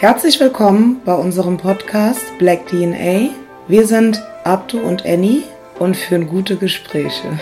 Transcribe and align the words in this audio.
Herzlich 0.00 0.38
willkommen 0.38 1.00
bei 1.04 1.12
unserem 1.12 1.56
Podcast 1.56 2.20
Black 2.38 2.68
DNA. 2.68 3.30
Wir 3.66 3.84
sind 3.84 4.22
Abdu 4.44 4.78
und 4.78 5.04
Annie 5.04 5.42
und 5.80 5.96
führen 5.96 6.28
gute 6.28 6.56
Gespräche. 6.56 7.36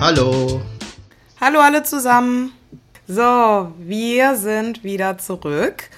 Hallo. 0.00 0.60
Hallo 1.40 1.60
alle 1.60 1.84
zusammen. 1.84 2.50
So, 3.06 3.72
wir 3.78 4.34
sind 4.34 4.82
wieder 4.82 5.18
zurück. 5.18 5.88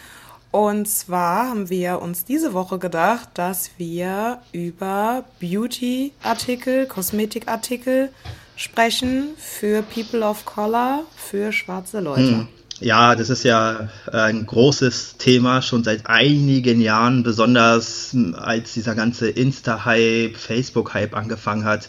Und 0.55 0.87
zwar 0.87 1.49
haben 1.49 1.69
wir 1.69 2.01
uns 2.01 2.25
diese 2.25 2.53
Woche 2.55 2.79
gedacht, 2.79 3.31
dass 3.35 3.73
wir 3.77 4.39
über 4.53 5.25
Beauty-Artikel, 5.41 6.87
Kosmetikartikel 6.87 8.11
sprechen 8.55 9.31
für 9.37 9.83
People 9.83 10.23
of 10.23 10.45
Color, 10.45 11.07
für 11.17 11.51
schwarze 11.51 11.99
Leute. 11.99 12.29
Hm. 12.29 12.49
Ja, 12.79 13.17
das 13.17 13.31
ist 13.31 13.43
ja 13.43 13.89
ein 14.13 14.47
großes 14.47 15.17
Thema 15.17 15.61
schon 15.61 15.83
seit 15.83 16.07
einigen 16.07 16.81
Jahren, 16.81 17.25
besonders 17.25 18.17
als 18.37 18.75
dieser 18.75 18.95
ganze 18.95 19.31
Insta-Hype, 19.31 20.37
Facebook-Hype 20.37 21.17
angefangen 21.17 21.65
hat 21.65 21.89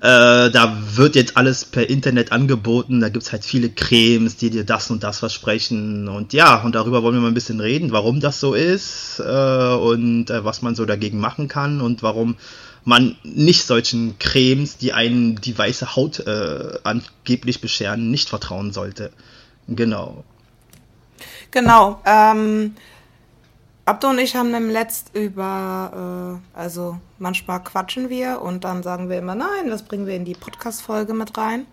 äh, 0.00 0.50
da 0.50 0.78
wird 0.94 1.16
jetzt 1.16 1.36
alles 1.36 1.64
per 1.64 1.88
Internet 1.88 2.30
angeboten. 2.30 3.00
Da 3.00 3.08
gibt 3.08 3.24
es 3.24 3.32
halt 3.32 3.44
viele 3.44 3.70
Cremes, 3.70 4.36
die 4.36 4.50
dir 4.50 4.64
das 4.64 4.90
und 4.90 5.02
das 5.02 5.18
versprechen. 5.18 6.08
Und 6.08 6.32
ja, 6.32 6.62
und 6.62 6.74
darüber 6.74 7.02
wollen 7.02 7.14
wir 7.14 7.22
mal 7.22 7.28
ein 7.28 7.34
bisschen 7.34 7.60
reden, 7.60 7.90
warum 7.90 8.20
das 8.20 8.38
so 8.38 8.54
ist 8.54 9.20
äh, 9.20 9.74
und 9.74 10.30
äh, 10.30 10.44
was 10.44 10.62
man 10.62 10.74
so 10.74 10.84
dagegen 10.84 11.18
machen 11.18 11.48
kann 11.48 11.80
und 11.80 12.02
warum 12.02 12.36
man 12.84 13.16
nicht 13.22 13.66
solchen 13.66 14.18
Cremes, 14.18 14.76
die 14.76 14.92
einen 14.92 15.36
die 15.36 15.56
weiße 15.56 15.96
Haut 15.96 16.20
äh, 16.20 16.78
angeblich 16.84 17.60
bescheren, 17.60 18.10
nicht 18.10 18.28
vertrauen 18.28 18.72
sollte. 18.72 19.10
Genau. 19.68 20.24
Genau. 21.50 22.00
Ähm, 22.04 22.74
Abdo 23.88 24.10
und 24.10 24.18
ich 24.18 24.36
haben 24.36 24.52
im 24.52 24.68
Letzt 24.68 25.14
über, 25.14 26.40
äh, 26.54 26.58
also 26.58 26.98
manchmal 27.18 27.64
quatschen 27.64 28.10
wir 28.10 28.42
und 28.42 28.64
dann 28.64 28.82
sagen 28.82 29.08
wir 29.08 29.18
immer, 29.18 29.34
nein, 29.34 29.70
das 29.70 29.82
bringen 29.82 30.06
wir 30.06 30.14
in 30.14 30.26
die 30.26 30.34
Podcast-Folge 30.34 31.14
mit 31.14 31.38
rein. 31.38 31.64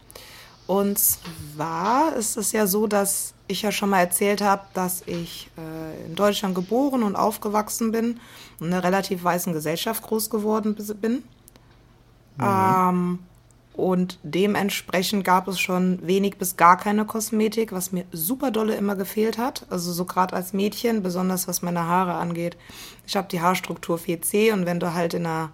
Und 0.65 0.97
zwar 0.97 2.15
ist 2.15 2.37
es 2.37 2.53
ja 2.53 2.67
so, 2.67 2.87
dass 2.87 3.33
ich 3.47 3.63
ja 3.63 3.71
schon 3.73 3.89
mal 3.89 3.99
erzählt 3.99 4.41
habe, 4.41 4.61
dass 4.73 5.01
ich 5.05 5.51
äh, 5.57 6.05
in 6.05 6.15
Deutschland 6.15 6.55
geboren 6.55 7.03
und 7.03 7.17
aufgewachsen 7.17 7.91
bin 7.91 8.21
und 8.61 8.67
in 8.67 8.73
einer 8.73 8.83
relativ 8.85 9.21
weißen 9.25 9.51
Gesellschaft 9.51 10.01
groß 10.01 10.29
geworden 10.29 10.73
bin. 10.73 11.15
Mhm. 12.37 12.41
Ähm, 12.41 13.19
und 13.75 14.19
dementsprechend 14.23 15.25
gab 15.25 15.49
es 15.49 15.59
schon 15.59 15.99
wenig 16.01 16.37
bis 16.37 16.55
gar 16.55 16.77
keine 16.77 17.03
Kosmetik, 17.05 17.73
was 17.73 17.91
mir 17.91 18.05
super 18.11 18.51
dolle 18.51 18.75
immer 18.75 18.95
gefehlt 18.95 19.37
hat. 19.37 19.65
Also 19.69 19.91
so 19.91 20.05
gerade 20.05 20.33
als 20.33 20.53
Mädchen, 20.53 21.03
besonders 21.03 21.47
was 21.49 21.61
meine 21.61 21.85
Haare 21.85 22.13
angeht. 22.13 22.55
Ich 23.05 23.17
habe 23.17 23.27
die 23.27 23.41
Haarstruktur 23.41 23.97
4C 23.97 24.53
und 24.53 24.65
wenn 24.65 24.79
du 24.79 24.93
halt 24.93 25.13
in 25.13 25.25
einer 25.25 25.51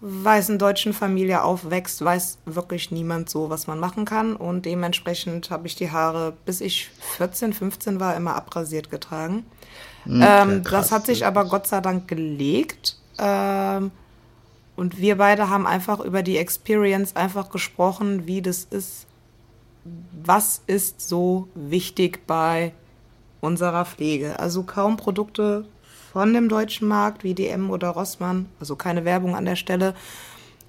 weißen 0.00 0.58
deutschen 0.58 0.92
Familie 0.92 1.42
aufwächst, 1.42 2.04
weiß 2.04 2.38
wirklich 2.46 2.90
niemand 2.90 3.30
so, 3.30 3.48
was 3.48 3.68
man 3.68 3.78
machen 3.78 4.04
kann. 4.04 4.34
Und 4.34 4.66
dementsprechend 4.66 5.50
habe 5.50 5.68
ich 5.68 5.76
die 5.76 5.92
Haare, 5.92 6.34
bis 6.44 6.60
ich 6.60 6.90
14, 7.16 7.52
15 7.52 8.00
war, 8.00 8.16
immer 8.16 8.34
abrasiert 8.34 8.90
getragen. 8.90 9.46
Okay, 10.04 10.14
hm, 10.14 10.22
ähm, 10.22 10.62
das 10.64 10.90
hat 10.90 11.06
sich 11.06 11.24
aber 11.24 11.44
Gott 11.44 11.68
sei 11.68 11.80
Dank 11.80 12.08
gelegt. 12.08 12.98
Ähm, 13.18 13.92
und 14.76 14.98
wir 14.98 15.16
beide 15.16 15.48
haben 15.48 15.66
einfach 15.66 16.00
über 16.00 16.22
die 16.22 16.38
Experience 16.38 17.14
einfach 17.16 17.50
gesprochen, 17.50 18.26
wie 18.26 18.42
das 18.42 18.64
ist. 18.64 19.06
Was 20.24 20.62
ist 20.66 21.00
so 21.00 21.48
wichtig 21.54 22.26
bei 22.26 22.72
unserer 23.40 23.84
Pflege? 23.84 24.38
Also 24.38 24.62
kaum 24.62 24.96
Produkte 24.96 25.66
von 26.12 26.32
dem 26.32 26.48
deutschen 26.48 26.88
Markt 26.88 27.22
wie 27.22 27.34
DM 27.34 27.70
oder 27.70 27.90
Rossmann, 27.90 28.46
also 28.58 28.76
keine 28.76 29.04
Werbung 29.04 29.36
an 29.36 29.44
der 29.44 29.56
Stelle. 29.56 29.94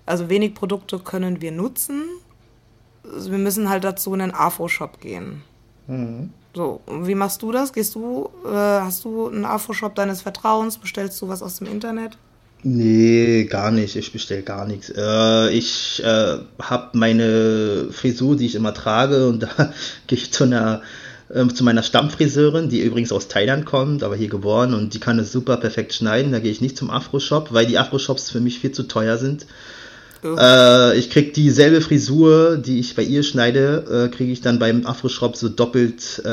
Also 0.06 0.30
wenig 0.30 0.54
Produkte 0.54 1.00
können 1.00 1.42
wir 1.42 1.52
nutzen. 1.52 2.04
Also 3.04 3.32
wir 3.32 3.38
müssen 3.38 3.70
halt 3.70 3.84
dazu 3.84 4.14
in 4.14 4.20
den 4.20 4.34
Afro-Shop 4.34 5.00
gehen. 5.00 5.44
Mhm. 5.88 6.32
So, 6.54 6.82
wie 6.88 7.16
machst 7.16 7.42
du 7.42 7.52
das? 7.52 7.74
Gehst 7.74 7.96
du, 7.96 8.30
äh, 8.46 8.50
hast 8.50 9.04
du 9.04 9.28
einen 9.28 9.46
Afro-Shop 9.46 9.94
deines 9.96 10.22
Vertrauens? 10.22 10.78
Bestellst 10.78 11.22
du 11.22 11.28
was 11.28 11.44
aus 11.44 11.58
dem 11.58 11.68
Internet? 11.68 12.18
Nee, 12.64 13.46
gar 13.46 13.72
nicht. 13.72 13.96
Ich 13.96 14.12
bestelle 14.12 14.42
gar 14.42 14.66
nichts. 14.68 14.92
Äh, 14.96 15.50
ich 15.52 16.02
äh, 16.04 16.38
habe 16.60 16.98
meine 16.98 17.88
Frisur, 17.92 18.36
die 18.36 18.48
ich 18.48 18.56
immer 18.56 18.74
trage, 18.74 19.28
und 19.28 19.44
da 19.44 19.50
gehe 20.08 20.18
ich 20.18 20.34
zu 20.34 20.46
einer 20.46 20.82
äh, 21.30 21.48
zu 21.48 21.64
meiner 21.64 21.84
Stammfriseurin, 21.84 22.70
die 22.70 22.82
übrigens 22.82 23.12
aus 23.12 23.28
Thailand 23.28 23.66
kommt, 23.66 24.04
aber 24.04 24.16
hier 24.16 24.30
geboren 24.30 24.74
und 24.74 24.94
die 24.94 25.00
kann 25.00 25.20
es 25.20 25.32
super 25.32 25.58
perfekt 25.58 25.94
schneiden. 25.94 26.32
Da 26.32 26.40
gehe 26.40 26.52
ich 26.52 26.62
nicht 26.62 26.78
zum 26.78 26.90
Afro-Shop, 26.90 27.50
weil 27.52 27.66
die 27.66 27.78
Afro-Shops 27.78 28.32
für 28.32 28.40
mich 28.40 28.60
viel 28.60 28.72
zu 28.72 28.84
teuer 28.84 29.18
sind. 29.18 29.46
Oh. 30.24 30.92
Ich 30.96 31.12
krieg 31.12 31.36
dieselbe 31.36 31.82
Frisur, 31.82 32.58
die 32.58 32.80
ich 32.80 32.96
bei 32.96 33.04
ihr 33.04 33.22
schneide, 33.22 34.08
äh, 34.08 34.16
kriege 34.16 34.32
ich 34.32 34.42
dann 34.42 34.58
beim 34.58 34.86
Afro-Shop 34.88 35.36
so 35.36 35.50
doppelt, 35.50 36.20
äh, 36.26 36.30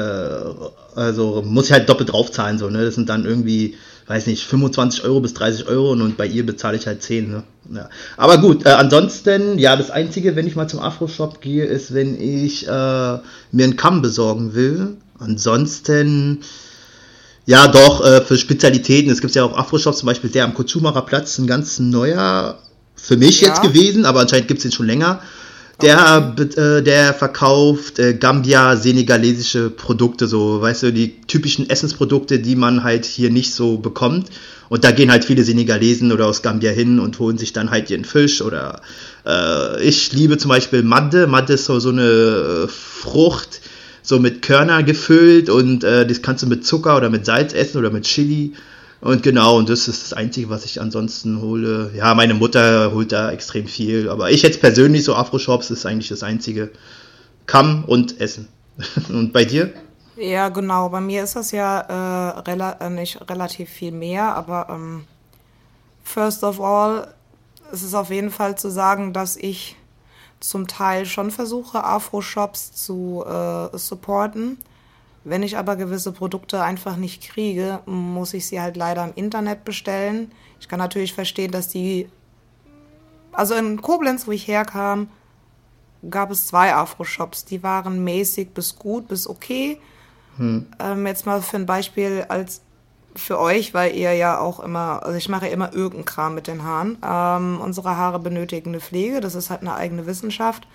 also 0.94 1.42
muss 1.44 1.66
ich 1.66 1.72
halt 1.72 1.90
doppelt 1.90 2.10
draufzahlen, 2.10 2.58
so, 2.58 2.70
ne? 2.70 2.84
Das 2.86 2.94
sind 2.94 3.10
dann 3.10 3.26
irgendwie 3.26 3.74
weiß 4.12 4.26
nicht, 4.26 4.44
25 4.44 5.04
Euro 5.04 5.20
bis 5.20 5.32
30 5.32 5.68
Euro 5.68 5.92
und, 5.92 6.18
bei 6.18 6.26
ihr 6.26 6.44
bezahle 6.44 6.76
ich 6.76 6.86
halt 6.86 7.02
10. 7.02 7.30
Ne? 7.30 7.42
Ja. 7.74 7.88
Aber 8.18 8.38
gut, 8.38 8.66
äh, 8.66 8.70
ansonsten, 8.70 9.58
ja, 9.58 9.74
das 9.74 9.90
Einzige, 9.90 10.36
wenn 10.36 10.46
ich 10.46 10.54
mal 10.54 10.68
zum 10.68 10.80
Afro-Shop 10.80 11.40
gehe, 11.40 11.64
ist, 11.64 11.94
wenn 11.94 12.20
ich 12.20 12.66
äh, 12.66 12.70
mir 12.70 13.22
einen 13.52 13.76
Kamm 13.76 14.02
besorgen 14.02 14.54
will. 14.54 14.98
Ansonsten, 15.18 16.40
ja, 17.46 17.68
doch, 17.68 18.04
äh, 18.04 18.20
für 18.20 18.36
Spezialitäten. 18.36 19.10
Es 19.10 19.22
gibt 19.22 19.34
ja 19.34 19.44
auch 19.44 19.56
Afro-Shops, 19.56 19.98
zum 19.98 20.06
Beispiel 20.08 20.28
der 20.28 20.44
am 20.44 20.52
Kutschumacher 20.52 21.02
Platz, 21.02 21.38
ein 21.38 21.46
ganz 21.46 21.78
neuer, 21.78 22.58
für 22.94 23.16
mich 23.16 23.40
ja. 23.40 23.48
jetzt 23.48 23.62
gewesen, 23.62 24.04
aber 24.04 24.20
anscheinend 24.20 24.48
gibt 24.48 24.58
es 24.58 24.64
den 24.64 24.72
schon 24.72 24.86
länger. 24.86 25.22
Der, 25.82 26.34
äh, 26.38 26.82
der 26.82 27.12
verkauft 27.12 27.98
äh, 27.98 28.14
Gambia-senegalesische 28.14 29.70
Produkte, 29.70 30.26
so, 30.28 30.60
weißt 30.60 30.84
du, 30.84 30.92
die 30.92 31.20
typischen 31.22 31.68
Essensprodukte, 31.68 32.38
die 32.38 32.56
man 32.56 32.84
halt 32.84 33.04
hier 33.04 33.30
nicht 33.30 33.52
so 33.52 33.78
bekommt. 33.78 34.28
Und 34.68 34.84
da 34.84 34.90
gehen 34.90 35.10
halt 35.10 35.24
viele 35.24 35.44
Senegalesen 35.44 36.12
oder 36.12 36.26
aus 36.26 36.40
Gambia 36.40 36.70
hin 36.70 36.98
und 36.98 37.18
holen 37.18 37.36
sich 37.36 37.52
dann 37.52 37.70
halt 37.70 37.90
ihren 37.90 38.06
Fisch 38.06 38.40
oder 38.40 38.80
äh, 39.26 39.82
ich 39.82 40.12
liebe 40.12 40.38
zum 40.38 40.48
Beispiel 40.48 40.82
Madde. 40.82 41.26
Madde 41.26 41.54
ist 41.54 41.66
so, 41.66 41.78
so 41.78 41.90
eine 41.90 42.02
äh, 42.64 42.68
Frucht, 42.68 43.60
so 44.02 44.18
mit 44.18 44.40
Körner 44.40 44.82
gefüllt 44.82 45.50
und 45.50 45.84
äh, 45.84 46.06
das 46.06 46.22
kannst 46.22 46.42
du 46.42 46.46
mit 46.46 46.64
Zucker 46.64 46.96
oder 46.96 47.10
mit 47.10 47.26
Salz 47.26 47.52
essen 47.52 47.78
oder 47.78 47.90
mit 47.90 48.04
Chili. 48.04 48.54
Und 49.02 49.24
genau, 49.24 49.58
und 49.58 49.68
das 49.68 49.88
ist 49.88 50.04
das 50.04 50.12
Einzige, 50.12 50.48
was 50.48 50.64
ich 50.64 50.80
ansonsten 50.80 51.40
hole. 51.40 51.90
Ja, 51.92 52.14
meine 52.14 52.34
Mutter 52.34 52.92
holt 52.92 53.10
da 53.10 53.32
extrem 53.32 53.66
viel, 53.66 54.08
aber 54.08 54.30
ich 54.30 54.42
jetzt 54.42 54.60
persönlich 54.60 55.02
so 55.02 55.16
Afro-Shops 55.16 55.70
ist 55.70 55.84
eigentlich 55.84 56.08
das 56.08 56.22
Einzige. 56.22 56.70
Kamm 57.46 57.84
und 57.84 58.20
Essen. 58.20 58.46
und 59.08 59.32
bei 59.32 59.44
dir? 59.44 59.72
Ja, 60.16 60.50
genau. 60.50 60.88
Bei 60.88 61.00
mir 61.00 61.24
ist 61.24 61.34
das 61.34 61.50
ja 61.50 61.80
äh, 61.80 62.40
rela 62.48 62.74
äh, 62.74 62.90
nicht 62.90 63.28
relativ 63.28 63.70
viel 63.70 63.90
mehr, 63.90 64.36
aber 64.36 64.68
ähm, 64.70 65.04
first 66.04 66.44
of 66.44 66.60
all 66.60 67.12
ist 67.72 67.82
es 67.82 67.94
auf 67.94 68.10
jeden 68.10 68.30
Fall 68.30 68.56
zu 68.56 68.70
sagen, 68.70 69.12
dass 69.12 69.34
ich 69.36 69.74
zum 70.38 70.68
Teil 70.68 71.06
schon 71.06 71.32
versuche, 71.32 71.82
Afro-Shops 71.82 72.72
zu 72.72 73.24
äh, 73.26 73.76
supporten. 73.76 74.58
Wenn 75.24 75.42
ich 75.42 75.56
aber 75.56 75.76
gewisse 75.76 76.12
Produkte 76.12 76.62
einfach 76.62 76.96
nicht 76.96 77.22
kriege, 77.22 77.80
muss 77.86 78.34
ich 78.34 78.46
sie 78.46 78.60
halt 78.60 78.76
leider 78.76 79.04
im 79.04 79.12
Internet 79.14 79.64
bestellen. 79.64 80.32
Ich 80.58 80.68
kann 80.68 80.78
natürlich 80.78 81.14
verstehen, 81.14 81.52
dass 81.52 81.68
die. 81.68 82.08
Also 83.32 83.54
in 83.54 83.80
Koblenz, 83.80 84.26
wo 84.26 84.32
ich 84.32 84.46
herkam, 84.48 85.08
gab 86.10 86.30
es 86.30 86.46
zwei 86.46 86.74
Afro-Shops. 86.74 87.44
Die 87.44 87.62
waren 87.62 88.02
mäßig 88.02 88.52
bis 88.52 88.76
gut, 88.76 89.08
bis 89.08 89.28
okay. 89.28 89.78
Hm. 90.36 90.66
Ähm, 90.80 91.06
jetzt 91.06 91.24
mal 91.24 91.40
für 91.40 91.56
ein 91.56 91.66
Beispiel 91.66 92.26
als 92.28 92.62
für 93.14 93.38
euch, 93.38 93.74
weil 93.74 93.94
ihr 93.94 94.12
ja 94.14 94.38
auch 94.38 94.60
immer, 94.60 95.04
also 95.04 95.16
ich 95.16 95.28
mache 95.28 95.46
ja 95.46 95.52
immer 95.52 95.72
irgendeinen 95.72 96.04
Kram 96.04 96.34
mit 96.34 96.46
den 96.46 96.62
Haaren. 96.62 96.98
Ähm, 97.04 97.60
unsere 97.60 97.96
Haare 97.96 98.18
benötigen 98.18 98.70
eine 98.70 98.80
Pflege, 98.80 99.20
das 99.20 99.34
ist 99.34 99.50
halt 99.50 99.60
eine 99.60 99.74
eigene 99.74 100.06
Wissenschaft. 100.06 100.66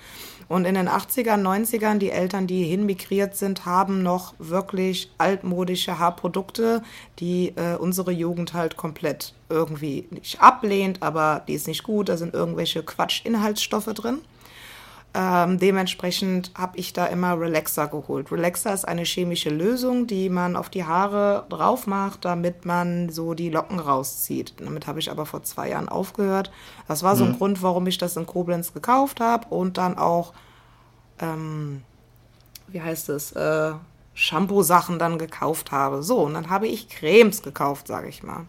Und 0.47 0.65
in 0.65 0.75
den 0.75 0.87
80ern, 0.87 1.41
90ern, 1.41 1.97
die 1.97 2.09
Eltern, 2.09 2.47
die 2.47 2.63
hinmigriert 2.63 3.35
sind, 3.35 3.65
haben 3.65 4.01
noch 4.01 4.33
wirklich 4.39 5.11
altmodische 5.17 5.99
Haarprodukte, 5.99 6.83
die 7.19 7.53
äh, 7.57 7.75
unsere 7.75 8.11
Jugend 8.11 8.53
halt 8.53 8.77
komplett 8.77 9.33
irgendwie 9.49 10.07
nicht 10.09 10.41
ablehnt, 10.41 11.03
aber 11.03 11.43
die 11.47 11.53
ist 11.53 11.67
nicht 11.67 11.83
gut, 11.83 12.07
da 12.09 12.17
sind 12.17 12.33
irgendwelche 12.33 12.81
Quatsch-Inhaltsstoffe 12.81 13.93
drin. 13.93 14.19
Ähm, 15.19 15.57
dementsprechend 15.57 16.51
habe 16.55 16.77
ich 16.77 16.93
da 16.93 17.07
immer 17.07 17.39
Relaxer 17.39 17.87
geholt. 17.87 18.31
Relaxer 18.31 18.71
ist 18.71 18.87
eine 18.87 19.03
chemische 19.03 19.49
Lösung, 19.49 20.05
die 20.05 20.29
man 20.29 20.55
auf 20.55 20.69
die 20.69 20.85
Haare 20.85 21.47
drauf 21.49 21.87
macht, 21.87 22.23
damit 22.23 22.65
man 22.65 23.09
so 23.09 23.33
die 23.33 23.49
Locken 23.49 23.79
rauszieht. 23.79 24.53
Damit 24.59 24.85
habe 24.85 24.99
ich 24.99 25.09
aber 25.09 25.25
vor 25.25 25.41
zwei 25.41 25.69
Jahren 25.69 25.89
aufgehört. 25.89 26.51
Das 26.87 27.01
war 27.01 27.15
so 27.15 27.23
ein 27.23 27.35
Grund, 27.35 27.63
warum 27.63 27.87
ich 27.87 27.97
das 27.97 28.15
in 28.15 28.27
Koblenz 28.27 28.75
gekauft 28.75 29.19
habe 29.19 29.47
und 29.47 29.79
dann 29.79 29.97
auch, 29.97 30.33
ähm, 31.19 31.81
wie 32.67 32.81
heißt 32.81 33.09
es, 33.09 33.31
äh, 33.31 33.71
Shampoo-Sachen 34.13 34.99
dann 34.99 35.17
gekauft 35.17 35.71
habe. 35.71 36.03
So, 36.03 36.19
und 36.19 36.35
dann 36.35 36.51
habe 36.51 36.67
ich 36.67 36.89
Cremes 36.89 37.41
gekauft, 37.41 37.87
sage 37.87 38.07
ich 38.07 38.21
mal. 38.21 38.45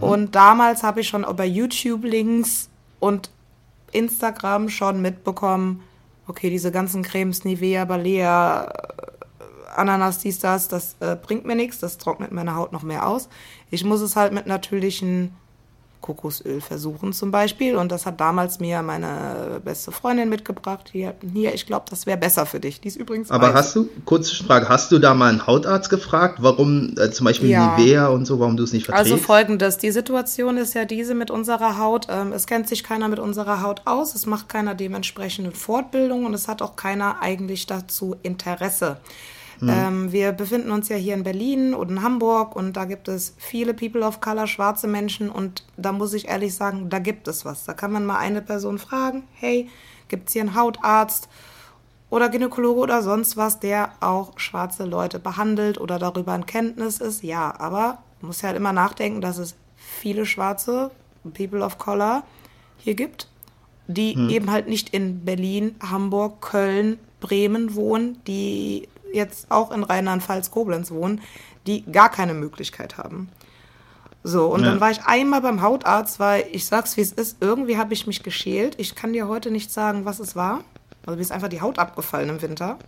Und 0.00 0.36
damals 0.36 0.84
habe 0.84 1.00
ich 1.00 1.08
schon 1.08 1.24
über 1.24 1.44
YouTube-Links 1.44 2.68
und 3.00 3.30
Instagram 3.94 4.68
schon 4.68 5.00
mitbekommen, 5.00 5.82
okay, 6.26 6.50
diese 6.50 6.72
ganzen 6.72 7.02
Cremes, 7.02 7.44
Nivea, 7.44 7.84
Balea, 7.84 8.64
äh, 8.64 9.76
Ananas, 9.76 10.18
dies, 10.18 10.38
das, 10.38 10.68
das 10.68 10.96
äh, 11.00 11.16
bringt 11.16 11.44
mir 11.44 11.56
nichts, 11.56 11.78
das 11.78 11.98
trocknet 11.98 12.32
meine 12.32 12.54
Haut 12.54 12.72
noch 12.72 12.82
mehr 12.82 13.06
aus. 13.06 13.28
Ich 13.70 13.84
muss 13.84 14.00
es 14.00 14.16
halt 14.16 14.32
mit 14.32 14.46
natürlichen 14.46 15.34
Kokosöl 16.04 16.60
versuchen 16.60 17.14
zum 17.14 17.30
Beispiel. 17.30 17.76
Und 17.76 17.90
das 17.90 18.04
hat 18.04 18.20
damals 18.20 18.60
mir 18.60 18.82
meine 18.82 19.60
beste 19.64 19.90
Freundin 19.90 20.28
mitgebracht. 20.28 20.90
Hier, 20.92 21.14
hier 21.32 21.54
ich 21.54 21.64
glaube, 21.64 21.86
das 21.88 22.04
wäre 22.04 22.18
besser 22.18 22.44
für 22.44 22.60
dich. 22.60 22.78
Die 22.82 22.88
ist 22.88 22.96
übrigens 22.96 23.30
Aber 23.30 23.48
weiß. 23.48 23.54
hast 23.54 23.76
du, 23.76 23.88
kurze 24.04 24.34
Frage, 24.44 24.68
hast 24.68 24.92
du 24.92 24.98
da 24.98 25.14
mal 25.14 25.30
einen 25.30 25.46
Hautarzt 25.46 25.88
gefragt, 25.88 26.38
warum 26.42 26.94
äh, 26.98 27.10
zum 27.10 27.24
Beispiel 27.24 27.48
Ja. 27.48 27.74
Nivea 27.78 28.08
und 28.08 28.26
so, 28.26 28.38
warum 28.38 28.58
du 28.58 28.64
es 28.64 28.74
nicht 28.74 28.84
verträgst? 28.84 29.12
Also 29.12 29.24
folgendes, 29.24 29.78
die 29.78 29.90
Situation 29.90 30.58
ist 30.58 30.74
ja 30.74 30.84
diese 30.84 31.14
mit 31.14 31.30
unserer 31.30 31.78
Haut. 31.78 32.06
Ähm, 32.10 32.32
es 32.32 32.46
kennt 32.46 32.68
sich 32.68 32.84
keiner 32.84 33.08
mit 33.08 33.18
unserer 33.18 33.62
Haut 33.62 33.80
aus, 33.86 34.14
es 34.14 34.26
macht 34.26 34.50
keiner 34.50 34.74
dementsprechende 34.74 35.52
Fortbildung 35.52 36.26
und 36.26 36.34
es 36.34 36.48
hat 36.48 36.60
auch 36.60 36.76
keiner 36.76 37.22
eigentlich 37.22 37.66
dazu 37.66 38.14
Interesse. 38.22 38.98
Ähm, 39.62 40.12
wir 40.12 40.32
befinden 40.32 40.70
uns 40.70 40.88
ja 40.88 40.96
hier 40.96 41.14
in 41.14 41.22
Berlin 41.22 41.74
und 41.74 41.90
in 41.90 42.02
Hamburg 42.02 42.56
und 42.56 42.76
da 42.76 42.84
gibt 42.84 43.08
es 43.08 43.34
viele 43.38 43.74
People 43.74 44.02
of 44.02 44.20
Color, 44.20 44.46
schwarze 44.46 44.86
Menschen 44.86 45.30
und 45.30 45.64
da 45.76 45.92
muss 45.92 46.14
ich 46.14 46.28
ehrlich 46.28 46.54
sagen, 46.54 46.90
da 46.90 46.98
gibt 46.98 47.28
es 47.28 47.44
was. 47.44 47.64
Da 47.64 47.74
kann 47.74 47.92
man 47.92 48.06
mal 48.06 48.18
eine 48.18 48.42
Person 48.42 48.78
fragen, 48.78 49.24
hey, 49.34 49.68
gibt 50.08 50.28
es 50.28 50.32
hier 50.32 50.42
einen 50.42 50.54
Hautarzt? 50.54 51.28
oder 52.14 52.28
Gynäkologe 52.28 52.80
oder 52.80 53.02
sonst 53.02 53.36
was, 53.36 53.58
der 53.58 53.90
auch 53.98 54.38
schwarze 54.38 54.84
Leute 54.84 55.18
behandelt 55.18 55.80
oder 55.80 55.98
darüber 55.98 56.32
in 56.36 56.46
Kenntnis 56.46 57.00
ist. 57.00 57.24
Ja, 57.24 57.52
aber 57.58 57.98
man 58.20 58.28
muss 58.28 58.40
ja 58.40 58.48
halt 58.48 58.56
immer 58.56 58.72
nachdenken, 58.72 59.20
dass 59.20 59.38
es 59.38 59.56
viele 59.74 60.24
schwarze 60.24 60.92
People 61.36 61.64
of 61.64 61.78
Color 61.78 62.22
hier 62.78 62.94
gibt, 62.94 63.28
die 63.88 64.16
eben 64.30 64.50
halt 64.52 64.68
nicht 64.68 64.90
in 64.90 65.24
Berlin, 65.24 65.74
Hamburg, 65.82 66.40
Köln, 66.40 67.00
Bremen 67.18 67.74
wohnen, 67.74 68.20
die 68.28 68.88
jetzt 69.14 69.50
auch 69.50 69.70
in 69.70 69.82
Rheinland-Pfalz, 69.84 70.50
Koblenz 70.50 70.90
wohnen, 70.90 71.20
die 71.66 71.84
gar 71.90 72.10
keine 72.10 72.34
Möglichkeit 72.34 72.98
haben. 72.98 73.28
So, 74.22 74.46
und 74.46 74.60
Ja. 74.62 74.70
dann 74.70 74.80
war 74.80 74.90
ich 74.90 75.04
einmal 75.04 75.40
beim 75.42 75.60
Hautarzt, 75.62 76.18
weil 76.18 76.46
ich 76.52 76.64
sag's 76.66 76.96
wie 76.96 77.02
es 77.02 77.12
ist, 77.12 77.36
irgendwie 77.40 77.76
habe 77.76 77.92
ich 77.92 78.06
mich 78.06 78.22
geschält. 78.22 78.74
Ich 78.78 78.94
kann 78.94 79.12
dir 79.12 79.28
heute 79.28 79.50
nicht 79.50 79.70
sagen, 79.70 80.04
was 80.04 80.18
es 80.18 80.34
war. 80.34 80.64
Also 81.04 81.16
mir 81.16 81.22
ist 81.22 81.32
einfach 81.32 81.48
die 81.48 81.60
Haut 81.60 81.78
abgefallen 81.78 82.30
im 82.30 82.40
Winter. 82.42 82.78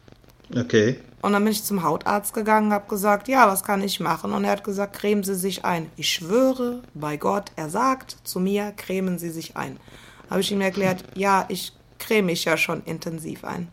Okay. 0.57 0.99
Und 1.23 1.33
dann 1.33 1.43
bin 1.43 1.53
ich 1.53 1.65
zum 1.65 1.83
Hautarzt 1.83 2.33
gegangen, 2.33 2.73
habe 2.73 2.89
gesagt, 2.89 3.29
ja, 3.29 3.49
was 3.49 3.65
kann 3.65 3.83
ich 3.83 4.01
machen? 4.01 4.33
Und 4.33 4.45
er 4.45 4.53
hat 4.53 4.65
gesagt, 4.65 4.95
cremen 4.97 5.25
Sie 5.25 5.35
sich 5.35 5.65
ein. 5.65 5.91
Ich 5.97 6.09
schwöre 6.11 6.83
bei 6.95 7.17
Gott, 7.17 7.51
er 7.57 7.69
sagt 7.69 8.17
zu 8.25 8.39
mir, 8.41 8.73
cremen 8.77 9.19
Sie 9.19 9.31
sich 9.31 9.57
ein. 9.57 9.77
Habe 10.31 10.41
ich 10.41 10.53
ihm 10.53 10.61
erklärt, 10.61 11.05
ja, 11.15 11.45
ich 11.49 11.73
creme 11.99 12.27
mich 12.27 12.45
ja 12.45 12.57
schon 12.57 12.83
intensiv 12.85 13.45
ein. 13.45 13.69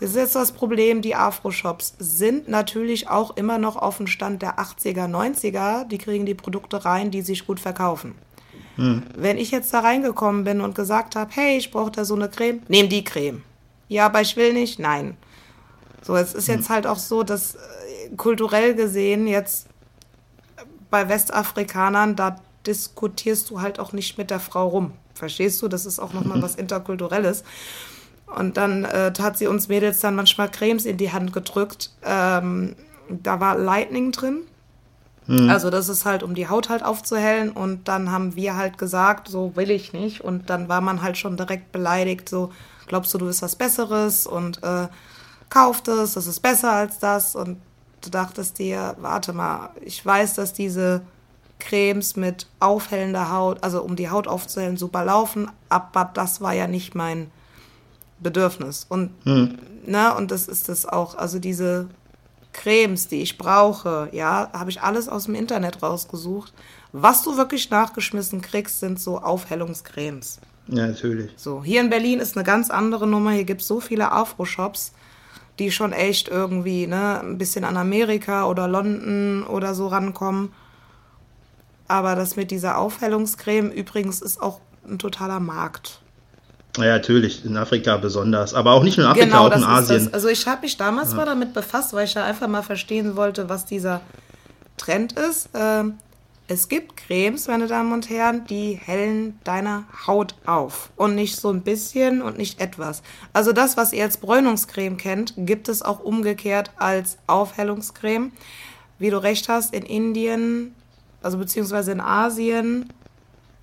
Das 0.00 0.10
ist 0.10 0.16
jetzt 0.16 0.34
das 0.34 0.52
Problem, 0.52 1.02
die 1.02 1.14
Afro-Shops 1.14 1.94
sind 1.98 2.48
natürlich 2.48 3.08
auch 3.08 3.36
immer 3.36 3.58
noch 3.58 3.76
auf 3.76 3.96
dem 3.96 4.06
Stand 4.06 4.42
der 4.42 4.58
80er, 4.58 5.06
90er. 5.06 5.84
Die 5.88 5.98
kriegen 5.98 6.24
die 6.24 6.34
Produkte 6.34 6.84
rein, 6.84 7.10
die 7.10 7.22
sich 7.22 7.46
gut 7.46 7.58
verkaufen. 7.58 8.14
Wenn 9.16 9.38
ich 9.38 9.50
jetzt 9.50 9.74
da 9.74 9.80
reingekommen 9.80 10.44
bin 10.44 10.60
und 10.60 10.76
gesagt 10.76 11.16
habe, 11.16 11.32
hey, 11.34 11.58
ich 11.58 11.72
brauche 11.72 11.90
da 11.90 12.04
so 12.04 12.14
eine 12.14 12.28
Creme, 12.28 12.62
nehm 12.68 12.88
die 12.88 13.02
Creme. 13.02 13.42
Ja, 13.88 14.06
aber 14.06 14.20
ich 14.20 14.36
will 14.36 14.52
nicht, 14.52 14.78
nein. 14.78 15.16
So, 16.02 16.14
es 16.14 16.32
ist 16.32 16.46
jetzt 16.46 16.70
halt 16.70 16.86
auch 16.86 16.98
so, 16.98 17.24
dass 17.24 17.56
äh, 17.56 17.58
kulturell 18.16 18.76
gesehen 18.76 19.26
jetzt 19.26 19.66
bei 20.90 21.08
Westafrikanern, 21.08 22.14
da 22.14 22.40
diskutierst 22.66 23.50
du 23.50 23.60
halt 23.60 23.80
auch 23.80 23.92
nicht 23.92 24.16
mit 24.16 24.30
der 24.30 24.38
Frau 24.38 24.68
rum. 24.68 24.92
Verstehst 25.12 25.60
du? 25.60 25.66
Das 25.66 25.84
ist 25.84 25.98
auch 25.98 26.12
nochmal 26.12 26.40
was 26.40 26.54
Interkulturelles. 26.54 27.42
Und 28.34 28.56
dann 28.56 28.84
äh, 28.84 29.12
hat 29.20 29.38
sie 29.38 29.46
uns 29.46 29.68
Mädels 29.68 30.00
dann 30.00 30.14
manchmal 30.14 30.50
Cremes 30.50 30.84
in 30.84 30.96
die 30.96 31.12
Hand 31.12 31.32
gedrückt. 31.32 31.90
Ähm, 32.04 32.76
da 33.08 33.40
war 33.40 33.56
Lightning 33.56 34.12
drin. 34.12 34.42
Also 35.50 35.68
das 35.68 35.90
ist 35.90 36.06
halt, 36.06 36.22
um 36.22 36.34
die 36.34 36.48
Haut 36.48 36.70
halt 36.70 36.82
aufzuhellen. 36.82 37.50
Und 37.50 37.86
dann 37.88 38.10
haben 38.10 38.34
wir 38.34 38.56
halt 38.56 38.78
gesagt, 38.78 39.28
so 39.28 39.56
will 39.56 39.70
ich 39.70 39.92
nicht. 39.92 40.22
Und 40.22 40.48
dann 40.48 40.68
war 40.68 40.80
man 40.80 41.02
halt 41.02 41.18
schon 41.18 41.36
direkt 41.36 41.70
beleidigt, 41.70 42.28
so 42.28 42.50
glaubst 42.86 43.12
du, 43.12 43.18
du 43.18 43.26
bist 43.26 43.42
was 43.42 43.54
Besseres 43.54 44.26
und 44.26 44.62
äh, 44.62 44.88
kauft 45.50 45.88
es, 45.88 46.14
das 46.14 46.26
ist 46.26 46.40
besser 46.40 46.72
als 46.72 46.98
das. 46.98 47.36
Und 47.36 47.60
du 48.02 48.10
dachtest 48.10 48.58
dir, 48.58 48.96
warte 48.98 49.34
mal, 49.34 49.70
ich 49.82 50.04
weiß, 50.04 50.32
dass 50.32 50.54
diese 50.54 51.02
Cremes 51.58 52.16
mit 52.16 52.46
aufhellender 52.60 53.30
Haut, 53.30 53.62
also 53.62 53.82
um 53.82 53.96
die 53.96 54.08
Haut 54.08 54.28
aufzuhellen, 54.28 54.78
super 54.78 55.04
laufen, 55.04 55.50
aber 55.68 56.10
das 56.14 56.40
war 56.40 56.54
ja 56.54 56.66
nicht 56.66 56.94
mein 56.94 57.30
Bedürfnis. 58.20 58.86
Und, 58.88 59.10
ne, 59.24 60.14
und 60.16 60.30
das 60.30 60.48
ist 60.48 60.68
das 60.68 60.86
auch, 60.86 61.14
also 61.16 61.38
diese 61.38 61.88
Cremes, 62.52 63.08
die 63.08 63.22
ich 63.22 63.38
brauche, 63.38 64.08
ja, 64.12 64.50
habe 64.52 64.70
ich 64.70 64.82
alles 64.82 65.08
aus 65.08 65.24
dem 65.24 65.34
Internet 65.34 65.82
rausgesucht. 65.82 66.52
Was 66.92 67.22
du 67.22 67.36
wirklich 67.36 67.70
nachgeschmissen 67.70 68.40
kriegst, 68.40 68.80
sind 68.80 68.98
so 68.98 69.18
Aufhellungscremes. 69.18 70.40
Ja, 70.68 70.86
natürlich. 70.86 71.30
So, 71.36 71.62
hier 71.62 71.80
in 71.80 71.90
Berlin 71.90 72.18
ist 72.20 72.36
eine 72.36 72.44
ganz 72.44 72.70
andere 72.70 73.06
Nummer. 73.06 73.30
Hier 73.30 73.44
gibt 73.44 73.62
es 73.62 73.68
so 73.68 73.80
viele 73.80 74.12
Afro-Shops, 74.12 74.92
die 75.58 75.70
schon 75.70 75.92
echt 75.92 76.28
irgendwie 76.28 76.86
ne, 76.86 77.20
ein 77.20 77.38
bisschen 77.38 77.64
an 77.64 77.76
Amerika 77.76 78.46
oder 78.46 78.68
London 78.68 79.44
oder 79.44 79.74
so 79.74 79.86
rankommen. 79.86 80.52
Aber 81.86 82.14
das 82.14 82.36
mit 82.36 82.50
dieser 82.50 82.76
Aufhellungscreme 82.78 83.70
übrigens 83.70 84.20
ist 84.20 84.42
auch 84.42 84.60
ein 84.86 84.98
totaler 84.98 85.40
Markt. 85.40 86.02
Ja, 86.76 86.84
natürlich. 86.84 87.44
In 87.44 87.56
Afrika 87.56 87.96
besonders. 87.96 88.54
Aber 88.54 88.72
auch 88.72 88.82
nicht 88.82 88.98
nur 88.98 89.06
in 89.06 89.12
Afrika, 89.12 89.38
auch 89.40 89.46
in 89.46 89.50
Genau, 89.52 89.66
das 89.68 89.84
ist 89.84 89.90
Asien. 89.90 90.04
das. 90.04 90.14
Also 90.14 90.28
ich 90.28 90.46
habe 90.46 90.62
mich 90.62 90.76
damals 90.76 91.14
mal 91.14 91.24
damit 91.26 91.54
befasst, 91.54 91.92
weil 91.92 92.04
ich 92.04 92.14
ja 92.14 92.24
einfach 92.24 92.46
mal 92.46 92.62
verstehen 92.62 93.16
wollte, 93.16 93.48
was 93.48 93.64
dieser 93.64 94.00
Trend 94.76 95.12
ist. 95.14 95.48
Ähm, 95.54 95.94
es 96.50 96.68
gibt 96.68 96.96
Cremes, 96.96 97.46
meine 97.46 97.66
Damen 97.66 97.92
und 97.92 98.08
Herren, 98.08 98.46
die 98.46 98.72
hellen 98.82 99.38
deine 99.44 99.84
Haut 100.06 100.34
auf. 100.46 100.90
Und 100.96 101.14
nicht 101.14 101.36
so 101.36 101.50
ein 101.50 101.60
bisschen 101.62 102.22
und 102.22 102.38
nicht 102.38 102.60
etwas. 102.60 103.02
Also 103.34 103.52
das, 103.52 103.76
was 103.76 103.92
ihr 103.92 104.04
als 104.04 104.16
Bräunungscreme 104.16 104.96
kennt, 104.96 105.34
gibt 105.36 105.68
es 105.68 105.82
auch 105.82 106.00
umgekehrt 106.00 106.70
als 106.76 107.18
Aufhellungscreme. 107.26 108.32
Wie 108.98 109.10
du 109.10 109.22
recht 109.22 109.48
hast, 109.50 109.74
in 109.74 109.82
Indien, 109.82 110.74
also 111.22 111.36
beziehungsweise 111.38 111.92
in 111.92 112.00
Asien, 112.00 112.92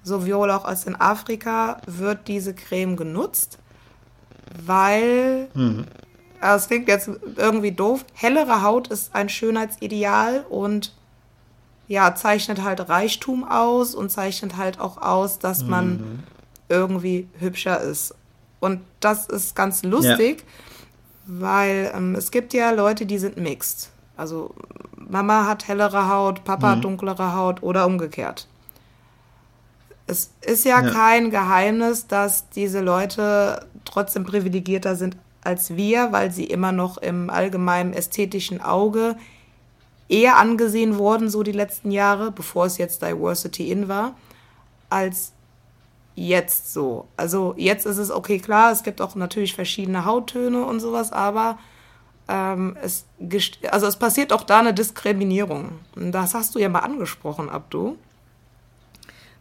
sowohl 0.06 0.52
auch 0.52 0.64
als 0.64 0.86
in 0.86 0.96
Afrika, 0.96 1.82
wird 1.88 2.28
diese 2.30 2.54
Creme 2.54 2.96
genutzt, 2.96 3.58
weil, 4.66 5.50
also 6.40 6.64
es 6.64 6.68
klingt 6.68 6.88
jetzt 6.88 7.10
irgendwie 7.36 7.72
doof, 7.72 8.06
hellere 8.14 8.62
Haut 8.62 8.88
ist 8.88 9.14
ein 9.16 9.28
Schönheitsideal 9.28 10.46
und 10.48 10.94
ja, 11.88 12.16
zeichnet 12.16 12.64
halt 12.64 12.88
Reichtum 12.88 13.44
aus 13.44 13.96
und 13.96 14.10
zeichnet 14.10 14.56
halt 14.58 14.80
auch 14.80 15.02
aus, 15.02 15.40
dass 15.40 15.64
man 15.64 16.24
irgendwie 16.70 17.28
hübscher 17.40 17.82
ist. 17.82 18.16
Und 18.60 18.82
das 19.00 19.28
ist 19.28 19.56
ganz 19.56 19.84
lustig, 19.84 20.44
weil 21.28 21.92
ähm, 21.96 22.16
es 22.16 22.32
gibt 22.32 22.54
ja 22.54 22.72
Leute, 22.72 23.06
die 23.06 23.18
sind 23.18 23.38
mixed. 23.38 23.90
Also 24.18 24.54
Mama 24.98 25.46
hat 25.46 25.68
hellere 25.68 26.10
Haut, 26.10 26.44
Papa 26.44 26.70
hat 26.72 26.84
dunklere 26.84 27.36
Haut 27.36 27.62
oder 27.62 27.86
umgekehrt. 27.86 28.48
Es 30.08 30.32
ist 30.42 30.66
ja, 30.66 30.82
Ja. 30.84 30.92
kein 30.92 31.32
Geheimnis, 31.32 32.08
dass 32.08 32.50
diese 32.50 32.82
Leute 32.82 33.66
trotzdem 33.86 34.24
privilegierter 34.24 34.96
sind 34.96 35.18
als 35.44 35.76
wir, 35.76 36.12
weil 36.12 36.32
sie 36.32 36.46
immer 36.46 36.72
noch 36.72 36.98
im 36.98 37.30
allgemeinen 37.30 37.94
ästhetischen 37.94 38.62
Auge 38.62 39.16
eher 40.10 40.38
angesehen 40.38 40.98
wurden, 40.98 41.30
so 41.30 41.44
die 41.44 41.52
letzten 41.52 41.92
Jahre, 41.92 42.32
bevor 42.32 42.66
es 42.66 42.78
jetzt 42.78 43.02
Diversity 43.02 43.72
in 43.72 43.88
war, 43.88 44.16
als 44.90 45.34
jetzt 46.16 46.74
so. 46.74 47.08
Also 47.18 47.54
jetzt 47.58 47.86
ist 47.86 47.98
es 47.98 48.10
okay, 48.12 48.40
klar, 48.40 48.72
es 48.72 48.84
gibt 48.84 49.02
auch 49.02 49.16
natürlich 49.16 49.54
verschiedene 49.54 50.06
Hauttöne 50.06 50.66
und 50.66 50.80
sowas, 50.80 51.12
aber 51.12 51.58
ähm, 52.28 52.78
es, 52.82 53.06
also 53.70 53.86
es 53.88 53.98
passiert 53.98 54.34
auch 54.34 54.44
da 54.44 54.60
eine 54.60 54.74
Diskriminierung. 54.74 55.74
Das 55.96 56.34
hast 56.34 56.56
du 56.56 56.60
ja 56.60 56.70
mal 56.70 56.80
angesprochen, 56.80 57.50
Abdu. 57.50 57.98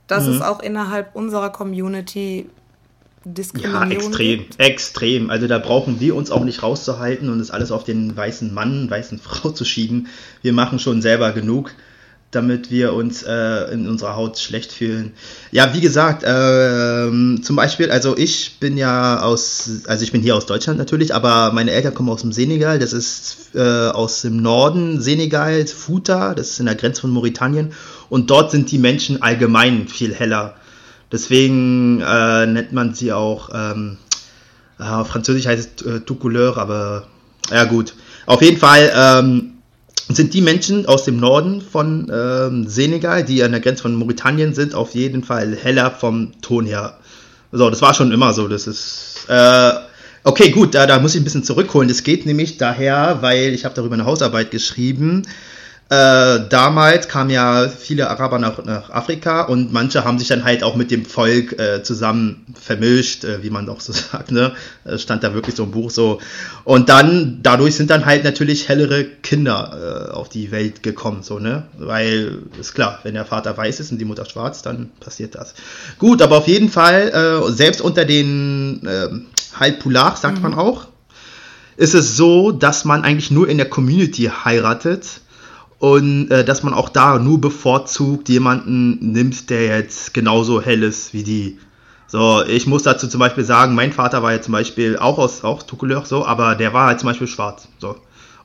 Dass 0.07 0.27
es 0.27 0.43
auch 0.43 0.61
innerhalb 0.61 1.15
unserer 1.17 1.51
Community 1.51 2.47
Diskriminierung 3.25 3.91
Ja, 3.91 3.97
extrem, 3.97 4.39
gibt? 4.41 4.61
extrem. 4.61 5.31
Also 5.31 5.47
da 5.47 5.59
brauchen 5.59 5.99
wir 6.01 6.15
uns 6.15 6.31
auch 6.31 6.45
nicht 6.45 6.63
rauszuhalten 6.63 7.31
und 7.31 7.39
das 7.39 7.51
alles 7.51 7.73
auf 7.73 7.85
den 7.85 8.15
weißen 8.15 8.53
Mann, 8.53 8.91
weißen 8.91 9.19
Frau 9.23 9.51
zu 9.51 9.65
schieben. 9.65 10.09
Wir 10.43 10.53
machen 10.53 10.79
schon 10.79 11.01
selber 11.01 11.33
genug, 11.33 11.73
damit 12.35 12.71
wir 12.71 12.93
uns 12.93 13.23
äh, 13.23 13.73
in 13.73 13.89
unserer 13.89 14.17
Haut 14.17 14.39
schlecht 14.39 14.73
fühlen. 14.73 15.13
Ja, 15.53 15.73
wie 15.75 15.81
gesagt, 15.81 16.25
ähm, 16.27 17.41
zum 17.43 17.57
Beispiel, 17.57 17.91
also 17.91 18.17
ich 18.17 18.59
bin 18.61 18.77
ja 18.77 19.21
aus, 19.21 19.83
also 19.87 20.05
ich 20.05 20.13
bin 20.13 20.23
hier 20.23 20.37
aus 20.37 20.47
Deutschland 20.47 20.79
natürlich, 20.79 21.15
aber 21.15 21.53
meine 21.53 21.71
Eltern 21.71 21.95
kommen 21.95 22.09
aus 22.09 22.23
dem 22.23 22.33
Senegal. 22.33 22.79
Das 22.79 22.93
ist 22.93 23.51
äh, 23.55 23.61
aus 23.61 24.23
dem 24.23 24.37
Norden 24.39 25.01
Senegals, 25.01 25.73
Futa, 25.73 26.35
das 26.35 26.51
ist 26.51 26.61
in 26.61 26.67
der 26.67 26.75
Grenze 26.75 27.03
von 27.03 27.11
Mauritanien. 27.11 27.73
Und 28.09 28.31
dort 28.31 28.51
sind 28.51 28.71
die 28.71 28.79
Menschen 28.79 29.23
allgemein 29.23 29.89
viel 29.89 30.15
heller. 30.15 30.57
Deswegen 31.11 32.01
äh, 32.01 32.47
nennt 32.47 32.73
man 32.73 32.95
sie 32.95 33.13
auch, 33.13 33.51
ähm, 33.55 33.99
äh, 34.79 34.83
auf 34.83 35.09
Französisch 35.09 35.47
heißt 35.47 35.83
es 35.83 35.87
äh, 35.87 36.01
tout 36.01 36.19
couleur, 36.19 36.59
aber 36.59 37.07
ja 37.51 37.65
gut. 37.65 37.95
Auf 38.27 38.43
jeden 38.43 38.57
Fall 38.57 38.91
ähm, 38.95 39.54
sind 40.09 40.35
die 40.35 40.41
Menschen 40.41 40.87
aus 40.87 41.05
dem 41.05 41.17
Norden 41.17 41.63
von 41.63 42.11
ähm, 42.13 42.69
Senegal, 42.69 43.25
die 43.25 43.43
an 43.43 43.53
der 43.53 43.61
Grenze 43.61 43.83
von 43.83 43.95
Mauritanien 43.95 44.55
sind, 44.55 44.75
auf 44.75 44.95
jeden 44.95 45.25
Fall 45.25 45.57
heller 45.57 45.91
vom 45.91 46.33
Ton 46.43 46.67
her. 46.67 46.99
So, 47.53 47.71
das 47.71 47.81
war 47.83 47.95
schon 47.95 48.13
immer 48.13 48.35
so. 48.35 48.49
Das 48.49 48.67
ist 48.67 49.27
äh, 49.29 49.73
okay, 50.25 50.51
gut. 50.51 50.75
Da, 50.75 50.87
da 50.87 50.99
muss 50.99 51.15
ich 51.15 51.21
ein 51.21 51.25
bisschen 51.25 51.45
zurückholen. 51.45 51.89
Das 51.89 52.03
geht 52.03 52.27
nämlich 52.27 52.59
daher, 52.59 53.19
weil 53.21 53.55
ich 53.55 53.65
habe 53.65 53.75
darüber 53.75 53.95
eine 53.95 54.05
Hausarbeit 54.05 54.51
geschrieben. 54.51 55.23
Äh, 55.95 56.49
damals 56.49 57.07
kamen 57.07 57.31
ja 57.31 57.69
viele 57.69 58.11
Araber 58.11 58.41
nach, 58.41 58.65
nach 58.65 58.91
Afrika 58.91 59.43
und 59.43 59.73
manche 59.73 60.05
haben 60.05 60.19
sich 60.19 60.27
dann 60.27 60.43
halt 60.43 60.65
auch 60.65 60.75
mit 60.75 60.91
dem 60.91 61.05
Volk 61.05 61.57
äh, 61.61 61.85
zusammen 61.85 62.47
vermischt, 62.61 63.23
äh, 63.23 63.45
wie 63.45 63.51
man 63.51 63.69
auch 63.69 63.81
so 63.81 63.93
sagt, 64.13 64.33
ne? 64.33 64.53
Stand 64.97 65.23
da 65.23 65.35
wirklich 65.35 65.55
so 65.55 65.63
ein 65.63 65.71
Buch 65.71 65.91
so. 65.91 66.21
Und 66.65 66.89
dann, 66.89 67.39
dadurch 67.43 67.77
sind 67.77 67.91
dann 67.91 68.07
halt 68.07 68.25
natürlich 68.25 68.69
hellere 68.69 69.05
Kinder 69.05 70.09
äh, 70.11 70.13
auf 70.13 70.29
die 70.29 70.51
Welt 70.51 70.83
gekommen, 70.83 71.23
so, 71.23 71.39
ne? 71.39 71.65
Weil, 71.79 72.39
ist 72.59 72.75
klar, 72.75 72.99
wenn 73.05 73.15
der 73.15 73.25
Vater 73.25 73.57
weiß 73.57 73.79
ist 73.79 73.93
und 73.93 73.99
die 73.99 74.05
Mutter 74.05 74.25
schwarz, 74.25 74.63
dann 74.63 74.91
passiert 74.99 75.37
das. 75.37 75.55
Gut, 76.01 76.23
aber 76.23 76.39
auf 76.39 76.49
jeden 76.49 76.71
Fall, 76.71 77.11
äh, 77.11 77.53
selbst 77.53 77.81
unter 77.81 78.05
den 78.05 78.85
äh, 78.85 79.11
Halbpular, 79.61 80.17
sagt 80.17 80.43
man 80.43 80.55
auch, 80.55 80.89
ist 81.77 81.95
es 81.95 82.17
so, 82.17 82.51
dass 82.51 82.85
man 82.85 83.05
eigentlich 83.05 83.31
nur 83.31 83.49
in 83.49 83.59
der 83.59 83.69
Community 83.69 84.31
heiratet 84.45 85.21
und 85.85 86.31
äh, 86.31 86.47
dass 86.47 86.63
man 86.63 86.73
auch 86.73 86.89
da 86.89 87.19
nur 87.19 87.39
bevorzugt 87.43 88.31
jemanden 88.31 89.13
nimmt, 89.13 89.51
der 89.51 89.65
jetzt 89.65 90.15
genauso 90.15 90.63
hell 90.63 90.83
ist 90.83 91.13
wie 91.13 91.25
die. 91.25 91.59
So, 92.07 92.43
ich 92.43 92.67
muss 92.67 92.85
dazu 92.85 93.07
zum 93.07 93.21
Beispiel 93.21 93.45
sagen, 93.45 93.75
mein 93.75 93.93
Vater 93.93 94.23
war 94.23 94.33
ja 94.33 94.41
zum 94.41 94.53
Beispiel 94.53 94.97
auch 94.97 95.19
aus 95.19 95.45
auch 95.45 95.63
Tukuleur 95.63 96.07
so, 96.07 96.25
aber 96.25 96.55
der 96.55 96.73
war 96.73 96.87
halt 96.87 97.01
zum 97.01 97.09
Beispiel 97.09 97.27
schwarz. 97.27 97.69
So. 97.79 97.97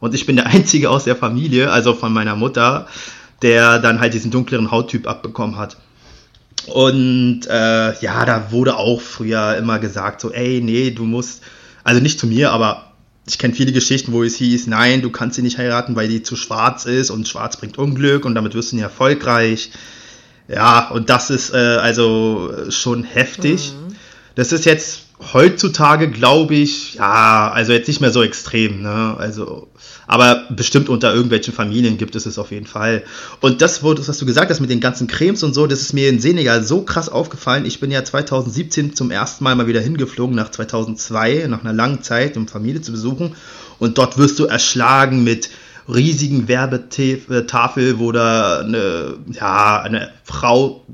Und 0.01 0.13
ich 0.13 0.25
bin 0.25 0.35
der 0.35 0.47
Einzige 0.53 0.89
aus 0.89 1.05
der 1.05 1.15
Familie, 1.15 1.71
also 1.71 1.93
von 1.93 2.11
meiner 2.11 2.35
Mutter, 2.35 2.87
der 3.41 3.79
dann 3.79 4.01
halt 4.01 4.13
diesen 4.13 4.31
dunkleren 4.31 4.69
Hauttyp 4.69 5.07
abbekommen 5.07 5.55
hat. 5.55 5.77
Und 6.67 7.47
äh, 7.49 8.01
ja, 8.01 8.25
da 8.25 8.51
wurde 8.51 8.75
auch 8.75 8.99
früher 8.99 9.55
immer 9.55 9.79
gesagt, 9.79 10.19
so, 10.19 10.29
ey, 10.33 10.59
nee, 10.61 10.91
du 10.91 11.05
musst, 11.05 11.41
also 11.85 12.01
nicht 12.01 12.19
zu 12.19 12.27
mir, 12.27 12.51
aber 12.51 12.88
ich 13.29 13.37
kenne 13.37 13.53
viele 13.53 13.71
Geschichten, 13.71 14.11
wo 14.11 14.23
es 14.23 14.35
hieß, 14.35 14.67
nein, 14.67 15.01
du 15.01 15.09
kannst 15.09 15.35
sie 15.35 15.41
nicht 15.41 15.57
heiraten, 15.57 15.95
weil 15.95 16.07
die 16.07 16.23
zu 16.23 16.35
schwarz 16.35 16.85
ist 16.85 17.09
und 17.09 17.27
schwarz 17.27 17.57
bringt 17.57 17.77
Unglück 17.77 18.25
und 18.25 18.35
damit 18.35 18.55
wirst 18.55 18.71
du 18.71 18.75
nicht 18.75 18.83
erfolgreich. 18.83 19.71
Ja, 20.47 20.89
und 20.89 21.09
das 21.09 21.29
ist 21.29 21.53
äh, 21.53 21.57
also 21.57 22.51
schon 22.69 23.03
heftig. 23.03 23.73
Das 24.35 24.51
ist 24.51 24.65
jetzt 24.65 25.01
heutzutage, 25.33 26.09
glaube 26.09 26.55
ich, 26.55 26.95
ja, 26.95 27.51
also 27.51 27.73
jetzt 27.73 27.87
nicht 27.87 27.99
mehr 27.99 28.11
so 28.11 28.23
extrem, 28.23 28.81
ne? 28.81 29.15
Also, 29.17 29.67
aber 30.07 30.47
bestimmt 30.49 30.89
unter 30.89 31.13
irgendwelchen 31.13 31.53
Familien 31.53 31.97
gibt 31.97 32.15
es 32.15 32.25
es 32.25 32.39
auf 32.39 32.51
jeden 32.51 32.65
Fall. 32.65 33.03
Und 33.41 33.61
das, 33.61 33.83
was 33.83 34.17
du 34.17 34.25
gesagt 34.25 34.49
hast 34.49 34.59
mit 34.59 34.69
den 34.69 34.79
ganzen 34.79 35.07
Cremes 35.07 35.43
und 35.43 35.53
so, 35.53 35.67
das 35.67 35.81
ist 35.81 35.93
mir 35.93 36.09
in 36.09 36.19
Senegal 36.19 36.63
so 36.63 36.83
krass 36.83 37.09
aufgefallen. 37.09 37.65
Ich 37.65 37.79
bin 37.79 37.91
ja 37.91 38.03
2017 38.03 38.95
zum 38.95 39.11
ersten 39.11 39.43
Mal 39.43 39.55
mal 39.55 39.67
wieder 39.67 39.81
hingeflogen, 39.81 40.35
nach 40.35 40.51
2002, 40.51 41.45
nach 41.47 41.61
einer 41.61 41.73
langen 41.73 42.01
Zeit, 42.01 42.37
um 42.37 42.47
Familie 42.47 42.81
zu 42.81 42.91
besuchen. 42.91 43.35
Und 43.77 43.97
dort 43.97 44.17
wirst 44.17 44.39
du 44.39 44.45
erschlagen 44.45 45.23
mit 45.23 45.49
riesigen 45.87 46.47
Werbetafel, 46.47 47.99
wo 47.99 48.11
da 48.11 48.59
eine, 48.59 49.17
ja, 49.31 49.81
eine 49.81 50.11
Frau 50.23 50.85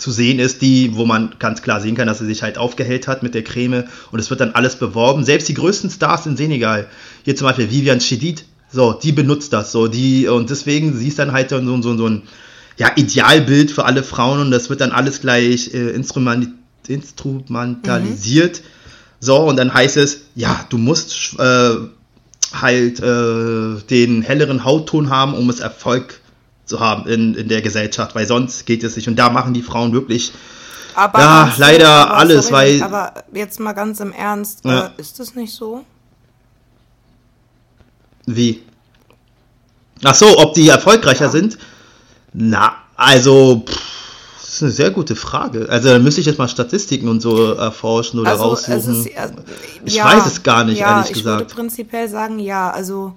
zu 0.00 0.10
sehen 0.10 0.38
ist, 0.38 0.62
die, 0.62 0.96
wo 0.96 1.04
man 1.04 1.34
ganz 1.38 1.62
klar 1.62 1.80
sehen 1.80 1.94
kann, 1.94 2.06
dass 2.06 2.18
sie 2.18 2.26
sich 2.26 2.42
halt 2.42 2.58
aufgehellt 2.58 3.06
hat 3.06 3.22
mit 3.22 3.34
der 3.34 3.44
Creme. 3.44 3.84
Und 4.10 4.18
es 4.18 4.30
wird 4.30 4.40
dann 4.40 4.52
alles 4.52 4.76
beworben. 4.76 5.24
Selbst 5.24 5.48
die 5.48 5.54
größten 5.54 5.90
Stars 5.90 6.26
in 6.26 6.36
Senegal, 6.36 6.88
hier 7.24 7.36
zum 7.36 7.46
Beispiel 7.46 7.70
Vivian 7.70 8.00
Chedid, 8.00 8.44
so, 8.72 8.92
die 8.92 9.12
benutzt 9.12 9.52
das, 9.52 9.72
so, 9.72 9.88
die, 9.88 10.28
und 10.28 10.48
deswegen 10.48 10.96
siehst 10.96 11.18
dann 11.18 11.32
halt 11.32 11.50
so, 11.50 11.60
so, 11.82 11.96
so 11.96 12.06
ein, 12.06 12.22
ja, 12.76 12.92
Idealbild 12.94 13.70
für 13.70 13.84
alle 13.84 14.02
Frauen. 14.02 14.40
Und 14.40 14.50
das 14.50 14.70
wird 14.70 14.80
dann 14.80 14.92
alles 14.92 15.20
gleich 15.20 15.74
äh, 15.74 15.90
instrument, 15.90 16.48
instrumentalisiert. 16.86 18.62
So, 19.20 19.36
und 19.38 19.56
dann 19.56 19.74
heißt 19.74 19.96
es, 19.98 20.22
ja, 20.34 20.64
du 20.70 20.78
musst 20.78 21.38
äh, 21.38 21.74
halt 22.52 23.00
äh, 23.00 23.82
den 23.90 24.22
helleren 24.22 24.64
Hautton 24.64 25.10
haben, 25.10 25.34
um 25.34 25.50
es 25.50 25.60
Erfolg 25.60 26.19
zu 26.70 26.80
haben 26.80 27.06
in, 27.08 27.34
in 27.34 27.48
der 27.48 27.60
Gesellschaft, 27.60 28.14
weil 28.14 28.26
sonst 28.26 28.64
geht 28.64 28.82
es 28.84 28.96
nicht. 28.96 29.08
Und 29.08 29.16
da 29.16 29.28
machen 29.28 29.52
die 29.52 29.62
Frauen 29.62 29.92
wirklich, 29.92 30.32
Aber 30.94 31.20
Ja, 31.20 31.54
leider 31.58 31.88
aber 31.88 32.16
alles, 32.16 32.50
weil- 32.50 32.82
Aber 32.82 33.14
jetzt 33.32 33.60
mal 33.60 33.72
ganz 33.74 34.00
im 34.00 34.12
Ernst, 34.12 34.64
Ja. 34.64 34.86
äh, 34.86 34.90
ist 35.00 35.20
das 35.20 35.34
nicht 35.36 35.52
so? 35.54 35.84
wie? 38.26 38.62
Ach 40.04 40.14
so, 40.14 40.38
ob 40.38 40.54
die 40.54 40.68
erfolgreicher 40.68 41.26
Ja. 41.26 41.30
sind? 41.30 41.58
Na, 42.32 42.72
also, 42.96 43.62
pff, 43.66 43.80
das 44.40 44.48
ist 44.54 44.62
eine 44.62 44.70
sehr 44.72 44.90
gute 44.90 45.16
Frage. 45.16 45.66
Also, 45.68 45.88
da 45.90 45.98
müsste 45.98 46.20
ich 46.20 46.26
jetzt 46.26 46.38
mal 46.38 46.48
Statistiken 46.48 47.08
und 47.08 47.20
so 47.20 47.52
erforschen 47.54 48.18
oder 48.20 48.30
Also, 48.30 48.44
raussuchen. 48.44 49.00
ist, 49.02 49.06
äh, 49.06 49.30
Ich 49.84 49.94
ja, 49.96 50.04
weiß 50.04 50.26
es 50.26 50.42
gar 50.42 50.64
nicht, 50.64 50.78
ja, 50.78 50.96
ehrlich 50.96 51.10
ich 51.10 51.18
gesagt. 51.18 51.40
würde 51.40 51.54
prinzipiell 51.54 52.08
sagen, 52.08 52.38
ja, 52.38 52.70
also 52.70 53.14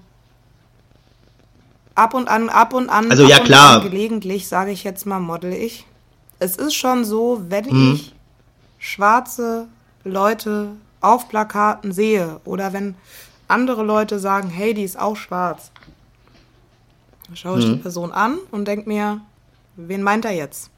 ab 1.96 2.14
und 2.14 2.28
an, 2.28 2.50
ab 2.50 2.74
und 2.74 2.90
an, 2.90 3.12
Also, 3.12 3.26
ja, 3.28 3.40
und 3.40 3.46
klar. 3.46 3.78
an 3.78 3.84
gelegentlich, 3.90 4.48
sage 4.48 4.72
ich 4.72 4.84
jetzt 4.84 5.06
mal, 5.06 5.20
model 5.20 5.54
ich. 5.54 5.86
Es 6.40 6.56
ist 6.58 6.74
schon 6.76 7.06
so, 7.06 7.42
wenn 7.50 7.66
Mhm. 7.66 7.94
ich 7.94 8.14
schwarze 8.80 9.68
Leute 10.04 10.70
auf 11.02 11.30
Plakaten 11.30 11.92
sehe 11.92 12.40
oder 12.46 12.74
wenn 12.74 12.96
andere 13.48 13.84
Leute 13.84 14.20
sagen, 14.20 14.50
hey, 14.50 14.74
die 14.74 14.84
ist 14.84 15.00
auch 15.00 15.16
schwarz, 15.16 15.72
dann 17.28 17.36
schaue 17.38 17.60
ich 17.60 17.66
die 17.66 17.72
Mhm. 17.76 17.82
Person 17.82 18.12
an 18.12 18.38
und 18.52 18.68
denke 18.68 18.88
mir, 18.90 19.22
wen 19.76 20.02
meint 20.04 20.26
er 20.26 20.32
jetzt? 20.32 20.70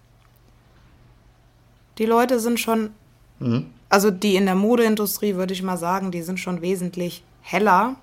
Die 1.97 2.05
Leute 2.05 2.39
sind 2.39 2.59
schon 2.59 2.91
Mhm. 3.39 3.67
also 3.89 4.11
die 4.11 4.35
in 4.35 4.45
der 4.45 4.55
Modeindustrie, 4.55 5.35
würde 5.35 5.53
ich 5.53 5.61
mal 5.63 5.77
sagen, 5.77 6.11
die 6.11 6.21
sind 6.21 6.39
schon 6.39 6.61
wesentlich 6.61 7.23
heller. 7.41 7.95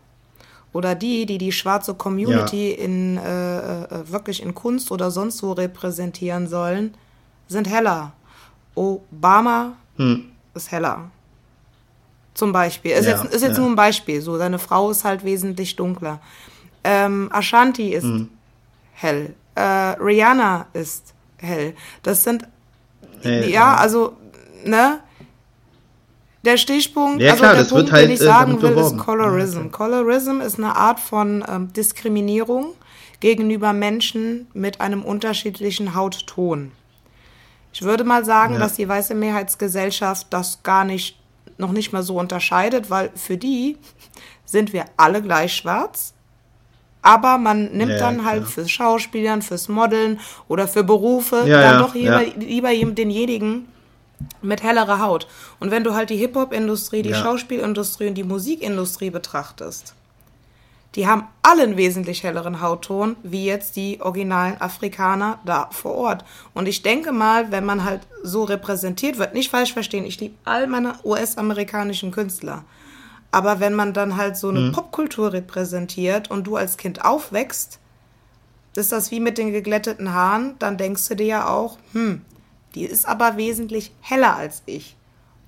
Oder 0.72 0.94
die, 0.94 1.26
die 1.26 1.36
die 1.38 1.52
schwarze 1.52 1.94
Community 1.94 2.70
in 2.72 3.18
äh, 3.18 3.84
äh, 3.84 4.10
wirklich 4.10 4.42
in 4.42 4.54
Kunst 4.54 4.90
oder 4.90 5.10
sonst 5.10 5.42
wo 5.42 5.52
repräsentieren 5.52 6.46
sollen, 6.48 6.94
sind 7.48 7.68
heller. 7.68 8.12
Obama 8.74 9.72
Hm. 9.96 10.30
ist 10.54 10.70
heller. 10.72 11.10
Zum 12.34 12.52
Beispiel. 12.52 12.92
Ist 12.92 13.04
Ja, 13.06 13.12
jetzt, 13.22 13.34
ist 13.34 13.42
jetzt 13.42 13.56
ja. 13.58 13.60
nur 13.62 13.70
ein 13.70 13.76
Beispiel. 13.76 14.22
So, 14.22 14.38
seine 14.38 14.58
Frau 14.58 14.90
ist 14.90 15.04
halt 15.04 15.22
wesentlich 15.24 15.76
dunkler. 15.76 16.20
Ähm, 16.84 17.28
Ashanti 17.30 17.92
ist 17.92 18.04
Hm. 18.04 18.28
hell. 18.94 19.34
Äh, 19.54 19.60
Rihanna 20.00 20.66
ist 20.72 21.12
hell. 21.36 21.74
Das 22.02 22.24
sind 22.24 22.48
Äh, 23.24 23.50
ja, 23.50 23.74
also, 23.76 24.16
ne? 24.64 25.00
Der 26.44 26.56
Stichpunkt, 26.56 27.22
Ja, 27.22 27.32
also 27.32 27.42
klar, 27.42 27.52
der 27.54 27.62
das 27.62 27.70
wird 27.72 27.80
Punkt, 27.80 27.92
halt, 27.92 28.04
den 28.08 28.14
ich 28.14 28.20
äh, 28.20 28.24
sagen 28.24 28.60
will, 28.60 28.70
ist 28.70 28.74
beworben. 28.76 28.98
Colorism. 28.98 29.70
Colorism 29.70 30.40
ist 30.40 30.58
eine 30.58 30.74
Art 30.74 30.98
von 30.98 31.44
ähm, 31.48 31.72
Diskriminierung 31.72 32.72
gegenüber 33.20 33.72
Menschen 33.72 34.48
mit 34.52 34.80
einem 34.80 35.02
unterschiedlichen 35.02 35.94
Hautton. 35.94 36.72
Ich 37.72 37.82
würde 37.82 38.02
mal 38.04 38.24
sagen, 38.24 38.54
Ja. 38.54 38.60
dass 38.60 38.74
die 38.74 38.88
weiße 38.88 39.14
Mehrheitsgesellschaft 39.14 40.26
das 40.30 40.62
gar 40.64 40.84
nicht, 40.84 41.16
noch 41.58 41.70
nicht 41.72 41.92
mal 41.92 42.02
so 42.02 42.18
unterscheidet, 42.18 42.90
weil 42.90 43.10
für 43.14 43.36
die 43.36 43.76
sind 44.44 44.72
wir 44.72 44.84
alle 44.96 45.22
gleich 45.22 45.54
schwarz. 45.54 46.12
Aber 47.02 47.38
man 47.38 47.72
nimmt 47.72 47.92
Ja, 47.92 47.98
dann 47.98 48.24
halt 48.24 48.42
klar. 48.42 48.50
fürs 48.50 48.70
Schauspielern, 48.70 49.42
fürs 49.42 49.68
Modeln 49.68 50.20
oder 50.48 50.68
für 50.68 50.84
Berufe 50.84 51.44
dann 51.46 51.78
doch 51.82 51.94
lieber, 51.94 52.22
lieber 52.36 52.68
denjenigen 52.92 53.68
mit 54.42 54.62
hellerer 54.62 55.00
Haut. 55.00 55.26
Und 55.60 55.70
wenn 55.70 55.84
du 55.84 55.94
halt 55.94 56.10
die 56.10 56.16
Hip-Hop-Industrie, 56.16 57.02
die 57.02 57.10
Ja. 57.10 57.22
Schauspielindustrie 57.22 58.08
und 58.08 58.14
die 58.14 58.24
Musikindustrie 58.24 59.10
betrachtest, 59.10 59.94
die 60.94 61.06
haben 61.06 61.26
alle 61.42 61.62
einen 61.62 61.76
wesentlich 61.76 62.22
helleren 62.22 62.60
Hautton, 62.60 63.16
wie 63.22 63.46
jetzt 63.46 63.76
die 63.76 64.00
originalen 64.00 64.60
Afrikaner 64.60 65.38
da 65.44 65.68
vor 65.70 65.94
Ort. 65.94 66.24
Und 66.52 66.68
ich 66.68 66.82
denke 66.82 67.12
mal, 67.12 67.50
wenn 67.50 67.64
man 67.64 67.84
halt 67.84 68.02
so 68.22 68.44
repräsentiert 68.44 69.18
wird, 69.18 69.32
nicht 69.32 69.50
falsch 69.50 69.72
verstehen, 69.72 70.04
ich 70.04 70.20
liebe 70.20 70.34
all 70.44 70.66
meine 70.66 70.94
US-amerikanischen 71.04 72.10
Künstler. 72.10 72.64
Aber 73.30 73.60
wenn 73.60 73.74
man 73.74 73.94
dann 73.94 74.18
halt 74.18 74.36
so 74.36 74.50
eine 74.50 74.60
mhm. 74.60 74.72
Popkultur 74.72 75.32
repräsentiert 75.32 76.30
und 76.30 76.46
du 76.46 76.56
als 76.56 76.76
Kind 76.76 77.02
aufwächst, 77.02 77.78
ist 78.76 78.92
das 78.92 79.10
wie 79.10 79.20
mit 79.20 79.38
den 79.38 79.52
geglätteten 79.52 80.12
Haaren, 80.12 80.56
dann 80.58 80.76
denkst 80.76 81.08
du 81.08 81.16
dir 81.16 81.26
ja 81.26 81.48
auch, 81.48 81.78
hm, 81.92 82.22
die 82.74 82.84
ist 82.84 83.06
aber 83.06 83.36
wesentlich 83.36 83.92
heller 84.00 84.36
als 84.36 84.62
ich. 84.66 84.96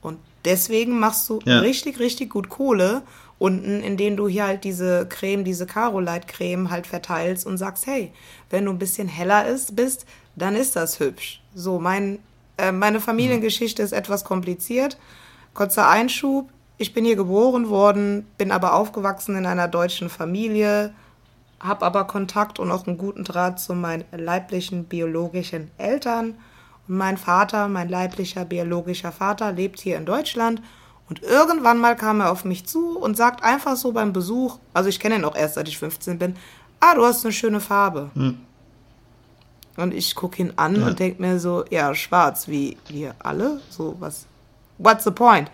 Und 0.00 0.18
deswegen 0.44 0.98
machst 0.98 1.28
du 1.28 1.40
ja. 1.44 1.60
richtig, 1.60 1.98
richtig 1.98 2.30
gut 2.30 2.48
Kohle 2.48 3.02
unten, 3.38 3.82
indem 3.82 4.16
du 4.16 4.28
hier 4.28 4.46
halt 4.46 4.64
diese 4.64 5.06
Creme, 5.06 5.44
diese 5.44 5.66
Carolite-Creme 5.66 6.70
halt 6.70 6.86
verteilst 6.86 7.46
und 7.46 7.58
sagst, 7.58 7.86
hey, 7.86 8.12
wenn 8.50 8.64
du 8.64 8.70
ein 8.70 8.78
bisschen 8.78 9.08
heller 9.08 9.46
ist, 9.46 9.76
bist, 9.76 10.06
dann 10.36 10.56
ist 10.56 10.76
das 10.76 11.00
hübsch. 11.00 11.42
So, 11.54 11.78
mein, 11.78 12.18
äh, 12.56 12.72
meine 12.72 13.00
Familiengeschichte 13.00 13.82
ist 13.82 13.92
etwas 13.92 14.24
kompliziert. 14.24 14.98
Kurzer 15.52 15.88
Einschub. 15.88 16.48
Ich 16.76 16.92
bin 16.92 17.04
hier 17.04 17.16
geboren 17.16 17.68
worden, 17.68 18.26
bin 18.36 18.50
aber 18.50 18.74
aufgewachsen 18.74 19.36
in 19.36 19.46
einer 19.46 19.68
deutschen 19.68 20.10
Familie, 20.10 20.92
habe 21.60 21.86
aber 21.86 22.04
Kontakt 22.04 22.58
und 22.58 22.70
auch 22.70 22.86
einen 22.86 22.98
guten 22.98 23.22
Draht 23.24 23.60
zu 23.60 23.74
meinen 23.74 24.04
leiblichen 24.10 24.84
biologischen 24.84 25.70
Eltern. 25.78 26.34
Mein 26.86 27.16
Vater, 27.16 27.68
mein 27.68 27.88
leiblicher 27.88 28.44
biologischer 28.44 29.12
Vater, 29.12 29.52
lebt 29.52 29.80
hier 29.80 29.96
in 29.96 30.04
Deutschland 30.04 30.60
und 31.08 31.22
irgendwann 31.22 31.78
mal 31.78 31.96
kam 31.96 32.20
er 32.20 32.30
auf 32.30 32.44
mich 32.44 32.66
zu 32.66 32.98
und 32.98 33.16
sagt 33.16 33.42
einfach 33.42 33.76
so 33.76 33.92
beim 33.92 34.12
Besuch, 34.12 34.58
also 34.72 34.88
ich 34.88 35.00
kenne 35.00 35.16
ihn 35.16 35.24
auch 35.24 35.36
erst 35.36 35.54
seit 35.54 35.68
ich 35.68 35.78
15 35.78 36.18
bin, 36.18 36.36
ah, 36.80 36.94
du 36.94 37.04
hast 37.04 37.24
eine 37.24 37.32
schöne 37.32 37.60
Farbe. 37.60 38.10
Hm. 38.14 38.38
Und 39.76 39.92
ich 39.92 40.14
gucke 40.14 40.40
ihn 40.40 40.52
an 40.56 40.80
ja. 40.80 40.86
und 40.86 40.98
denke 40.98 41.20
mir 41.20 41.40
so, 41.40 41.64
ja, 41.70 41.94
schwarz, 41.94 42.48
wie 42.48 42.76
wir 42.88 43.14
alle? 43.18 43.60
So, 43.70 43.96
was? 43.98 44.26
What's 44.78 45.04
the 45.04 45.10
point? 45.10 45.50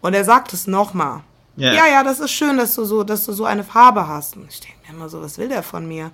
Und 0.00 0.14
er 0.14 0.24
sagt 0.24 0.52
es 0.52 0.66
nochmal. 0.66 1.22
Yeah. 1.56 1.74
Ja, 1.74 1.86
ja, 1.86 2.04
das 2.04 2.20
ist 2.20 2.32
schön, 2.32 2.56
dass 2.58 2.74
du 2.74 2.84
so, 2.84 3.02
dass 3.02 3.24
du 3.24 3.32
so 3.32 3.44
eine 3.44 3.64
Farbe 3.64 4.06
hast. 4.06 4.36
Und 4.36 4.50
ich 4.50 4.60
denke 4.60 4.76
mir 4.82 4.94
immer 4.94 5.08
so, 5.08 5.22
was 5.22 5.38
will 5.38 5.48
der 5.48 5.62
von 5.62 5.86
mir? 5.86 6.10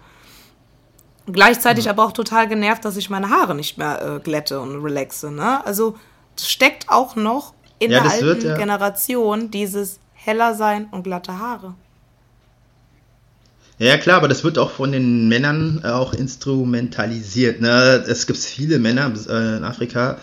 Gleichzeitig 1.27 1.85
mhm. 1.85 1.91
aber 1.91 2.05
auch 2.05 2.13
total 2.13 2.49
genervt, 2.49 2.85
dass 2.85 2.97
ich 2.97 3.11
meine 3.11 3.31
Haare 3.31 3.55
nicht 3.55 3.79
mehr 3.79 4.03
äh, 4.03 4.21
glätte 4.21 4.61
und 4.61 4.83
relaxe. 4.83 5.31
Ne? 5.31 5.65
Also 5.65 5.97
steckt 6.41 6.89
auch 6.89 7.17
noch 7.17 7.55
in 7.79 7.91
ja, 7.91 8.03
der 8.03 8.11
alten 8.11 8.25
wird, 8.25 8.43
ja. 8.43 8.57
Generation 8.57 9.51
dieses 9.51 10.01
heller 10.15 10.55
sein 10.55 10.89
und 10.91 11.03
glatte 11.03 11.39
Haare. 11.39 11.75
Ja, 13.79 13.97
klar, 13.99 14.19
aber 14.19 14.29
das 14.29 14.45
wird 14.45 14.59
auch 14.59 14.71
von 14.71 14.93
den 14.93 15.29
Männern 15.29 15.85
auch 15.85 16.13
instrumentalisiert. 16.13 17.61
Ne? 17.61 18.05
Es 18.07 18.27
gibt 18.27 18.39
viele 18.39 18.79
Männer 18.79 19.13
äh, 19.29 19.57
in 19.57 19.65
Afrika, 19.65 20.19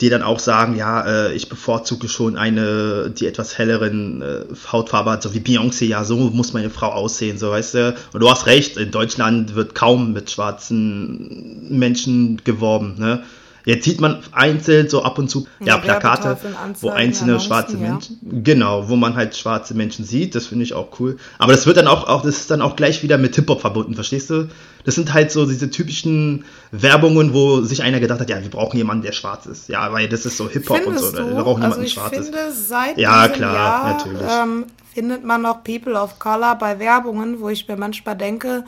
die 0.00 0.08
dann 0.10 0.22
auch 0.22 0.38
sagen, 0.38 0.76
ja, 0.76 1.06
äh, 1.06 1.34
ich 1.34 1.48
bevorzuge 1.48 2.08
schon 2.08 2.36
eine, 2.36 3.10
die 3.10 3.26
etwas 3.26 3.56
helleren 3.56 4.22
äh, 4.22 4.44
Hautfarbe 4.70 5.12
hat, 5.12 5.22
so 5.22 5.34
wie 5.34 5.40
Beyoncé, 5.40 5.86
ja, 5.86 6.04
so 6.04 6.16
muss 6.16 6.52
meine 6.52 6.70
Frau 6.70 6.88
aussehen, 6.88 7.38
so 7.38 7.50
weißt 7.50 7.74
du. 7.74 7.96
Und 8.12 8.20
du 8.20 8.30
hast 8.30 8.46
recht, 8.46 8.76
in 8.76 8.90
Deutschland 8.90 9.54
wird 9.54 9.74
kaum 9.74 10.12
mit 10.12 10.30
schwarzen 10.30 11.66
Menschen 11.70 12.42
geworben, 12.44 12.96
ne? 12.98 13.22
Jetzt 13.66 13.84
sieht 13.84 14.00
man 14.00 14.22
einzeln 14.30 14.88
so 14.88 15.02
ab 15.02 15.18
und 15.18 15.28
zu 15.28 15.48
ja, 15.58 15.74
ja 15.74 15.78
Plakate, 15.78 16.38
wo 16.80 16.90
einzelne 16.90 17.40
schwarze 17.40 17.72
ja. 17.72 17.90
Menschen, 17.90 18.44
genau, 18.44 18.88
wo 18.88 18.94
man 18.94 19.16
halt 19.16 19.36
schwarze 19.36 19.74
Menschen 19.74 20.04
sieht. 20.04 20.36
Das 20.36 20.46
finde 20.46 20.62
ich 20.62 20.72
auch 20.72 21.00
cool. 21.00 21.16
Aber 21.38 21.52
das 21.52 21.66
wird 21.66 21.76
dann 21.76 21.88
auch, 21.88 22.06
auch, 22.06 22.22
das 22.22 22.36
ist 22.36 22.50
dann 22.52 22.62
auch 22.62 22.76
gleich 22.76 23.02
wieder 23.02 23.18
mit 23.18 23.34
Hip 23.34 23.48
Hop 23.48 23.60
verbunden, 23.60 23.94
verstehst 23.94 24.30
du? 24.30 24.48
Das 24.84 24.94
sind 24.94 25.12
halt 25.12 25.32
so 25.32 25.46
diese 25.46 25.68
typischen 25.68 26.44
Werbungen, 26.70 27.34
wo 27.34 27.62
sich 27.62 27.82
einer 27.82 27.98
gedacht 27.98 28.20
hat, 28.20 28.30
ja, 28.30 28.40
wir 28.40 28.50
brauchen 28.50 28.76
jemanden, 28.76 29.02
der 29.02 29.10
schwarz 29.10 29.46
ist. 29.46 29.68
Ja, 29.68 29.92
weil 29.92 30.08
das 30.08 30.26
ist 30.26 30.36
so 30.36 30.48
Hip 30.48 30.70
Hop 30.70 30.86
und 30.86 30.96
so. 31.00 31.10
Du? 31.10 31.34
Wir 31.34 31.42
brauchen 31.42 31.64
also 31.64 31.80
jemanden, 31.80 31.82
der 31.82 31.88
schwarz 31.88 32.14
finde, 32.14 32.38
ist. 32.38 32.68
Seit 32.68 32.98
ja, 32.98 33.26
klar, 33.26 33.52
Jahr, 33.52 33.94
natürlich. 33.94 34.22
Ähm, 34.30 34.64
findet 34.94 35.24
man 35.24 35.42
noch 35.42 35.64
People 35.64 35.94
of 35.94 36.20
Color 36.20 36.54
bei 36.54 36.78
Werbungen, 36.78 37.40
wo 37.40 37.48
ich 37.48 37.66
mir 37.66 37.76
manchmal 37.76 38.16
denke, 38.16 38.64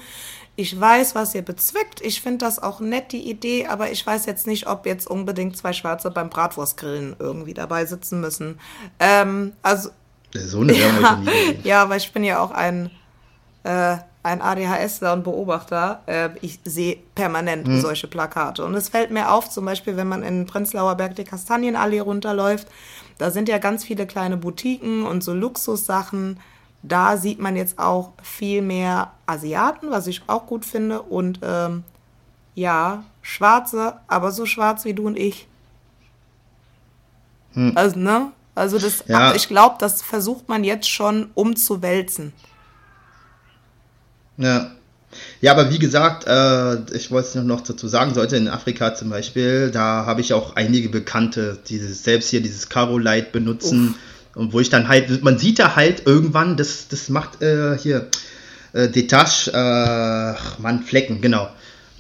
ich 0.59 0.79
weiß, 0.79 1.15
was 1.15 1.37
ihr 1.37 1.43
bezweckt. 1.43 2.01
Ich 2.01 2.21
finde 2.21 2.39
das 2.39 2.61
auch 2.61 2.81
nett, 2.81 3.13
die 3.13 3.31
Idee, 3.31 3.69
aber 3.69 3.93
ich 3.93 4.05
weiß 4.05 4.27
jetzt 4.27 4.49
nicht, 4.49 4.67
ob 4.67 4.87
jetzt 4.87 5.07
unbedingt 5.07 5.57
zwei 5.57 5.73
Schwarze 5.73 6.11
beim 6.11 6.31
Bratwurstgrillen 6.31 7.15
irgendwie 7.21 7.55
dabei 7.55 7.87
sitzen 7.87 8.21
müssen. 8.21 8.59
Ähm, 8.99 9.53
also. 9.63 9.91
So 10.35 10.63
eine 10.63 10.73
ja, 10.73 11.23
ja, 11.63 11.83
aber 11.83 11.95
ich 11.95 12.13
bin 12.13 12.25
ja 12.25 12.41
auch 12.41 12.51
ein, 12.51 12.91
äh, 13.63 13.99
ein 14.25 14.43
ADHSler 14.43 15.13
und 15.13 15.23
Beobachter. 15.23 16.03
Äh, 16.07 16.31
ich 16.41 16.59
sehe 16.65 16.99
permanent 17.15 17.69
hm. 17.69 17.81
solche 17.81 18.09
Plakate. 18.09 18.65
Und 18.65 18.75
es 18.75 18.89
fällt 18.89 19.13
mir 19.13 19.31
auf, 19.31 19.49
zum 19.49 19.65
Beispiel, 19.65 19.97
wenn 19.97 20.09
man 20.09 20.25
in 20.25 20.47
Prenzlauer 20.47 20.97
Berg 20.97 21.15
die 21.15 21.23
Kastanienallee 21.23 22.01
runterläuft, 22.01 22.67
da 23.19 23.31
sind 23.31 23.49
ja 23.49 23.59
ganz 23.59 23.85
viele 23.85 24.09
kleine 24.09 24.37
Boutiquen 24.37 25.07
und 25.07 25.23
so 25.23 25.35
Luxussachen 25.35 26.41
da 26.83 27.17
sieht 27.17 27.39
man 27.39 27.57
jetzt 27.57 27.79
auch 27.79 28.13
viel 28.23 28.63
mehr 28.63 29.13
Asiaten, 29.27 29.91
was 29.91 30.07
ich 30.07 30.23
auch 30.27 30.47
gut 30.47 30.65
finde. 30.65 31.03
Und 31.03 31.41
ähm, 31.43 31.85
ja, 32.55 33.05
Schwarze, 33.23 33.95
aber 34.07 34.33
so 34.33 34.47
schwarz 34.47 34.85
wie 34.85 34.95
du 34.95 35.07
und 35.07 35.19
ich. 35.19 35.47
Hm. 37.55 37.73
Also, 37.75 37.99
ne? 37.99 38.33
Also 38.55 38.79
das, 38.79 39.05
ja. 39.07 39.35
ich 39.35 39.49
glaube, 39.49 39.77
das 39.79 40.03
versucht 40.03 40.49
man 40.49 40.65
jetzt 40.65 40.89
schon 40.89 41.31
umzuwälzen. 41.35 42.33
Ja. 44.37 44.73
Ja, 45.41 45.53
aber 45.53 45.71
wie 45.71 45.79
gesagt, 45.79 46.27
äh, 46.27 46.95
ich 46.95 47.11
wollte 47.11 47.29
es 47.29 47.35
noch 47.37 47.63
dazu 47.63 47.89
sagen, 47.89 48.15
sollte 48.15 48.37
in 48.37 48.47
Afrika 48.47 48.95
zum 48.95 49.09
Beispiel, 49.09 49.71
da 49.71 50.05
habe 50.05 50.21
ich 50.21 50.35
auch 50.35 50.55
einige 50.55 50.91
Bekannte, 50.91 51.59
die 51.67 51.79
selbst 51.79 52.29
hier 52.29 52.43
dieses 52.43 52.69
Caro-Light 52.69 53.33
benutzen. 53.33 53.91
Uff 53.91 53.97
und 54.35 54.53
wo 54.53 54.61
ich 54.61 54.71
dann 54.71 54.89
halt, 54.89 55.23
man 55.23 55.39
sieht 55.39 55.59
da 55.59 55.77
halt 55.77 56.03
irgendwann, 56.07 56.57
das, 56.57 56.89
das 56.89 57.09
macht 57.09 57.43
äh, 57.43 57.77
hier 57.79 58.09
äh, 58.73 58.89
Detache, 58.89 59.51
äh, 59.53 60.61
Mann, 60.63 60.83
Flecken, 60.83 61.21
genau. 61.21 61.49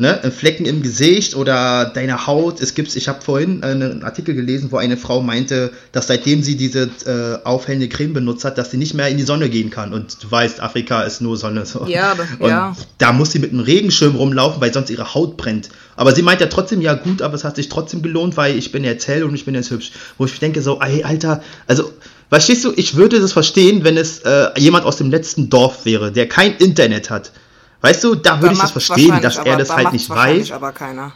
Ne? 0.00 0.16
Flecken 0.30 0.64
im 0.64 0.80
Gesicht 0.80 1.34
oder 1.34 1.86
deine 1.92 2.28
Haut. 2.28 2.60
Es 2.60 2.74
gibt, 2.74 2.94
ich 2.94 3.08
habe 3.08 3.20
vorhin 3.20 3.64
einen 3.64 4.04
Artikel 4.04 4.36
gelesen, 4.36 4.70
wo 4.70 4.76
eine 4.76 4.96
Frau 4.96 5.20
meinte, 5.22 5.72
dass 5.90 6.06
seitdem 6.06 6.44
sie 6.44 6.56
diese 6.56 6.88
äh, 7.04 7.44
aufhellende 7.44 7.88
Creme 7.88 8.12
benutzt 8.12 8.44
hat, 8.44 8.58
dass 8.58 8.70
sie 8.70 8.76
nicht 8.76 8.94
mehr 8.94 9.08
in 9.08 9.16
die 9.16 9.24
Sonne 9.24 9.48
gehen 9.48 9.70
kann. 9.70 9.92
Und 9.92 10.22
du 10.22 10.30
weißt, 10.30 10.60
Afrika 10.60 11.02
ist 11.02 11.20
nur 11.20 11.36
Sonne. 11.36 11.66
So. 11.66 11.84
Ja, 11.88 12.12
aber, 12.12 12.28
und 12.38 12.48
ja. 12.48 12.76
Da 12.98 13.12
muss 13.12 13.32
sie 13.32 13.40
mit 13.40 13.50
einem 13.50 13.58
Regenschirm 13.58 14.14
rumlaufen, 14.14 14.60
weil 14.60 14.72
sonst 14.72 14.90
ihre 14.90 15.14
Haut 15.14 15.36
brennt. 15.36 15.68
Aber 15.96 16.14
sie 16.14 16.22
meint 16.22 16.40
ja 16.40 16.46
trotzdem, 16.46 16.80
ja 16.80 16.94
gut, 16.94 17.20
aber 17.20 17.34
es 17.34 17.42
hat 17.42 17.56
sich 17.56 17.68
trotzdem 17.68 18.00
gelohnt, 18.00 18.36
weil 18.36 18.56
ich 18.56 18.70
bin 18.70 18.84
jetzt 18.84 19.08
hell 19.08 19.24
und 19.24 19.34
ich 19.34 19.46
bin 19.46 19.56
jetzt 19.56 19.72
hübsch. 19.72 19.90
Wo 20.16 20.26
ich 20.26 20.38
denke 20.38 20.62
so, 20.62 20.80
ey, 20.80 21.02
Alter, 21.02 21.42
also 21.66 21.90
Verstehst 22.28 22.64
du, 22.64 22.72
ich 22.76 22.94
würde 22.94 23.20
das 23.20 23.32
verstehen, 23.32 23.84
wenn 23.84 23.96
es 23.96 24.20
äh, 24.20 24.50
jemand 24.58 24.84
aus 24.84 24.96
dem 24.96 25.10
letzten 25.10 25.48
Dorf 25.48 25.84
wäre, 25.84 26.12
der 26.12 26.28
kein 26.28 26.56
Internet 26.56 27.10
hat. 27.10 27.32
Weißt 27.80 28.04
du, 28.04 28.14
da 28.16 28.42
würde 28.42 28.54
ich 28.54 28.60
das 28.60 28.72
verstehen, 28.72 29.20
dass 29.22 29.36
er 29.38 29.56
das 29.56 29.70
halt 29.70 29.92
nicht 29.92 30.10
weiß. 30.10 30.52
aber 30.52 30.72
keiner. 30.72 31.12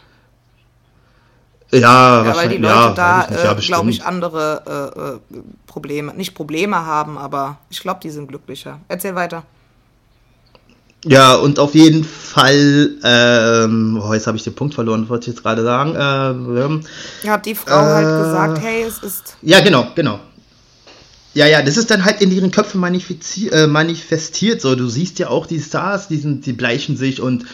Ja, 1.71 2.23
ja 2.23 2.35
weil 2.35 2.49
die 2.49 2.57
Leute 2.57 2.73
ja, 2.73 2.93
da, 2.93 3.53
äh, 3.53 3.61
glaube 3.61 3.89
ich, 3.89 4.03
andere 4.03 5.19
äh, 5.33 5.37
äh, 5.37 5.41
Probleme, 5.65 6.13
nicht 6.13 6.35
Probleme 6.35 6.85
haben, 6.85 7.17
aber 7.17 7.57
ich 7.69 7.79
glaube, 7.81 7.99
die 8.01 8.11
sind 8.11 8.27
glücklicher. 8.27 8.79
Erzähl 8.87 9.15
weiter. 9.15 9.43
Ja, 11.05 11.35
und 11.35 11.59
auf 11.59 11.75
jeden 11.75 12.05
Fall, 12.05 12.91
ähm, 13.03 14.01
oh, 14.01 14.13
jetzt 14.13 14.25
habe 14.25 14.37
ich 14.37 14.43
den 14.43 14.55
Punkt 14.55 14.73
verloren, 14.73 15.09
wollte 15.09 15.29
ich 15.29 15.35
jetzt 15.35 15.43
gerade 15.43 15.63
sagen. 15.63 15.95
Äh, 15.95 16.61
ähm, 16.63 16.81
ja, 17.23 17.33
hat 17.33 17.45
die 17.45 17.55
Frau 17.55 17.75
halt 17.75 18.23
gesagt, 18.23 18.61
hey, 18.61 18.83
es 18.83 18.99
ist. 18.99 19.35
Ja, 19.41 19.59
genau, 19.59 19.87
genau. 19.95 20.19
Ja, 21.33 21.47
ja, 21.47 21.61
das 21.63 21.77
ist 21.77 21.89
dann 21.89 22.05
halt 22.05 22.21
in 22.21 22.31
ihren 22.31 22.51
Köpfen 22.51 22.83
äh, 22.83 23.67
manifestiert. 23.67 24.61
So, 24.61 24.75
du 24.75 24.87
siehst 24.87 25.19
ja 25.19 25.29
auch 25.29 25.47
die 25.47 25.59
Stars, 25.59 26.07
die, 26.07 26.17
sind, 26.17 26.45
die 26.45 26.53
bleichen 26.53 26.95
sich 26.95 27.21
und 27.21 27.45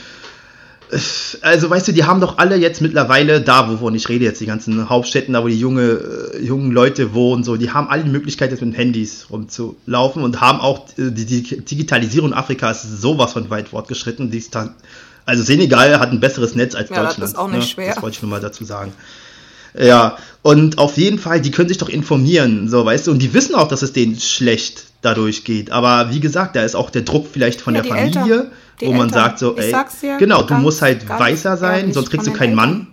äh, 0.91 0.97
also 1.41 1.69
weißt 1.69 1.87
du, 1.87 1.91
die 1.93 2.03
haben 2.03 2.19
doch 2.19 2.37
alle 2.39 2.57
jetzt 2.57 2.81
mittlerweile 2.81 3.39
da, 3.41 3.69
wovon 3.69 3.95
ich 3.95 4.09
rede 4.09 4.25
jetzt, 4.25 4.41
die 4.41 4.45
ganzen 4.45 4.89
Hauptstädten, 4.89 5.33
da 5.33 5.43
wo 5.43 5.47
die 5.47 5.59
junge, 5.59 6.33
äh, 6.33 6.43
jungen 6.43 6.71
Leute 6.71 7.13
wohnen, 7.13 7.43
so, 7.45 7.55
die 7.55 7.71
haben 7.71 7.87
alle 7.87 8.03
die 8.03 8.09
Möglichkeit, 8.09 8.51
jetzt 8.51 8.61
mit 8.61 8.75
Handys 8.75 9.27
rumzulaufen 9.29 10.23
und 10.23 10.41
haben 10.41 10.59
auch 10.59 10.89
äh, 10.97 11.11
die, 11.11 11.25
die 11.25 11.61
Digitalisierung 11.61 12.33
Afrikas 12.33 12.83
sowas 12.83 13.31
von 13.31 13.49
weit 13.49 13.69
fortgeschritten. 13.69 14.29
Die 14.29 14.39
ist 14.39 14.55
dann, 14.55 14.75
also 15.25 15.41
Senegal 15.41 15.99
hat 15.99 16.11
ein 16.11 16.19
besseres 16.19 16.53
Netz 16.53 16.75
als 16.75 16.89
ja, 16.89 16.97
Deutschland. 16.97 17.23
Das 17.23 17.29
ist 17.31 17.37
auch 17.37 17.47
nicht 17.47 17.59
ne? 17.59 17.65
schwer. 17.65 17.93
Das 17.93 18.03
wollte 18.03 18.17
ich 18.17 18.21
nur 18.21 18.31
mal 18.31 18.41
dazu 18.41 18.65
sagen. 18.65 18.91
Ja, 19.77 20.17
und 20.41 20.78
auf 20.78 20.97
jeden 20.97 21.19
Fall, 21.19 21.41
die 21.41 21.52
können 21.52 21.67
sich 21.67 21.78
doch 21.78 21.89
informieren, 21.89 22.69
so, 22.69 22.86
weißt 22.86 23.08
du, 23.08 23.12
und 23.12 23.19
die 23.19 23.34
wissen 23.34 23.56
auch, 23.56 23.67
dass 23.67 23.82
es 23.82 23.91
denen 23.93 24.19
schlecht 24.19 24.86
dadurch 25.02 25.43
geht. 25.43 25.71
Aber 25.71 26.13
wie 26.13 26.19
gesagt, 26.19 26.56
da 26.56 26.63
ist 26.63 26.75
auch 26.75 26.89
der 26.89 27.02
Druck 27.02 27.28
vielleicht 27.32 27.62
von 27.62 27.75
ja, 27.75 27.82
der 27.82 27.89
Familie, 27.89 28.21
Eltern, 28.21 28.52
wo 28.80 28.86
Eltern. 28.86 28.97
man 28.97 29.10
sagt 29.10 29.39
so, 29.39 29.58
ey, 29.58 29.71
ja, 29.71 30.17
genau, 30.17 30.43
du 30.43 30.54
musst 30.56 30.82
halt 30.82 31.08
weißer 31.08 31.58
sein, 31.58 31.91
sonst 31.93 32.10
kriegst 32.10 32.28
du 32.28 32.32
keinen 32.32 32.52
Eltern. 32.52 32.56
Mann. 32.56 32.88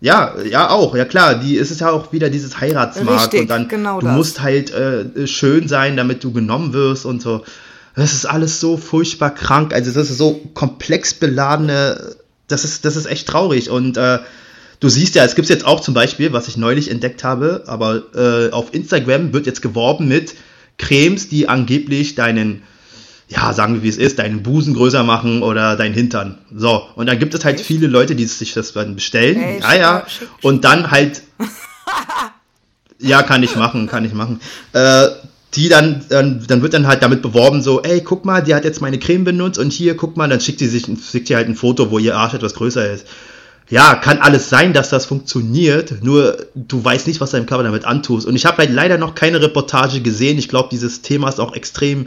Ja, 0.00 0.34
ja 0.48 0.70
auch, 0.70 0.94
ja 0.94 1.04
klar, 1.04 1.34
die 1.34 1.56
ist 1.56 1.72
es 1.72 1.80
ja 1.80 1.90
auch 1.90 2.12
wieder 2.12 2.30
dieses 2.30 2.60
Heiratsmarkt 2.60 3.24
Richtig, 3.24 3.40
und 3.42 3.50
dann 3.50 3.66
genau 3.66 3.98
du 3.98 4.06
das. 4.06 4.14
musst 4.14 4.40
halt 4.40 4.70
äh, 4.70 5.26
schön 5.26 5.66
sein, 5.66 5.96
damit 5.96 6.22
du 6.22 6.32
genommen 6.32 6.72
wirst 6.72 7.04
und 7.04 7.20
so. 7.20 7.42
Das 7.96 8.12
ist 8.12 8.26
alles 8.26 8.60
so 8.60 8.76
furchtbar 8.76 9.34
krank, 9.34 9.74
also 9.74 9.90
das 9.90 10.08
ist 10.08 10.18
so 10.18 10.40
komplex 10.54 11.14
beladene, 11.14 12.14
das 12.46 12.64
ist, 12.64 12.84
das 12.84 12.94
ist 12.94 13.06
echt 13.06 13.26
traurig 13.26 13.70
und 13.70 13.96
äh, 13.96 14.20
du 14.80 14.88
siehst 14.88 15.14
ja, 15.14 15.24
es 15.24 15.34
gibt 15.34 15.48
jetzt 15.48 15.64
auch 15.64 15.80
zum 15.80 15.94
Beispiel, 15.94 16.32
was 16.32 16.48
ich 16.48 16.56
neulich 16.56 16.90
entdeckt 16.90 17.24
habe, 17.24 17.64
aber 17.66 18.02
äh, 18.14 18.52
auf 18.52 18.74
Instagram 18.74 19.32
wird 19.32 19.46
jetzt 19.46 19.62
geworben 19.62 20.08
mit 20.08 20.34
Cremes, 20.78 21.28
die 21.28 21.48
angeblich 21.48 22.14
deinen 22.14 22.62
ja, 23.28 23.52
sagen 23.52 23.74
wir 23.74 23.82
wie 23.82 23.88
es 23.88 23.98
ist, 23.98 24.18
deinen 24.18 24.42
Busen 24.42 24.74
größer 24.74 25.04
machen 25.04 25.42
oder 25.42 25.76
deinen 25.76 25.94
Hintern. 25.94 26.38
So, 26.54 26.82
und 26.94 27.06
dann 27.06 27.18
gibt 27.18 27.34
es 27.34 27.44
halt 27.44 27.60
viele 27.60 27.86
Leute, 27.86 28.16
die 28.16 28.24
sich 28.24 28.54
das 28.54 28.72
dann 28.72 28.94
bestellen. 28.94 29.36
Ey, 29.36 29.60
ja, 29.60 29.74
ja. 29.74 30.06
Und 30.40 30.64
dann 30.64 30.90
halt. 30.90 31.22
ja, 32.98 33.22
kann 33.22 33.42
ich 33.42 33.54
machen, 33.54 33.86
kann 33.86 34.04
ich 34.04 34.14
machen. 34.14 34.40
Äh, 34.72 35.08
die 35.54 35.68
dann, 35.68 36.04
dann, 36.08 36.44
dann 36.46 36.62
wird 36.62 36.74
dann 36.74 36.86
halt 36.86 37.02
damit 37.02 37.22
beworben, 37.22 37.62
so, 37.62 37.82
ey, 37.82 38.02
guck 38.02 38.24
mal, 38.24 38.42
die 38.42 38.54
hat 38.54 38.64
jetzt 38.64 38.80
meine 38.80 38.98
Creme 38.98 39.24
benutzt 39.24 39.58
und 39.58 39.72
hier, 39.72 39.96
guck 39.96 40.16
mal, 40.16 40.28
dann 40.28 40.40
schickt 40.40 40.58
sie 40.58 40.68
sich, 40.68 40.84
schickt 40.84 41.28
sie 41.28 41.36
halt 41.36 41.48
ein 41.48 41.56
Foto, 41.56 41.90
wo 41.90 41.98
ihr 41.98 42.16
Arsch 42.16 42.34
etwas 42.34 42.54
größer 42.54 42.90
ist. 42.90 43.06
Ja, 43.70 43.96
kann 43.96 44.18
alles 44.18 44.48
sein, 44.48 44.72
dass 44.72 44.88
das 44.88 45.04
funktioniert, 45.04 46.02
nur 46.02 46.46
du 46.54 46.82
weißt 46.82 47.06
nicht, 47.06 47.20
was 47.20 47.32
deinem 47.32 47.44
Körper 47.44 47.64
damit 47.64 47.84
antust. 47.84 48.26
Und 48.26 48.34
ich 48.34 48.46
habe 48.46 48.58
halt 48.58 48.70
leider 48.70 48.96
noch 48.96 49.14
keine 49.14 49.42
Reportage 49.42 50.00
gesehen. 50.00 50.38
Ich 50.38 50.48
glaube, 50.48 50.70
dieses 50.72 51.02
Thema 51.02 51.28
ist 51.28 51.38
auch 51.38 51.54
extrem 51.54 52.06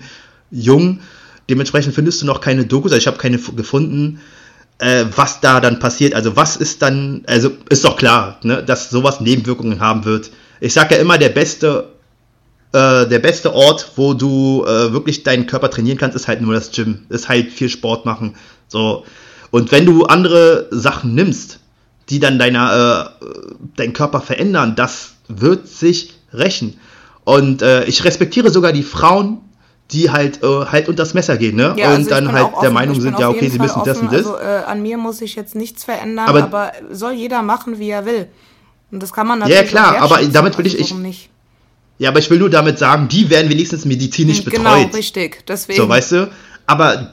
jung. 0.50 1.02
Dementsprechend 1.50 1.94
findest 1.94 2.22
du 2.22 2.26
noch 2.26 2.42
keine 2.42 2.66
Dokus, 2.66 2.92
also 2.92 3.00
ich 3.00 3.08
habe 3.08 3.18
keine 3.18 3.38
gefunden, 3.38 4.22
äh, 4.80 5.06
was 5.16 5.40
da 5.40 5.60
dann 5.60 5.78
passiert. 5.80 6.16
Also 6.16 6.36
was 6.36 6.56
ist 6.56 6.82
dann, 6.82 7.24
also 7.28 7.52
ist 7.70 7.86
doch 7.86 7.96
klar, 7.96 8.40
ne, 8.42 8.64
dass 8.64 8.90
sowas 8.90 9.22
Nebenwirkungen 9.22 9.80
haben 9.80 10.04
wird. 10.06 10.32
Ich 10.60 10.74
sage 10.74 10.96
ja 10.96 11.02
immer, 11.02 11.20
der 11.20 11.30
beste, 11.30 11.90
äh, 12.74 13.06
der 13.06 13.20
beste 13.20 13.54
Ort, 13.54 13.92
wo 13.98 14.16
du 14.16 14.66
äh, 14.66 14.94
wirklich 14.94 15.22
deinen 15.22 15.46
Körper 15.46 15.70
trainieren 15.70 16.00
kannst, 16.00 16.16
ist 16.16 16.28
halt 16.28 16.42
nur 16.42 16.56
das 16.56 16.72
Gym. 16.72 17.06
Ist 17.10 17.30
halt 17.30 17.52
viel 17.52 17.70
Sport 17.70 18.06
machen. 18.06 18.36
So. 18.68 19.06
Und 19.52 19.72
wenn 19.72 19.86
du 19.86 20.06
andere 20.06 20.68
Sachen 20.72 21.14
nimmst, 21.14 21.60
die 22.10 22.20
dann 22.20 22.40
deiner, 22.40 23.12
äh, 23.22 23.28
deinen 23.76 23.94
Körper 23.94 24.22
verändern, 24.22 24.76
das 24.76 25.14
wird 25.28 25.68
sich 25.68 26.14
rächen. 26.34 26.80
Und 27.24 27.62
äh, 27.62 27.84
ich 27.86 28.04
respektiere 28.04 28.50
sogar 28.50 28.74
die 28.74 28.84
Frauen, 28.84 29.42
die 29.92 30.10
halt, 30.10 30.42
äh, 30.42 30.66
halt 30.66 30.88
unter 30.88 31.04
das 31.04 31.14
Messer 31.14 31.38
gehen, 31.38 31.56
ne? 31.56 31.76
Ja, 31.78 31.90
also 31.90 32.02
und 32.02 32.12
dann 32.12 32.32
halt 32.32 32.48
der 32.48 32.58
offen. 32.58 32.74
Meinung 32.74 33.00
sind, 33.00 33.20
ja, 33.20 33.30
okay, 33.30 33.50
sie 33.50 33.60
müssen 33.60 33.82
das 33.86 34.00
und 34.00 34.08
das. 34.08 34.26
Also 34.26 34.38
äh, 34.38 34.64
an 34.66 34.82
mir 34.82 34.98
muss 34.98 35.18
sich 35.18 35.36
jetzt 35.36 35.56
nichts 35.56 35.84
verändern, 35.84 36.28
aber, 36.28 36.44
aber, 36.44 36.72
soll 36.92 37.14
jeder 37.14 37.42
machen, 37.42 37.78
wie 37.78 37.90
er 37.90 38.06
will. 38.06 38.28
Und 38.92 39.04
das 39.04 39.12
kann 39.12 39.28
man 39.28 39.40
natürlich. 39.40 39.62
Ja, 39.62 39.68
klar, 39.68 40.02
aber 40.02 40.22
damit 40.24 40.58
will 40.58 40.66
ich. 40.66 40.80
Also, 40.80 41.00
ich? 41.04 41.30
Ja, 41.98 42.10
aber 42.10 42.20
ich 42.20 42.30
will 42.30 42.40
nur 42.40 42.50
damit 42.50 42.80
sagen, 42.80 43.08
die 43.10 43.30
werden 43.30 43.50
wenigstens 43.50 43.86
medizinisch 43.86 44.44
genau, 44.44 44.58
betreut. 44.58 44.78
Genau, 44.86 44.96
richtig. 44.96 45.46
Deswegen. 45.46 45.78
So, 45.78 45.88
weißt 45.88 46.12
du? 46.14 46.32
Aber 46.66 47.12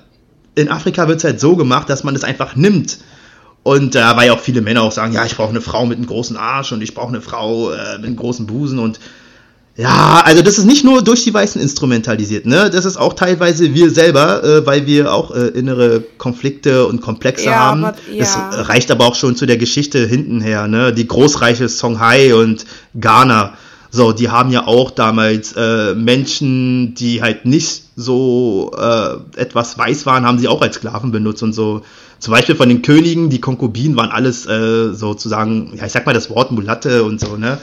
in 0.59 0.69
Afrika 0.69 1.09
wird 1.09 1.19
es 1.19 1.25
halt 1.25 1.41
so 1.41 1.57
gemacht, 1.57 1.89
dass 1.89 2.05
man 2.05 2.15
es 2.15 2.25
einfach 2.25 2.57
nimmt. 2.57 2.99
Und 3.63 3.95
da 3.95 4.13
äh, 4.13 4.17
weil 4.17 4.27
ja 4.29 4.33
auch 4.35 4.41
viele 4.41 4.61
Männer 4.61 4.83
auch 4.83 4.93
sagen, 4.93 5.13
ja, 5.13 5.25
ich 5.25 5.37
brauche 5.37 5.51
eine 5.51 5.61
Frau 5.61 5.87
mit 5.87 5.99
einem 5.99 6.07
großen 6.07 6.37
Arsch 6.37 6.73
und 6.73 6.83
ich 6.83 6.95
brauche 6.95 7.09
eine 7.09 7.21
Frau 7.21 7.71
äh, 7.71 7.97
mit 7.99 8.07
einem 8.07 8.17
großen 8.17 8.47
Busen 8.47 8.79
und 8.79 8.99
ja, 9.77 10.23
also 10.25 10.43
das 10.43 10.59
ist 10.59 10.65
nicht 10.65 10.85
nur 10.85 11.03
durch 11.03 11.23
die 11.23 11.33
Weißen 11.33 11.63
instrumentalisiert, 11.63 12.47
ne? 12.47 12.69
Das 12.69 12.85
ist 12.85 12.97
auch 12.97 13.13
teilweise 13.13 13.75
wir 13.75 13.91
selber, 13.91 14.43
äh, 14.43 14.67
weil 14.67 14.87
wir 14.87 15.15
auch 15.15 15.31
äh, 15.31 15.47
innere 15.51 16.03
Konflikte 16.19 16.85
und 16.87 17.01
Komplexe 17.01 17.45
ja, 17.45 17.55
haben. 17.55 17.85
Aber, 17.85 17.97
ja. 18.13 18.19
Das 18.19 18.69
reicht 18.69 18.91
aber 18.91 19.07
auch 19.07 19.15
schon 19.15 19.37
zu 19.37 19.47
der 19.47 19.57
Geschichte 19.57 20.05
hinten 20.05 20.41
her, 20.41 20.67
ne? 20.67 20.93
Die 20.93 21.07
großreiche 21.07 21.69
Songhai 21.69 22.35
und 22.35 22.67
Ghana. 22.99 23.53
So, 23.91 24.13
die 24.13 24.29
haben 24.29 24.51
ja 24.51 24.67
auch 24.67 24.91
damals 24.91 25.55
äh, 25.55 25.95
Menschen, 25.95 26.95
die 26.95 27.23
halt 27.23 27.47
nicht 27.47 27.85
so 27.97 28.73
äh, 28.77 29.41
etwas 29.41 29.79
weiß 29.79 30.05
waren, 30.05 30.27
haben 30.27 30.39
sie 30.39 30.49
auch 30.49 30.61
als 30.61 30.77
Sklaven 30.77 31.11
benutzt 31.11 31.43
und 31.43 31.55
so. 31.55 31.83
Zum 32.19 32.33
Beispiel 32.33 32.55
von 32.57 32.69
den 32.69 32.83
Königen, 32.83 33.31
die 33.31 33.41
Konkubinen 33.41 33.97
waren 33.97 34.11
alles 34.11 34.47
äh, 34.47 34.93
sozusagen, 34.93 35.73
ja, 35.77 35.87
ich 35.87 35.93
sag 35.93 36.05
mal 36.05 36.13
das 36.13 36.31
Wort 36.31 36.51
Mulatte 36.53 37.05
und 37.05 37.21
so, 37.21 37.37
ne? 37.37 37.59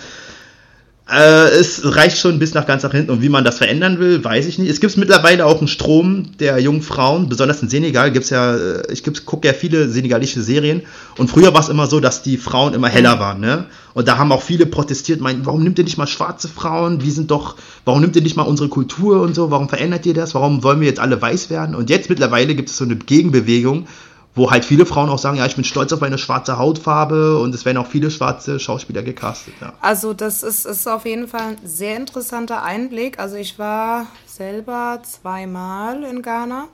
Äh, 1.08 1.50
es 1.50 1.82
reicht 1.84 2.18
schon 2.18 2.40
bis 2.40 2.56
nach 2.56 2.66
ganz 2.66 2.82
nach 2.82 2.92
hinten. 2.92 3.12
Und 3.12 3.22
wie 3.22 3.30
man 3.30 3.44
das 3.44 3.60
verändern 3.60 4.00
will, 4.00 4.24
weiß 4.24 4.48
ich 4.48 4.58
nicht. 4.58 4.72
Es 4.72 4.80
gibt 4.80 4.98
mittlerweile 4.98 5.46
auch 5.46 5.60
einen 5.60 5.68
Strom 5.68 6.32
der 6.40 6.58
jungen 6.58 6.82
Frauen, 6.82 7.30
besonders 7.30 7.62
in 7.62 7.70
Senegal 7.70 8.12
gibt's 8.12 8.32
ja, 8.32 8.56
äh, 8.56 8.92
ich 8.92 9.04
gucke 9.26 9.48
ja 9.48 9.54
viele 9.54 9.88
senegalische 9.88 10.42
Serien. 10.42 10.82
Und 11.18 11.30
früher 11.30 11.54
war 11.54 11.62
es 11.62 11.70
immer 11.70 11.86
so, 11.86 12.00
dass 12.00 12.24
die 12.24 12.38
Frauen 12.38 12.74
immer 12.74 12.90
heller 12.90 13.20
waren, 13.20 13.40
ne? 13.40 13.66
Und 13.94 14.08
da 14.08 14.18
haben 14.18 14.32
auch 14.32 14.42
viele 14.42 14.66
protestiert, 14.66 15.22
meinen, 15.22 15.46
warum 15.46 15.64
nimmt 15.64 15.78
ihr 15.78 15.86
nicht 15.86 15.98
mal 15.98 16.08
schwarze 16.08 16.50
Frauen? 16.50 17.02
Wir 17.02 17.12
sind 17.12 17.32
doch, 17.32 17.56
warum 17.86 18.02
nimmt 18.02 18.16
ihr 18.16 18.24
nicht 18.24 18.36
mal 18.36 18.44
unsere 18.44 18.68
Kultur 18.68 19.22
und 19.22 19.36
so? 19.36 19.52
Warum 19.52 19.70
verändert 19.70 20.06
ihr 20.06 20.14
das? 20.14 20.34
Warum 20.34 20.64
wollen 20.64 20.82
wir 20.82 20.88
jetzt 20.88 21.00
alle 21.00 21.22
weiß 21.22 21.50
werden? 21.50 21.76
Und 21.76 21.90
jetzt 21.90 22.10
mittlerweile 22.10 22.56
gibt 22.56 22.70
es 22.70 22.78
so 22.78 22.84
eine 22.84 22.96
Gegenbewegung, 22.96 23.88
wo 24.36 24.52
halt 24.52 24.66
viele 24.66 24.86
Frauen 24.86 25.10
auch 25.10 25.18
sagen, 25.18 25.38
ja, 25.38 25.46
ich 25.46 25.56
bin 25.56 25.64
stolz 25.64 25.94
auf 25.94 26.02
meine 26.02 26.18
schwarze 26.18 26.58
Hautfarbe 26.58 27.40
und 27.40 27.56
es 27.56 27.64
werden 27.64 27.78
auch 27.78 27.88
viele 27.88 28.12
schwarze 28.12 28.60
Schauspieler 28.60 29.02
gecastet. 29.02 29.54
Ja. 29.62 29.74
Also 29.80 30.14
das 30.14 30.44
ist, 30.44 30.66
ist 30.66 30.88
auf 30.88 31.06
jeden 31.06 31.30
Fall 31.30 31.52
ein 31.52 31.58
sehr 31.64 31.96
interessanter 31.96 32.62
Einblick. 32.62 33.18
Also 33.18 33.38
ich 33.38 33.58
war 33.58 34.08
selber 34.26 35.00
zweimal 35.04 36.04
in 36.04 36.22
Ghana. 36.22 36.68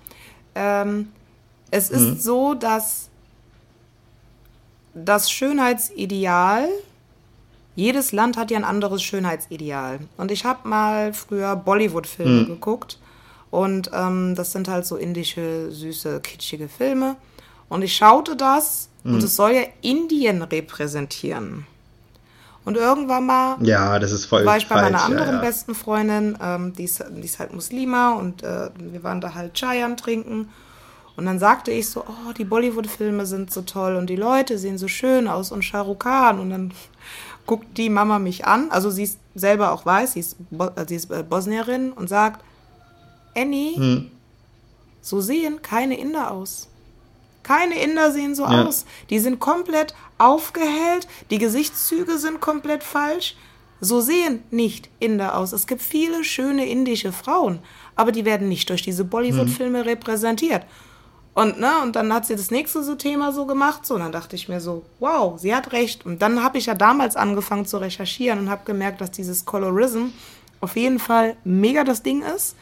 Ähm, 0.55 1.09
es 1.69 1.91
ist 1.91 2.01
mhm. 2.01 2.19
so, 2.19 2.53
dass 2.55 3.09
das 4.95 5.31
Schönheitsideal, 5.31 6.67
jedes 7.75 8.11
Land 8.11 8.37
hat 8.37 8.49
ja 8.49 8.57
ein 8.57 8.65
anderes 8.65 9.03
Schönheitsideal. 9.03 9.99
Und 10.17 10.31
ich 10.31 10.45
habe 10.45 10.67
mal 10.67 11.13
früher 11.13 11.55
Bollywood-Filme 11.55 12.41
mhm. 12.41 12.47
geguckt. 12.47 12.97
Und 13.51 13.91
ähm, 13.93 14.33
das 14.35 14.51
sind 14.51 14.67
halt 14.67 14.85
so 14.85 14.95
indische, 14.95 15.71
süße, 15.71 16.21
kitschige 16.21 16.67
Filme. 16.67 17.17
Und 17.71 17.83
ich 17.83 17.95
schaute 17.95 18.35
das 18.35 18.89
mhm. 19.05 19.13
und 19.13 19.19
hm. 19.19 19.25
es 19.25 19.35
soll 19.37 19.51
ja 19.51 19.61
Indien 19.79 20.41
repräsentieren. 20.41 21.65
Und 22.65 22.75
irgendwann 22.75 23.25
mal 23.25 23.55
ja, 23.61 23.97
das 23.97 24.11
ist 24.11 24.25
voll 24.25 24.45
war 24.45 24.57
ich 24.57 24.67
bei 24.67 24.75
falsch, 24.75 24.91
meiner 24.91 25.03
anderen 25.05 25.27
ja, 25.29 25.35
ja. 25.35 25.41
besten 25.41 25.73
Freundin, 25.73 26.37
ähm, 26.43 26.73
die, 26.73 26.83
ist, 26.83 27.01
die 27.09 27.23
ist 27.23 27.39
halt 27.39 27.53
Muslima 27.53 28.11
und 28.15 28.43
äh, 28.43 28.69
wir 28.77 29.03
waren 29.03 29.21
da 29.21 29.33
halt 29.35 29.53
Chayan 29.53 29.95
trinken. 29.95 30.49
Und 31.15 31.25
dann 31.25 31.39
sagte 31.39 31.71
ich 31.71 31.89
so, 31.89 32.01
oh, 32.01 32.33
die 32.37 32.43
Bollywood-Filme 32.43 33.25
sind 33.25 33.53
so 33.53 33.61
toll 33.61 33.95
und 33.95 34.09
die 34.09 34.17
Leute 34.17 34.57
sehen 34.57 34.77
so 34.77 34.89
schön 34.89 35.29
aus 35.29 35.53
und 35.53 35.63
Shah 35.63 35.79
Rukh 35.79 36.03
Khan. 36.03 36.41
Und 36.41 36.49
dann 36.49 36.73
guckt 37.45 37.77
die 37.77 37.89
Mama 37.89 38.19
mich 38.19 38.45
an, 38.45 38.69
also 38.69 38.89
sie 38.89 39.03
ist 39.03 39.17
selber 39.33 39.71
auch 39.71 39.85
weiß, 39.85 40.13
sie 40.13 40.19
ist, 40.19 40.35
Bo 40.49 40.65
äh, 40.75 40.85
sie 40.89 40.97
ist 40.97 41.09
äh, 41.09 41.23
Bosnierin 41.23 41.93
und 41.93 42.09
sagt, 42.09 42.43
Annie, 43.33 43.77
hm. 43.77 44.11
so 45.01 45.21
sehen 45.21 45.61
keine 45.61 45.97
Inder 45.97 46.31
aus. 46.31 46.67
Keine 47.43 47.81
Inder 47.81 48.11
sehen 48.11 48.35
so 48.35 48.43
ja. 48.43 48.65
aus. 48.65 48.85
Die 49.09 49.19
sind 49.19 49.39
komplett 49.39 49.93
aufgehellt, 50.17 51.07
die 51.29 51.37
Gesichtszüge 51.37 52.17
sind 52.17 52.41
komplett 52.41 52.83
falsch. 52.83 53.35
So 53.79 53.99
sehen 53.99 54.43
nicht 54.51 54.89
Inder 54.99 55.35
aus. 55.35 55.53
Es 55.53 55.65
gibt 55.65 55.81
viele 55.81 56.23
schöne 56.23 56.67
indische 56.67 57.11
Frauen, 57.11 57.59
aber 57.95 58.11
die 58.11 58.25
werden 58.25 58.47
nicht 58.47 58.69
durch 58.69 58.83
diese 58.83 59.03
Bollywood-Filme 59.03 59.79
hm. 59.79 59.87
repräsentiert. 59.87 60.65
Und, 61.33 61.59
ne, 61.59 61.71
und 61.81 61.95
dann 61.95 62.13
hat 62.13 62.25
sie 62.25 62.35
das 62.35 62.51
nächste 62.51 62.83
so 62.83 62.95
Thema 62.95 63.31
so 63.31 63.45
gemacht, 63.45 63.85
so, 63.85 63.95
und 63.95 64.01
dann 64.01 64.11
dachte 64.11 64.35
ich 64.35 64.49
mir 64.49 64.59
so, 64.59 64.83
wow, 64.99 65.39
sie 65.39 65.55
hat 65.55 65.71
recht. 65.71 66.05
Und 66.05 66.21
dann 66.21 66.43
habe 66.43 66.57
ich 66.57 66.65
ja 66.65 66.73
damals 66.73 67.15
angefangen 67.15 67.65
zu 67.65 67.77
recherchieren 67.77 68.39
und 68.39 68.49
habe 68.49 68.65
gemerkt, 68.65 68.99
dass 68.99 69.11
dieses 69.11 69.45
Colorism 69.45 70.07
auf 70.59 70.75
jeden 70.75 70.99
Fall 70.99 71.37
mega 71.43 71.83
das 71.83 72.03
Ding 72.03 72.21
ist. 72.21 72.55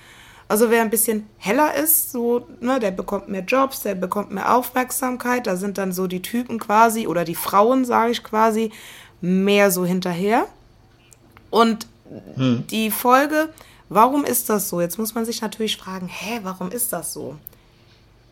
Also 0.49 0.71
wer 0.71 0.81
ein 0.81 0.89
bisschen 0.89 1.27
heller 1.37 1.75
ist, 1.75 2.11
so, 2.11 2.47
ne, 2.59 2.79
der 2.79 2.89
bekommt 2.89 3.29
mehr 3.29 3.43
Jobs, 3.43 3.83
der 3.83 3.93
bekommt 3.93 4.31
mehr 4.31 4.55
Aufmerksamkeit. 4.55 5.45
Da 5.45 5.55
sind 5.55 5.77
dann 5.77 5.93
so 5.93 6.07
die 6.07 6.23
Typen 6.23 6.57
quasi 6.57 7.05
oder 7.05 7.23
die 7.23 7.35
Frauen, 7.35 7.85
sage 7.85 8.11
ich 8.11 8.23
quasi, 8.23 8.71
mehr 9.21 9.69
so 9.69 9.85
hinterher. 9.85 10.47
Und 11.51 11.85
hm. 12.35 12.65
die 12.65 12.89
Folge, 12.89 13.49
warum 13.89 14.25
ist 14.25 14.49
das 14.49 14.69
so? 14.69 14.81
Jetzt 14.81 14.97
muss 14.97 15.13
man 15.13 15.23
sich 15.23 15.39
natürlich 15.41 15.77
fragen, 15.77 16.07
hä, 16.07 16.39
warum 16.41 16.71
ist 16.71 16.91
das 16.93 17.13
so? 17.13 17.35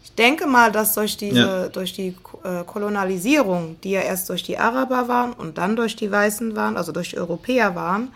Ich 0.03 0.13
denke 0.15 0.47
mal, 0.47 0.71
dass 0.71 0.95
durch 0.95 1.17
diese, 1.17 1.39
ja. 1.39 1.67
durch 1.67 1.93
die 1.93 2.15
äh, 2.43 2.63
Kolonialisierung, 2.65 3.75
die 3.84 3.91
ja 3.91 4.01
erst 4.01 4.27
durch 4.30 4.41
die 4.41 4.58
Araber 4.58 5.08
waren 5.08 5.34
und 5.34 5.60
dann 5.60 5.75
durch 5.75 5.95
die 5.95 6.10
Weißen 6.12 6.56
waren, 6.56 6.77
also 6.77 6.91
durch 6.91 7.12
die 7.12 7.19
Europäer 7.19 7.75
waren, 7.75 8.12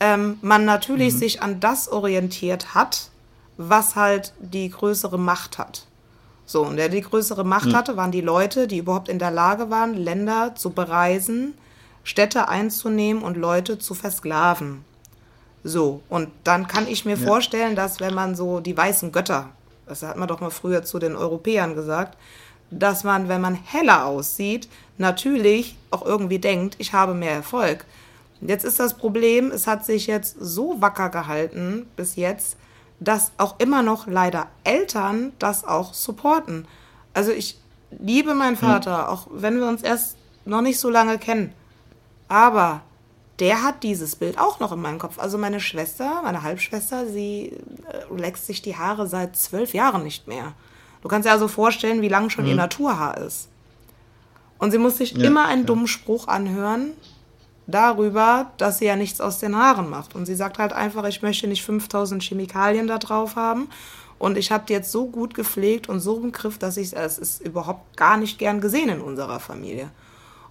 ähm, 0.00 0.38
man 0.40 0.64
natürlich 0.64 1.12
mhm. 1.12 1.18
sich 1.18 1.42
an 1.42 1.60
das 1.60 1.92
orientiert 1.92 2.74
hat, 2.74 3.10
was 3.58 3.96
halt 3.96 4.32
die 4.38 4.70
größere 4.70 5.18
Macht 5.18 5.58
hat. 5.58 5.84
So, 6.46 6.64
und 6.64 6.76
der 6.76 6.88
die 6.88 7.02
größere 7.02 7.44
Macht 7.44 7.66
hm. 7.66 7.76
hatte, 7.76 7.96
waren 7.98 8.12
die 8.12 8.22
Leute, 8.22 8.66
die 8.66 8.78
überhaupt 8.78 9.10
in 9.10 9.18
der 9.18 9.30
Lage 9.30 9.68
waren, 9.68 9.92
Länder 9.92 10.54
zu 10.54 10.70
bereisen, 10.70 11.52
Städte 12.04 12.48
einzunehmen 12.48 13.22
und 13.22 13.36
Leute 13.36 13.78
zu 13.78 13.92
versklaven. 13.92 14.82
So, 15.62 16.00
und 16.08 16.30
dann 16.44 16.66
kann 16.66 16.88
ich 16.88 17.04
mir 17.04 17.18
ja. 17.18 17.26
vorstellen, 17.26 17.76
dass 17.76 18.00
wenn 18.00 18.14
man 18.14 18.34
so 18.34 18.60
die 18.60 18.74
weißen 18.74 19.12
Götter, 19.12 19.50
das 19.86 20.02
hat 20.02 20.16
man 20.16 20.28
doch 20.28 20.40
mal 20.40 20.50
früher 20.50 20.84
zu 20.84 20.98
den 20.98 21.16
Europäern 21.16 21.74
gesagt, 21.74 22.16
dass 22.70 23.04
man, 23.04 23.28
wenn 23.28 23.40
man 23.40 23.54
heller 23.54 24.06
aussieht, 24.06 24.68
natürlich 24.98 25.76
auch 25.90 26.04
irgendwie 26.04 26.38
denkt, 26.38 26.76
ich 26.78 26.92
habe 26.92 27.12
mehr 27.12 27.32
Erfolg. 27.32 27.84
Jetzt 28.40 28.64
ist 28.64 28.78
das 28.78 28.96
Problem, 28.96 29.50
es 29.50 29.66
hat 29.66 29.84
sich 29.84 30.06
jetzt 30.06 30.36
so 30.38 30.80
wacker 30.80 31.08
gehalten 31.08 31.86
bis 31.96 32.16
jetzt, 32.16 32.56
dass 33.00 33.32
auch 33.36 33.56
immer 33.58 33.82
noch 33.82 34.06
leider 34.06 34.48
Eltern 34.64 35.32
das 35.38 35.64
auch 35.64 35.94
supporten. 35.94 36.66
Also 37.14 37.30
ich 37.30 37.58
liebe 37.90 38.34
meinen 38.34 38.56
Vater, 38.56 38.98
mhm. 38.98 39.08
auch 39.08 39.26
wenn 39.30 39.58
wir 39.58 39.68
uns 39.68 39.82
erst 39.82 40.16
noch 40.44 40.62
nicht 40.62 40.80
so 40.80 40.90
lange 40.90 41.18
kennen. 41.18 41.52
Aber 42.28 42.82
der 43.38 43.62
hat 43.62 43.82
dieses 43.82 44.16
Bild 44.16 44.38
auch 44.38 44.58
noch 44.60 44.72
in 44.72 44.80
meinem 44.80 44.98
Kopf. 44.98 45.18
Also 45.18 45.38
meine 45.38 45.60
Schwester, 45.60 46.22
meine 46.22 46.42
Halbschwester, 46.42 47.06
sie 47.06 47.52
äh, 47.86 48.14
lächst 48.14 48.46
sich 48.46 48.62
die 48.62 48.76
Haare 48.76 49.06
seit 49.06 49.36
zwölf 49.36 49.74
Jahren 49.74 50.02
nicht 50.02 50.26
mehr. 50.26 50.52
Du 51.02 51.08
kannst 51.08 51.26
dir 51.26 51.32
also 51.32 51.46
vorstellen, 51.46 52.02
wie 52.02 52.08
lang 52.08 52.30
schon 52.30 52.44
mhm. 52.44 52.50
ihr 52.50 52.56
Naturhaar 52.56 53.18
ist. 53.18 53.48
Und 54.58 54.72
sie 54.72 54.78
muss 54.78 54.98
sich 54.98 55.12
ja, 55.12 55.24
immer 55.24 55.46
einen 55.46 55.62
ja. 55.62 55.66
dummen 55.66 55.86
Spruch 55.86 56.26
anhören 56.26 56.92
darüber, 57.68 58.50
dass 58.56 58.78
sie 58.78 58.86
ja 58.86 58.96
nichts 58.96 59.20
aus 59.20 59.38
den 59.38 59.54
Haaren 59.54 59.88
macht. 59.88 60.16
Und 60.16 60.26
sie 60.26 60.34
sagt 60.34 60.58
halt 60.58 60.72
einfach, 60.72 61.04
ich 61.04 61.22
möchte 61.22 61.46
nicht 61.46 61.62
5000 61.62 62.22
Chemikalien 62.22 62.88
da 62.88 62.98
drauf 62.98 63.36
haben. 63.36 63.68
Und 64.18 64.36
ich 64.36 64.50
habe 64.50 64.64
die 64.66 64.72
jetzt 64.72 64.90
so 64.90 65.06
gut 65.06 65.34
gepflegt 65.34 65.88
und 65.88 66.00
so 66.00 66.18
im 66.18 66.32
Griff, 66.32 66.58
dass 66.58 66.76
ich 66.76 66.96
es 66.96 67.18
ist 67.18 67.40
überhaupt 67.40 67.96
gar 67.96 68.16
nicht 68.16 68.38
gern 68.38 68.60
gesehen 68.60 68.88
in 68.88 69.00
unserer 69.00 69.38
Familie. 69.38 69.90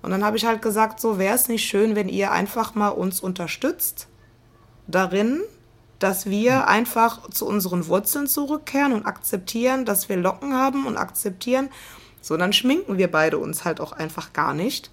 Und 0.02 0.12
dann 0.12 0.24
habe 0.24 0.38
ich 0.38 0.46
halt 0.46 0.62
gesagt, 0.62 1.02
so 1.02 1.20
wäre 1.20 1.36
es 1.36 1.50
nicht 1.50 1.66
schön, 1.66 1.96
wenn 1.96 2.08
ihr 2.08 2.32
einfach 2.32 2.76
mal 2.76 2.90
uns 2.90 3.20
unterstützt 3.20 4.08
darin, 4.86 5.42
dass 6.00 6.28
wir 6.28 6.68
einfach 6.68 7.30
zu 7.32 7.48
unseren 7.48 7.88
Wurzeln 7.88 8.28
zurückkehren 8.28 8.94
und 8.94 9.06
akzeptieren, 9.06 9.84
dass 9.84 10.08
wir 10.08 10.18
Locken 10.18 10.54
haben 10.54 10.86
und 10.86 10.96
akzeptieren, 10.96 11.70
so 12.22 12.38
dann 12.38 12.54
schminken 12.54 12.98
wir 12.98 13.12
beide 13.12 13.38
uns 13.40 13.66
halt 13.66 13.82
auch 13.82 13.92
einfach 13.92 14.32
gar 14.34 14.54
nicht. 14.54 14.92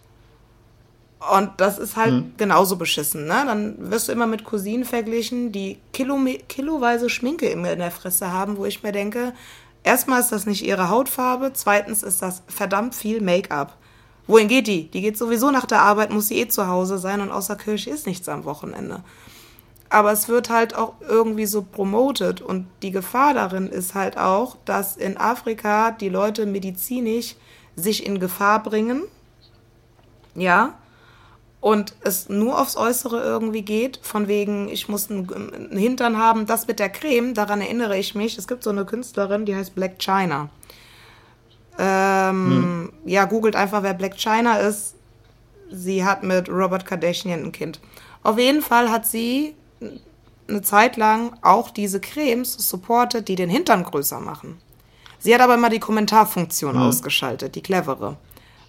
Und 1.32 1.52
das 1.58 1.78
ist 1.78 1.96
halt 1.96 2.12
mhm. 2.12 2.34
genauso 2.36 2.76
beschissen, 2.76 3.26
ne? 3.26 3.44
Dann 3.46 3.90
wirst 3.90 4.08
du 4.08 4.12
immer 4.12 4.26
mit 4.26 4.44
Cousinen 4.44 4.84
verglichen, 4.84 5.52
die 5.52 5.78
Kilo, 5.92 6.18
kiloweise 6.48 7.08
Schminke 7.08 7.48
immer 7.48 7.72
in 7.72 7.78
der 7.78 7.90
Fresse 7.90 8.30
haben, 8.30 8.56
wo 8.56 8.66
ich 8.66 8.82
mir 8.82 8.92
denke, 8.92 9.32
erstmal 9.84 10.20
ist 10.20 10.32
das 10.32 10.44
nicht 10.44 10.64
ihre 10.64 10.90
Hautfarbe, 10.90 11.52
zweitens 11.54 12.02
ist 12.02 12.20
das 12.20 12.42
verdammt 12.46 12.94
viel 12.94 13.20
Make-up. 13.20 13.76
Wohin 14.26 14.48
geht 14.48 14.66
die? 14.66 14.90
Die 14.90 15.02
geht 15.02 15.18
sowieso 15.18 15.50
nach 15.50 15.66
der 15.66 15.82
Arbeit, 15.82 16.10
muss 16.10 16.28
sie 16.28 16.40
eh 16.40 16.48
zu 16.48 16.66
Hause 16.66 16.98
sein 16.98 17.20
und 17.20 17.30
außer 17.30 17.56
Kirche 17.56 17.90
ist 17.90 18.06
nichts 18.06 18.28
am 18.28 18.44
Wochenende. 18.44 19.02
Aber 19.90 20.12
es 20.12 20.28
wird 20.28 20.50
halt 20.50 20.74
auch 20.74 20.94
irgendwie 21.06 21.46
so 21.46 21.62
promotet 21.62 22.40
und 22.40 22.66
die 22.82 22.90
Gefahr 22.90 23.34
darin 23.34 23.68
ist 23.68 23.94
halt 23.94 24.18
auch, 24.18 24.56
dass 24.64 24.96
in 24.96 25.16
Afrika 25.18 25.90
die 25.90 26.08
Leute 26.08 26.46
medizinisch 26.46 27.36
sich 27.76 28.06
in 28.06 28.18
Gefahr 28.18 28.62
bringen. 28.62 29.02
Ja. 30.34 30.74
Und 31.64 31.94
es 32.02 32.28
nur 32.28 32.60
aufs 32.60 32.76
Äußere 32.76 33.22
irgendwie 33.22 33.62
geht, 33.62 33.98
von 34.02 34.28
wegen, 34.28 34.68
ich 34.68 34.90
muss 34.90 35.10
einen, 35.10 35.32
einen 35.32 35.78
Hintern 35.78 36.18
haben, 36.18 36.44
das 36.44 36.66
mit 36.66 36.78
der 36.78 36.90
Creme, 36.90 37.32
daran 37.32 37.62
erinnere 37.62 37.96
ich 37.96 38.14
mich. 38.14 38.36
Es 38.36 38.46
gibt 38.46 38.62
so 38.62 38.68
eine 38.68 38.84
Künstlerin, 38.84 39.46
die 39.46 39.56
heißt 39.56 39.74
Black 39.74 39.98
China. 39.98 40.50
Ähm, 41.78 42.90
hm. 42.92 42.92
Ja, 43.06 43.24
googelt 43.24 43.56
einfach, 43.56 43.82
wer 43.82 43.94
Black 43.94 44.18
China 44.18 44.58
ist. 44.58 44.94
Sie 45.70 46.04
hat 46.04 46.22
mit 46.22 46.50
Robert 46.50 46.84
Kardashian 46.84 47.42
ein 47.42 47.52
Kind. 47.52 47.80
Auf 48.22 48.38
jeden 48.38 48.60
Fall 48.60 48.90
hat 48.90 49.06
sie 49.06 49.54
eine 50.46 50.60
Zeit 50.60 50.98
lang 50.98 51.32
auch 51.40 51.70
diese 51.70 51.98
Cremes 51.98 52.52
supportet, 52.52 53.26
die 53.28 53.36
den 53.36 53.48
Hintern 53.48 53.84
größer 53.84 54.20
machen. 54.20 54.58
Sie 55.18 55.34
hat 55.34 55.40
aber 55.40 55.54
immer 55.54 55.70
die 55.70 55.80
Kommentarfunktion 55.80 56.74
hm. 56.74 56.82
ausgeschaltet, 56.82 57.54
die 57.54 57.62
clevere. 57.62 58.18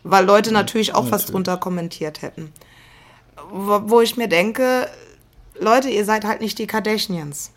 Weil 0.04 0.24
Leute 0.24 0.54
natürlich 0.54 0.94
auch 0.94 1.04
natürlich. 1.04 1.12
was 1.12 1.26
drunter 1.26 1.58
kommentiert 1.58 2.22
hätten. 2.22 2.54
Wo, 3.58 3.82
wo 3.86 4.02
ich 4.02 4.18
mir 4.18 4.28
denke, 4.28 4.90
Leute, 5.58 5.90
ihr 5.90 6.04
seid 6.04 6.26
halt 6.26 6.42
nicht 6.42 6.60
die 6.60 6.68
Kardashians. 6.68 7.52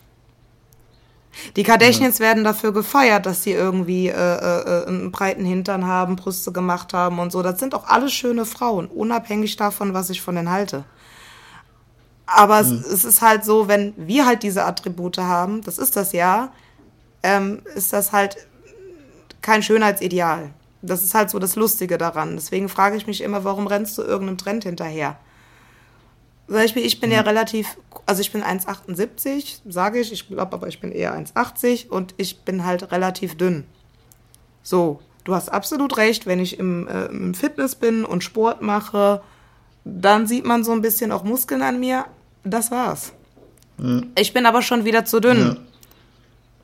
Die 1.57 1.63
Kardashians 1.63 2.19
ja. 2.19 2.25
werden 2.25 2.45
dafür 2.45 2.71
gefeiert, 2.71 3.25
dass 3.25 3.43
sie 3.43 3.51
irgendwie 3.51 4.07
äh, 4.07 4.13
äh, 4.13 4.87
einen 4.87 5.11
breiten 5.11 5.43
Hintern 5.43 5.85
haben, 5.85 6.15
Brüste 6.15 6.53
gemacht 6.53 6.93
haben 6.93 7.19
und 7.19 7.33
so. 7.33 7.41
Das 7.41 7.59
sind 7.59 7.75
auch 7.75 7.85
alles 7.85 8.13
schöne 8.13 8.45
Frauen, 8.45 8.87
unabhängig 8.87 9.57
davon, 9.57 9.93
was 9.93 10.09
ich 10.09 10.21
von 10.21 10.35
denen 10.35 10.49
halte. 10.49 10.85
Aber 12.25 12.63
mhm. 12.63 12.75
es, 12.79 12.87
es, 12.87 13.03
ist 13.03 13.21
halt 13.21 13.43
so, 13.43 13.67
wenn 13.67 13.93
wir 13.97 14.25
halt 14.25 14.43
diese 14.43 14.63
Attribute 14.63 15.17
haben, 15.17 15.61
das 15.61 15.77
ist 15.77 15.97
das 15.97 16.13
ja, 16.13 16.53
ähm, 17.23 17.61
ist 17.75 17.91
das 17.91 18.13
halt 18.13 18.37
kein 19.41 19.63
Schönheitsideal. 19.63 20.51
Das 20.81 21.03
ist 21.03 21.13
halt 21.13 21.29
so 21.29 21.39
das 21.39 21.57
Lustige 21.57 21.97
daran. 21.97 22.35
Deswegen 22.35 22.69
frage 22.69 22.95
ich 22.95 23.05
mich 23.05 23.19
immer, 23.19 23.43
warum 23.43 23.67
rennst 23.67 23.97
du 23.97 24.01
irgendeinem 24.01 24.37
Trend 24.37 24.63
hinterher? 24.63 25.17
Zum 26.49 26.55
Beispiel, 26.55 26.83
ich 26.83 26.99
bin 26.99 27.11
ja 27.11 27.21
mhm. 27.21 27.27
relativ, 27.27 27.77
also 28.07 28.21
ich 28.21 28.31
bin 28.31 28.41
1,78, 28.41 29.59
sage 29.69 29.99
ich, 29.99 30.11
ich 30.11 30.27
glaube 30.27 30.53
aber, 30.53 30.67
ich 30.67 30.79
bin 30.79 30.91
eher 30.91 31.13
1,80 31.13 31.89
und 31.89 32.15
ich 32.17 32.39
bin 32.39 32.65
halt 32.65 32.91
relativ 32.91 33.37
dünn. 33.37 33.65
So, 34.63 34.99
du 35.25 35.35
hast 35.35 35.49
absolut 35.49 35.97
recht, 35.97 36.25
wenn 36.25 36.39
ich 36.39 36.57
im, 36.57 36.87
äh, 36.87 37.05
im 37.05 37.35
Fitness 37.35 37.75
bin 37.75 38.03
und 38.03 38.23
Sport 38.23 38.63
mache, 38.63 39.21
dann 39.85 40.25
sieht 40.25 40.43
man 40.43 40.63
so 40.63 40.71
ein 40.71 40.81
bisschen 40.81 41.11
auch 41.11 41.23
Muskeln 41.23 41.61
an 41.61 41.79
mir. 41.79 42.05
Das 42.43 42.71
war's. 42.71 43.13
Mhm. 43.77 44.07
Ich 44.17 44.33
bin 44.33 44.47
aber 44.47 44.63
schon 44.63 44.85
wieder 44.85 45.05
zu 45.05 45.19
dünn. 45.19 45.37
Ja. 45.37 45.57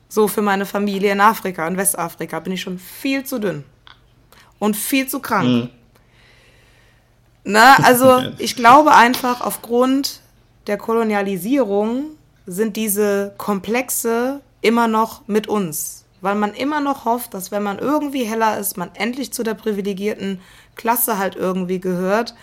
So 0.08 0.26
für 0.26 0.42
meine 0.42 0.66
Familie 0.66 1.12
in 1.12 1.20
Afrika, 1.20 1.64
in 1.68 1.76
Westafrika, 1.76 2.40
bin 2.40 2.54
ich 2.54 2.60
schon 2.60 2.80
viel 2.80 3.22
zu 3.22 3.38
dünn. 3.38 3.62
Und 4.58 4.76
viel 4.76 5.06
zu 5.06 5.20
krank. 5.20 5.48
Mhm. 5.48 5.70
Na, 7.46 7.76
also 7.82 8.20
ich 8.38 8.56
glaube 8.56 8.92
einfach, 8.94 9.40
aufgrund 9.40 10.20
der 10.66 10.76
Kolonialisierung 10.76 12.10
sind 12.44 12.76
diese 12.76 13.34
Komplexe 13.38 14.40
immer 14.60 14.88
noch 14.88 15.26
mit 15.28 15.46
uns. 15.46 16.04
Weil 16.20 16.34
man 16.34 16.54
immer 16.54 16.80
noch 16.80 17.04
hofft, 17.04 17.34
dass 17.34 17.52
wenn 17.52 17.62
man 17.62 17.78
irgendwie 17.78 18.24
heller 18.24 18.58
ist, 18.58 18.76
man 18.76 18.90
endlich 18.94 19.32
zu 19.32 19.42
der 19.42 19.54
privilegierten 19.54 20.40
Klasse 20.74 21.18
halt 21.18 21.36
irgendwie 21.36 21.78
gehört. 21.78 22.34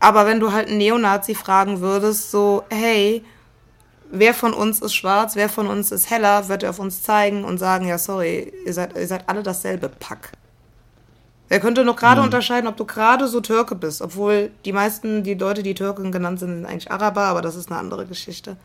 Aber 0.00 0.26
wenn 0.26 0.40
du 0.40 0.52
halt 0.52 0.68
einen 0.68 0.78
Neonazi 0.78 1.34
fragen 1.34 1.80
würdest, 1.80 2.30
so, 2.30 2.64
hey, 2.70 3.22
wer 4.10 4.34
von 4.34 4.52
uns 4.52 4.80
ist 4.80 4.94
schwarz, 4.94 5.36
wer 5.36 5.48
von 5.48 5.68
uns 5.68 5.92
ist 5.92 6.10
heller, 6.10 6.48
wird 6.48 6.64
er 6.64 6.70
auf 6.70 6.78
uns 6.78 7.02
zeigen 7.02 7.44
und 7.44 7.58
sagen, 7.58 7.86
ja, 7.86 7.98
sorry, 7.98 8.52
ihr 8.64 8.72
seid, 8.72 8.96
ihr 8.96 9.06
seid 9.06 9.28
alle 9.28 9.42
dasselbe 9.42 9.88
Pack. 9.88 10.32
Er 11.48 11.60
könnte 11.60 11.84
noch 11.84 11.96
gerade 11.96 12.20
mhm. 12.20 12.26
unterscheiden, 12.26 12.66
ob 12.66 12.76
du 12.76 12.84
gerade 12.84 13.28
so 13.28 13.40
Türke 13.40 13.76
bist, 13.76 14.02
obwohl 14.02 14.50
die 14.64 14.72
meisten, 14.72 15.22
die 15.22 15.34
Leute, 15.34 15.62
die 15.62 15.74
Türken 15.74 16.10
genannt 16.10 16.40
sind, 16.40 16.56
sind 16.56 16.66
eigentlich 16.66 16.90
Araber, 16.90 17.22
aber 17.22 17.42
das 17.42 17.54
ist 17.54 17.70
eine 17.70 17.78
andere 17.78 18.06
Geschichte. 18.06 18.56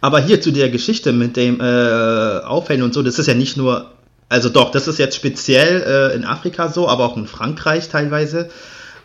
Aber 0.00 0.20
hier 0.20 0.40
zu 0.40 0.50
der 0.50 0.68
Geschichte 0.68 1.12
mit 1.12 1.36
dem 1.36 1.60
äh, 1.60 2.40
Aufhellen 2.44 2.82
und 2.82 2.92
so, 2.92 3.02
das 3.02 3.18
ist 3.18 3.26
ja 3.26 3.34
nicht 3.34 3.56
nur, 3.56 3.90
also 4.28 4.48
doch, 4.48 4.70
das 4.70 4.86
ist 4.86 4.98
jetzt 4.98 5.16
speziell 5.16 5.82
äh, 5.82 6.14
in 6.14 6.24
Afrika 6.24 6.68
so, 6.68 6.88
aber 6.88 7.06
auch 7.06 7.16
in 7.16 7.26
Frankreich 7.26 7.88
teilweise. 7.88 8.50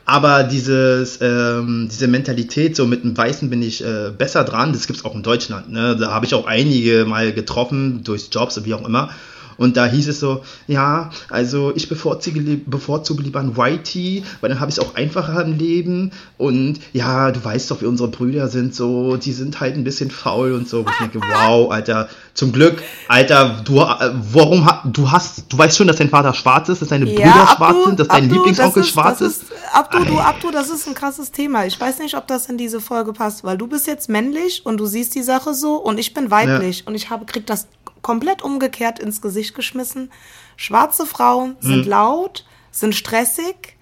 Aber 0.07 0.43
dieses, 0.43 1.19
ähm, 1.21 1.87
diese 1.91 2.07
Mentalität, 2.07 2.75
so 2.75 2.85
mit 2.85 3.03
dem 3.03 3.17
Weißen 3.17 3.49
bin 3.49 3.63
ich 3.63 3.83
äh, 3.83 4.11
besser 4.15 4.43
dran, 4.43 4.71
das 4.71 4.85
gibt 4.85 4.99
es 4.99 5.05
auch 5.05 5.15
in 5.15 5.23
Deutschland. 5.23 5.71
Ne? 5.71 5.97
Da 5.99 6.11
habe 6.11 6.27
ich 6.27 6.35
auch 6.35 6.45
einige 6.45 7.05
mal 7.05 7.33
getroffen, 7.33 8.03
durch 8.03 8.27
Jobs, 8.31 8.63
wie 8.65 8.75
auch 8.75 8.85
immer. 8.85 9.09
Und 9.57 9.77
da 9.77 9.85
hieß 9.85 10.07
es 10.07 10.19
so, 10.19 10.43
ja, 10.67 11.09
also 11.29 11.73
ich 11.75 11.89
bevorzuge, 11.89 12.41
bevorzuge 12.65 13.23
lieber 13.23 13.39
ein 13.39 13.57
Whitey, 13.57 14.23
weil 14.41 14.49
dann 14.49 14.59
habe 14.59 14.69
ich 14.69 14.77
es 14.77 14.83
auch 14.83 14.95
einfacher 14.95 15.43
im 15.43 15.57
Leben. 15.57 16.11
Und 16.37 16.79
ja, 16.93 17.31
du 17.31 17.43
weißt 17.43 17.71
doch, 17.71 17.81
wie 17.81 17.85
unsere 17.85 18.09
Brüder 18.09 18.47
sind 18.47 18.75
so, 18.75 19.17
die 19.17 19.31
sind 19.33 19.59
halt 19.59 19.75
ein 19.75 19.83
bisschen 19.83 20.11
faul 20.11 20.53
und 20.53 20.67
so. 20.67 20.79
Und 20.79 20.89
ich 20.89 20.97
denke, 20.97 21.19
wow, 21.21 21.71
Alter, 21.71 22.09
zum 22.33 22.51
Glück, 22.51 22.83
Alter, 23.07 23.61
du, 23.63 23.79
äh, 23.79 24.11
warum, 24.31 24.67
du 24.85 25.11
hast, 25.11 25.45
du 25.49 25.57
weißt 25.57 25.77
schon, 25.77 25.87
dass 25.87 25.97
dein 25.97 26.09
Vater 26.09 26.33
schwarz 26.33 26.69
ist, 26.69 26.81
dass 26.81 26.89
deine 26.89 27.05
ja, 27.05 27.13
Brüder 27.13 27.35
Abdu, 27.35 27.55
schwarz 27.55 27.85
sind, 27.85 27.99
dass 27.99 28.07
dein 28.07 28.23
Abdu, 28.23 28.35
Lieblingsonkel 28.35 28.81
das 28.81 28.87
ist, 28.87 28.93
schwarz 28.93 29.21
ist. 29.21 29.43
ist. 29.43 29.51
Abdu, 29.73 30.03
du, 30.03 30.19
Abdu, 30.19 30.51
das 30.51 30.69
ist 30.69 30.87
ein 30.87 30.95
krasses 30.95 31.31
Thema. 31.31 31.65
Ich 31.65 31.79
weiß 31.79 31.99
nicht, 31.99 32.15
ob 32.15 32.27
das 32.27 32.47
in 32.47 32.57
diese 32.57 32.81
Folge 32.81 33.13
passt, 33.13 33.43
weil 33.43 33.57
du 33.57 33.67
bist 33.67 33.87
jetzt 33.87 34.09
männlich 34.09 34.65
und 34.65 34.77
du 34.77 34.85
siehst 34.85 35.15
die 35.15 35.23
Sache 35.23 35.53
so 35.53 35.75
und 35.75 35.97
ich 35.97 36.13
bin 36.13 36.31
weiblich 36.31 36.79
ja. 36.79 36.87
und 36.87 36.95
ich 36.95 37.09
habe, 37.09 37.25
krieg 37.25 37.45
das 37.45 37.67
komplett 38.05 38.43
umgekehrt 38.43 38.99
ins 38.99 39.19
Gesicht 39.19 39.55
geschmissen. 39.55 40.11
Schwarze 40.57 41.07
Frauen 41.07 41.55
sind 41.59 41.85
hm. 41.85 41.89
laut, 41.89 42.45
sind 42.69 42.93
stressig 42.93 43.77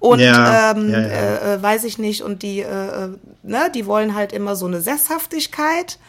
und 0.00 0.18
ja, 0.18 0.72
ähm, 0.72 0.90
ja, 0.90 1.00
ja. 1.00 1.06
Äh, 1.06 1.54
äh, 1.54 1.62
weiß 1.62 1.84
ich 1.84 1.96
nicht 1.96 2.22
und 2.22 2.42
die 2.42 2.58
äh, 2.58 3.04
äh, 3.04 3.08
ne, 3.44 3.70
die 3.72 3.86
wollen 3.86 4.16
halt 4.16 4.32
immer 4.32 4.56
so 4.56 4.66
eine 4.66 4.80
Sesshaftigkeit 4.80 6.00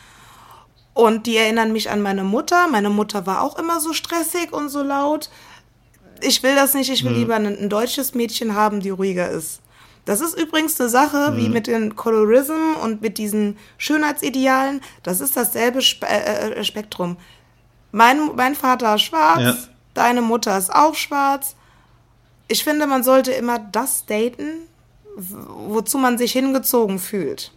und 0.96 1.28
die 1.28 1.38
erinnern 1.38 1.72
mich 1.72 1.92
an 1.92 2.02
meine 2.02 2.24
Mutter. 2.24 2.68
Meine 2.70 2.90
Mutter 2.90 3.28
war 3.28 3.44
auch 3.44 3.60
immer 3.60 3.80
so 3.80 3.94
stressig 3.94 4.52
und 4.52 4.70
so 4.70 4.82
laut. 4.82 5.30
Ich 6.22 6.42
will 6.42 6.56
das 6.56 6.74
nicht. 6.74 6.90
Ich 6.90 7.04
will 7.04 7.12
hm. 7.12 7.20
lieber 7.20 7.36
ein, 7.36 7.46
ein 7.46 7.70
deutsches 7.70 8.16
Mädchen 8.16 8.56
haben, 8.56 8.80
die 8.80 8.90
ruhiger 8.90 9.30
ist. 9.30 9.62
Das 10.06 10.22
ist 10.22 10.36
übrigens 10.36 10.80
eine 10.80 10.90
Sache, 10.90 11.30
mhm. 11.30 11.38
wie 11.38 11.50
mit 11.50 11.68
den 11.68 11.96
Colorism 11.96 12.74
und 12.82 13.04
mit 13.04 13.20
diesen 13.20 13.58
Schönheitsidealen. 13.78 14.82
Das 15.04 15.22
ist 15.22 15.38
dasselbe 15.38 15.84
Spe 15.84 16.08
äh, 16.08 16.54
äh 16.54 16.64
Spektrum. 16.64 17.18
Mein, 17.92 18.36
mein 18.36 18.56
Vater 18.56 18.98
schwarz, 18.98 19.42
ja. 19.42 19.58
deine 19.94 20.22
Mutter 20.22 20.58
ist 20.58 20.74
auch 20.74 20.96
schwarz. 20.96 21.56
Ich 22.48 22.64
finde, 22.64 22.88
man 22.88 23.04
sollte 23.04 23.32
immer 23.32 23.60
das 23.60 24.06
daten, 24.06 24.68
wozu 25.16 25.98
man 25.98 26.18
sich 26.18 26.32
hingezogen 26.32 27.00
fühlt. 27.00 27.52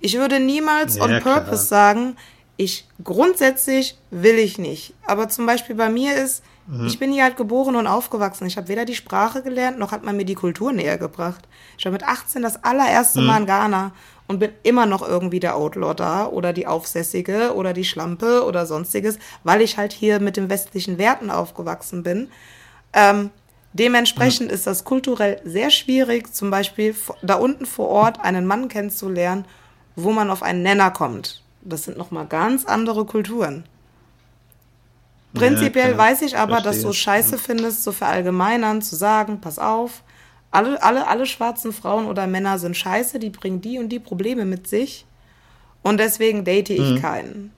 Ich 0.00 0.16
würde 0.16 0.40
niemals 0.40 0.96
ja, 0.96 1.04
on 1.04 1.10
purpose 1.20 1.68
klar. 1.68 1.94
sagen, 1.94 2.16
ich 2.56 2.86
grundsätzlich 3.02 3.96
will 4.10 4.38
ich 4.38 4.58
nicht. 4.58 4.94
Aber 5.06 5.28
zum 5.28 5.46
Beispiel 5.46 5.74
bei 5.74 5.88
mir 5.88 6.14
ist, 6.16 6.42
mhm. 6.66 6.86
ich 6.86 6.98
bin 6.98 7.12
hier 7.12 7.24
halt 7.24 7.36
geboren 7.36 7.76
und 7.76 7.86
aufgewachsen. 7.86 8.46
Ich 8.46 8.56
habe 8.56 8.68
weder 8.68 8.84
die 8.84 8.94
Sprache 8.94 9.42
gelernt, 9.42 9.78
noch 9.78 9.92
hat 9.92 10.04
man 10.04 10.16
mir 10.16 10.24
die 10.24 10.34
Kultur 10.34 10.72
näher 10.72 10.98
gebracht. 10.98 11.48
Ich 11.78 11.84
war 11.84 11.92
mit 11.92 12.04
18 12.04 12.42
das 12.42 12.62
allererste 12.64 13.20
mhm. 13.20 13.26
Mal 13.26 13.40
in 13.40 13.46
Ghana 13.46 13.92
und 14.26 14.38
bin 14.38 14.52
immer 14.62 14.86
noch 14.86 15.06
irgendwie 15.06 15.40
der 15.40 15.56
Outlaw 15.56 15.94
da 15.94 16.26
oder 16.26 16.52
die 16.52 16.66
Aufsässige 16.66 17.54
oder 17.54 17.72
die 17.72 17.84
Schlampe 17.84 18.44
oder 18.44 18.66
sonstiges, 18.66 19.18
weil 19.42 19.60
ich 19.60 19.76
halt 19.76 19.92
hier 19.92 20.20
mit 20.20 20.36
den 20.36 20.48
westlichen 20.48 20.98
Werten 20.98 21.30
aufgewachsen 21.30 22.02
bin. 22.02 22.28
Ähm, 22.92 23.30
dementsprechend 23.72 24.48
mhm. 24.48 24.54
ist 24.54 24.66
das 24.66 24.84
kulturell 24.84 25.40
sehr 25.44 25.70
schwierig, 25.70 26.32
zum 26.34 26.50
Beispiel 26.50 26.94
da 27.22 27.34
unten 27.34 27.66
vor 27.66 27.88
Ort 27.88 28.20
einen 28.20 28.46
Mann 28.46 28.68
kennenzulernen, 28.68 29.44
wo 29.96 30.12
man 30.12 30.30
auf 30.30 30.42
einen 30.42 30.62
Nenner 30.62 30.90
kommt. 30.90 31.42
Das 31.62 31.84
sind 31.84 31.96
nochmal 31.96 32.26
ganz 32.26 32.64
andere 32.64 33.04
Kulturen. 33.04 33.64
Prinzipiell 35.34 35.92
ja, 35.92 35.98
weiß 35.98 36.22
ich 36.22 36.38
aber, 36.38 36.60
dass 36.60 36.82
du 36.82 36.92
scheiße 36.92 37.38
findest, 37.38 37.82
zu 37.82 37.92
verallgemeinern, 37.92 38.82
zu 38.82 38.94
sagen, 38.94 39.40
pass 39.40 39.58
auf, 39.58 40.02
alle, 40.52 40.80
alle, 40.82 41.08
alle 41.08 41.26
schwarzen 41.26 41.72
Frauen 41.72 42.06
oder 42.06 42.28
Männer 42.28 42.60
sind 42.60 42.76
scheiße, 42.76 43.18
die 43.18 43.30
bringen 43.30 43.60
die 43.60 43.78
und 43.78 43.88
die 43.88 43.98
Probleme 43.98 44.44
mit 44.44 44.68
sich. 44.68 45.04
Und 45.82 45.98
deswegen 45.98 46.44
date 46.44 46.70
ich 46.70 46.90
mhm. 46.90 47.02
keinen. 47.02 47.52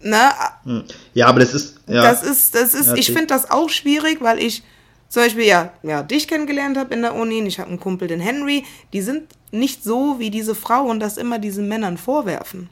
Ne? 0.00 0.30
Mhm. 0.64 0.84
Ja, 1.12 1.26
aber 1.26 1.40
das 1.40 1.52
ist. 1.52 1.80
Ja. 1.86 2.02
Das 2.02 2.22
ist, 2.22 2.54
das 2.54 2.74
ist, 2.74 2.86
ja, 2.86 2.94
ich 2.94 3.06
finde 3.06 3.26
das 3.26 3.50
auch 3.50 3.68
schwierig, 3.68 4.20
weil 4.20 4.38
ich 4.38 4.62
zum 5.08 5.24
Beispiel 5.24 5.44
ja, 5.44 5.72
ja 5.82 6.02
dich 6.04 6.28
kennengelernt 6.28 6.78
habe 6.78 6.94
in 6.94 7.02
der 7.02 7.16
Uni. 7.16 7.42
Ich 7.42 7.58
habe 7.58 7.68
einen 7.68 7.80
Kumpel, 7.80 8.06
den 8.06 8.20
Henry. 8.20 8.64
Die 8.92 9.02
sind 9.02 9.24
nicht 9.50 9.82
so, 9.82 10.20
wie 10.20 10.30
diese 10.30 10.54
Frauen 10.54 11.00
das 11.00 11.16
immer 11.16 11.40
diesen 11.40 11.68
Männern 11.68 11.98
vorwerfen. 11.98 12.70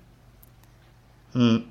Hm. 1.33 1.65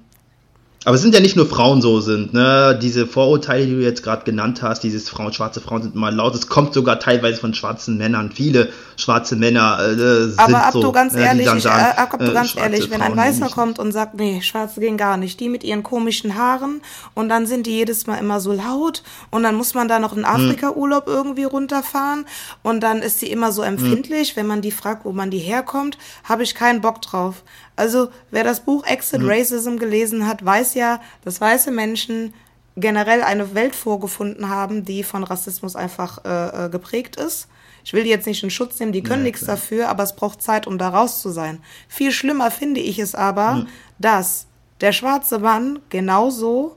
Aber 0.86 0.96
es 0.96 1.02
sind 1.02 1.14
ja 1.14 1.20
nicht 1.20 1.36
nur 1.36 1.48
Frauen 1.48 1.82
so 1.82 2.00
sind, 2.00 2.34
ne? 2.34 2.78
Diese 2.82 3.08
Vorurteile, 3.08 3.66
die 3.66 3.74
du 3.74 3.82
jetzt 3.82 4.04
gerade 4.04 4.24
genannt 4.24 4.62
hast, 4.62 4.84
dieses 4.84 5.10
Frauen, 5.10 5.34
schwarze 5.34 5.60
Frauen 5.60 5.82
sind 5.82 5.96
immer 5.96 6.12
laut. 6.12 6.36
Es 6.36 6.48
kommt 6.48 6.74
sogar 6.74 7.00
teilweise 7.00 7.42
von 7.42 7.54
schwarzen 7.54 7.98
Männern. 7.98 8.32
Viele 8.32 8.70
schwarze 8.96 9.36
Männer 9.36 9.80
äh, 9.80 9.96
sind 9.96 10.40
Aber 10.40 10.66
ab 10.66 10.74
so, 10.74 10.82
du 10.82 10.92
ganz 10.92 11.14
ne, 11.14 11.26
ehrlich, 11.26 11.52
ich, 11.52 11.64
sagen, 11.64 11.94
äh, 11.98 12.00
ab 12.00 12.16
du 12.18 12.32
ganz 12.32 12.56
ehrlich, 12.56 12.90
wenn 12.90 13.02
ein 13.02 13.18
Weißer 13.18 13.50
kommt 13.50 13.80
und 13.80 13.92
sagt, 13.92 14.16
nee, 14.16 14.42
Schwarze 14.42 14.80
gehen 14.80 14.98
gar 14.98 15.18
nicht, 15.18 15.40
die 15.40 15.50
mit 15.50 15.64
ihren 15.64 15.84
komischen 15.84 16.36
Haaren 16.36 16.82
und 17.16 17.28
dann 17.30 17.48
sind 17.48 17.68
die 17.68 17.72
jedes 17.72 18.08
Mal 18.08 18.18
immer 18.18 18.40
so 18.40 18.54
laut 18.54 19.04
und 19.30 19.44
dann 19.44 19.56
muss 19.56 19.74
man 19.74 19.88
da 19.88 20.00
noch 20.00 20.14
einen 20.14 20.26
hm. 20.26 20.36
Afrika-Urlaub 20.36 21.08
hm. 21.08 21.14
irgendwie 21.14 21.44
runterfahren 21.44 22.26
und 22.64 22.82
dann 22.82 23.02
ist 23.02 23.20
sie 23.20 23.28
immer 23.28 23.52
so 23.52 23.64
hm. 23.64 23.74
empfindlich, 23.78 24.30
hm. 24.30 24.36
wenn 24.38 24.48
man 24.48 24.62
die 24.62 24.72
fragt, 24.72 25.06
wo 25.06 25.12
man 25.12 25.32
die 25.32 25.40
herkommt, 25.40 25.98
habe 26.24 26.44
ich 26.44 26.56
keinen 26.56 26.82
Bock 26.82 27.02
drauf. 27.02 27.44
Also 27.78 28.10
wer 28.32 28.44
das 28.44 28.60
Buch 28.60 28.86
Exit 28.86 29.22
mhm. 29.22 29.30
Racism 29.30 29.78
gelesen 29.78 30.28
hat, 30.28 30.44
weiß 30.44 30.74
ja, 30.74 31.00
dass 31.24 31.40
weiße 31.40 31.72
Menschen 31.72 32.34
generell 32.76 33.24
eine 33.24 33.56
Welt 33.56 33.76
vorgefunden 33.76 34.50
haben, 34.50 34.84
die 34.84 35.04
von 35.04 35.24
Rassismus 35.24 35.76
einfach 35.76 36.26
äh, 36.26 36.66
äh 36.66 36.70
geprägt 36.70 37.16
ist. 37.16 37.48
Ich 37.84 37.94
will 37.94 38.04
die 38.04 38.10
jetzt 38.10 38.28
nicht 38.28 38.44
in 38.44 38.50
Schutz 38.50 38.80
nehmen, 38.80 38.92
die 38.92 39.02
können 39.02 39.22
ja, 39.22 39.28
nichts 39.28 39.46
dafür, 39.46 39.88
aber 39.88 40.04
es 40.04 40.14
braucht 40.14 40.42
Zeit, 40.42 40.68
um 40.68 40.78
da 40.78 40.90
raus 40.90 41.22
zu 41.22 41.30
sein. 41.30 41.60
Viel 41.88 42.12
schlimmer 42.12 42.52
finde 42.52 42.82
ich 42.82 43.00
es 43.00 43.16
aber, 43.16 43.54
mhm. 43.54 43.68
dass 43.98 44.48
der 44.82 44.92
schwarze 44.92 45.40
Mann 45.40 45.80
genauso 45.90 46.76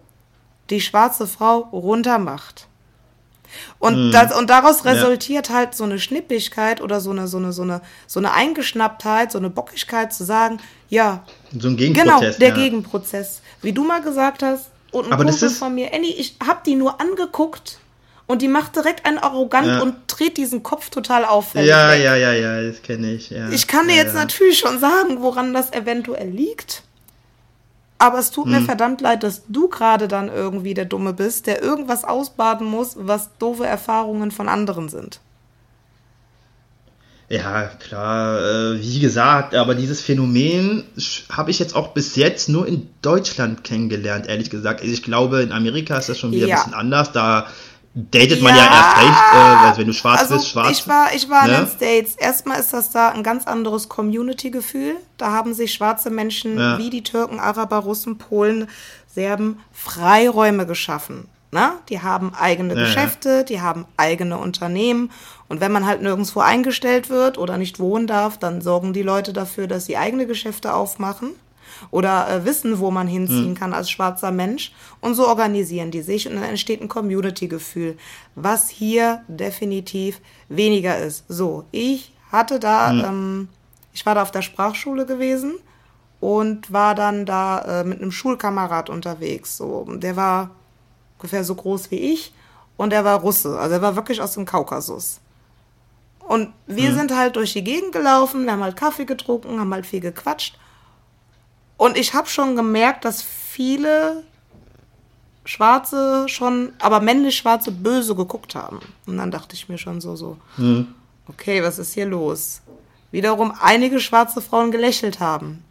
die 0.71 0.81
schwarze 0.81 1.27
Frau 1.27 1.59
runtermacht. 1.73 2.69
Und, 3.79 4.11
mm. 4.11 4.13
das, 4.13 4.37
und 4.37 4.51
daraus 4.51 4.85
resultiert 4.85 5.49
ja. 5.49 5.55
halt 5.55 5.75
so 5.75 5.85
eine 5.85 5.99
Schnippigkeit 5.99 6.81
oder 6.81 7.01
so 7.01 7.11
eine, 7.11 7.29
so 7.29 7.39
eine, 7.39 7.53
so 7.53 7.63
eine, 7.63 7.81
so 8.07 8.21
eine 8.21 8.33
Eingeschnapptheit, 8.33 9.33
so 9.33 9.39
eine 9.39 9.51
Bockigkeit 9.51 10.13
zu 10.13 10.25
sagen, 10.25 10.59
ja. 10.89 11.25
So 11.59 11.69
ein 11.69 11.77
Gegenprozess. 11.77 12.21
Genau, 12.21 12.39
der 12.39 12.49
ja. 12.49 12.55
Gegenprozess. 12.55 13.43
Wie 13.63 13.73
du 13.73 13.85
mal 13.85 14.03
gesagt 14.03 14.43
hast, 14.43 14.71
und 14.93 15.07
ein 15.07 15.13
Aber 15.13 15.25
Kumpel 15.25 15.47
ist 15.47 15.59
von 15.59 15.75
mir, 15.75 15.93
Annie, 15.95 16.11
ich 16.11 16.37
hab 16.45 16.65
die 16.65 16.75
nur 16.75 17.01
angeguckt 17.01 17.79
und 18.27 18.43
die 18.43 18.49
macht 18.49 18.77
direkt 18.77 19.07
einen 19.07 19.19
arrogant 19.19 19.67
ja. 19.67 19.83
und 19.83 19.95
dreht 20.07 20.37
diesen 20.37 20.63
Kopf 20.63 20.91
total 20.91 21.25
auffällig. 21.25 21.69
Ja, 21.69 21.91
weg. 21.93 22.03
ja, 22.03 22.17
ja, 22.17 22.33
ja, 22.33 22.63
das 22.63 22.83
kenne 22.83 23.13
ich. 23.13 23.31
Ja. 23.31 23.49
Ich 23.51 23.67
kann 23.67 23.89
dir 23.89 23.97
jetzt 23.97 24.15
natürlich 24.15 24.59
schon 24.59 24.79
sagen, 24.79 25.21
woran 25.21 25.55
das 25.55 25.73
eventuell 25.73 26.29
liegt. 26.29 26.83
Aber 28.01 28.19
es 28.19 28.31
tut 28.31 28.47
hm. 28.47 28.53
mir 28.53 28.61
verdammt 28.63 29.03
leid, 29.03 29.23
dass 29.23 29.43
du 29.47 29.69
gerade 29.69 30.09
dann 30.09 30.29
irgendwie 30.29 30.73
der 30.73 30.87
Dumme 30.87 31.13
bist, 31.13 31.47
der 31.47 31.63
irgendwas 31.63 32.03
ausbaden 32.03 32.67
muss, 32.67 32.97
was 32.99 33.29
doofe 33.39 33.67
Erfahrungen 33.67 34.31
von 34.31 34.49
anderen 34.49 34.89
sind. 34.89 35.21
Ja, 37.29 37.67
klar, 37.67 38.41
äh, 38.41 38.83
wie 38.83 39.01
gesagt, 39.01 39.55
aber 39.55 39.75
dieses 39.75 40.01
Phänomen 40.01 40.83
habe 41.31 41.51
ich 41.51 41.59
jetzt 41.59 41.77
auch 41.77 41.89
bis 41.89 42.17
jetzt 42.17 42.49
nur 42.49 42.67
in 42.67 42.89
Deutschland 43.03 43.65
kennengelernt, 43.65 44.27
ehrlich 44.27 44.49
gesagt. 44.49 44.81
Also 44.81 44.93
ich 44.93 45.03
glaube, 45.03 45.43
in 45.43 45.53
Amerika 45.53 45.99
ist 45.99 46.09
das 46.09 46.19
schon 46.19 46.33
wieder 46.33 46.47
ja. 46.47 46.57
ein 46.57 46.63
bisschen 46.63 46.75
anders. 46.75 47.13
Da 47.13 47.49
datet 47.95 48.39
ja, 48.39 48.45
man 48.45 48.57
ja 48.57 48.65
erst 48.65 48.97
recht, 48.99 49.35
äh, 49.35 49.67
also 49.67 49.81
wenn 49.81 49.87
du 49.87 49.93
schwarz 49.93 50.21
also 50.21 50.35
bist, 50.35 50.49
schwarz. 50.49 50.71
Ich 50.71 50.89
war, 50.89 51.15
ich 51.15 51.29
war 51.29 51.47
ne? 51.47 51.55
in 51.55 51.65
den 51.65 51.69
States. 51.69 52.15
Erstmal 52.17 52.61
ist 52.61 52.73
das 52.73 52.91
da 52.91 53.11
ein 53.11 53.23
ganz 53.23 53.47
anderes 53.47 53.89
Community-Gefühl. 53.89 54.97
Da 55.17 55.33
haben 55.33 55.55
sich 55.55 55.73
schwarze 55.73 56.11
Menschen 56.11 56.59
ja. 56.59 56.79
wie 56.79 56.91
die 56.91 57.03
Türken, 57.03 57.41
Araber, 57.41 57.79
Russen, 57.79 58.19
Polen, 58.19 58.69
Serben 59.13 59.59
Freiräume 59.73 60.67
geschaffen. 60.67 61.29
Ne? 61.53 61.73
Die 61.89 62.01
haben 62.01 62.33
eigene 62.33 62.75
ja, 62.75 62.83
Geschäfte, 62.83 63.45
die 63.45 63.61
haben 63.61 63.87
eigene 63.97 64.39
Unternehmen. 64.39 65.11
Und 65.49 65.61
wenn 65.61 65.73
man 65.73 65.85
halt 65.85 66.01
nirgendwo 66.01 66.41
eingestellt 66.41 67.11
wird 67.11 67.39
oder 67.39 67.59
nicht 67.59 67.81
wohnen 67.81 68.07
darf, 68.07 68.39
dann 68.39 68.61
sorgen 68.61 68.93
die 68.93 69.03
Leute 69.03 69.33
dafür, 69.33 69.67
dass 69.67 69.87
sie 69.87 69.97
eigene 69.97 70.27
Geschäfte 70.27 70.75
aufmachen 70.75 71.33
oder 71.91 72.29
äh, 72.29 72.45
wissen, 72.45 72.79
wo 72.79 72.91
man 72.91 73.07
hinziehen 73.07 73.51
mhm. 73.51 73.55
kann 73.55 73.73
als 73.73 73.91
schwarzer 73.91 74.31
Mensch. 74.31 74.73
Und 75.01 75.15
so 75.15 75.27
organisieren 75.27 75.91
die 75.91 76.03
sich 76.03 76.29
und 76.29 76.35
dann 76.35 76.45
entsteht 76.45 76.81
ein 76.81 76.89
Community-Gefühl, 76.89 77.97
was 78.35 78.69
hier 78.69 79.23
definitiv 79.29 80.21
weniger 80.49 80.99
ist. 80.99 81.25
So, 81.29 81.65
ich 81.71 82.13
hatte 82.31 82.61
da, 82.61 82.93
mhm. 82.93 83.05
ähm, 83.05 83.49
ich 83.93 84.05
war 84.07 84.15
da 84.15 84.23
auf 84.23 84.31
der 84.31 84.43
Sprachschule 84.43 85.07
gewesen 85.07 85.55
und 86.21 86.73
war 86.73 86.95
dann 86.95 87.27
da 87.27 87.81
äh, 87.81 87.85
mit 87.85 88.01
einem 88.01 88.13
Schulkamerad 88.13 88.91
unterwegs. 88.91 89.57
So, 89.57 89.87
der 89.89 90.17
war 90.17 90.51
ungefähr 91.19 91.45
so 91.45 91.55
groß 91.55 91.91
wie 91.91 92.13
ich 92.13 92.33
und 92.77 92.93
er 92.93 93.05
war 93.05 93.21
Russe, 93.21 93.59
also 93.59 93.75
er 93.75 93.83
war 93.83 93.97
wirklich 93.97 94.21
aus 94.21 94.33
dem 94.33 94.45
Kaukasus. 94.45 95.21
Und 96.31 96.53
wir 96.67 96.91
mhm. 96.91 96.95
sind 96.95 97.17
halt 97.17 97.37
durch 97.37 97.53
die 97.55 97.65
Gegend 97.65 97.93
gelaufen, 97.93 98.45
wir 98.45 98.53
haben 98.53 98.63
halt 98.63 98.77
Kaffee 98.77 99.05
getrunken, 99.05 99.59
haben 99.59 99.75
halt 99.75 99.85
viel 99.85 100.01
gequatscht. 100.01 100.57
Und 101.81 101.97
ich 101.97 102.13
habe 102.13 102.29
schon 102.29 102.57
gemerkt, 102.57 103.07
dass 103.07 103.23
viele 103.23 104.23
Schwarze 105.47 106.29
schon, 106.29 106.75
aber 106.79 107.01
männlich 107.01 107.39
Schwarze 107.39 107.73
böse 107.73 108.15
geguckt 108.15 108.55
haben. 108.55 108.81
Und 109.07 109.17
dann 109.17 109.31
dachte 109.31 109.55
ich 109.55 109.71
mir 109.71 109.79
schon 109.79 110.03
so, 110.03 110.15
so, 110.15 110.37
mhm. 110.59 110.89
okay, 111.27 111.63
was 111.63 111.79
ist 111.79 111.95
hier 111.95 112.05
los? 112.05 112.61
Wiederum 113.13 113.55
einige 113.59 113.99
schwarze 113.99 114.43
Frauen 114.43 114.73
gelächelt 114.73 115.21
haben. 115.21 115.65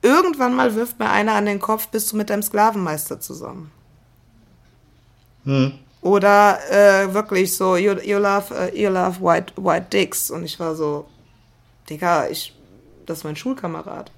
Irgendwann 0.00 0.56
mal 0.56 0.74
wirft 0.74 0.98
mir 0.98 1.10
einer 1.10 1.34
an 1.34 1.44
den 1.44 1.60
Kopf, 1.60 1.88
bist 1.88 2.10
du 2.10 2.16
mit 2.16 2.30
deinem 2.30 2.42
Sklavenmeister 2.42 3.20
zusammen? 3.20 3.70
Mhm. 5.44 5.74
Oder 6.00 6.58
äh, 6.70 7.12
wirklich 7.12 7.54
so, 7.54 7.76
you, 7.76 7.92
you, 8.00 8.16
love, 8.16 8.46
uh, 8.50 8.74
you 8.74 8.88
love 8.88 9.20
white, 9.20 9.52
white 9.58 9.88
dicks. 9.92 10.30
Und 10.30 10.44
ich 10.44 10.58
war 10.58 10.74
so, 10.74 11.06
Digga, 11.90 12.28
ich, 12.28 12.56
das 13.04 13.18
ist 13.18 13.24
mein 13.24 13.36
Schulkamerad. 13.36 14.10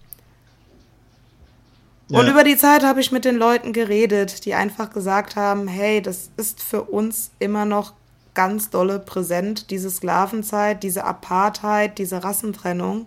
Ja. 2.09 2.21
Und 2.21 2.29
über 2.29 2.45
die 2.45 2.57
Zeit 2.57 2.85
habe 2.85 3.01
ich 3.01 3.12
mit 3.12 3.25
den 3.25 3.37
Leuten 3.37 3.73
geredet, 3.73 4.45
die 4.45 4.55
einfach 4.55 4.90
gesagt 4.90 5.37
haben, 5.37 5.69
hey, 5.69 6.03
das 6.03 6.31
ist 6.37 6.62
für 6.62 6.83
uns 6.83 7.31
immer 7.38 7.64
noch 7.64 7.95
ganz 8.35 8.69
dolle 8.71 8.99
präsent, 8.99 9.71
diese 9.71 9.90
Sklavenzeit, 9.90 10.83
diese 10.83 11.05
Apartheid, 11.05 11.99
diese 11.99 12.23
Rassentrennung. 12.23 13.07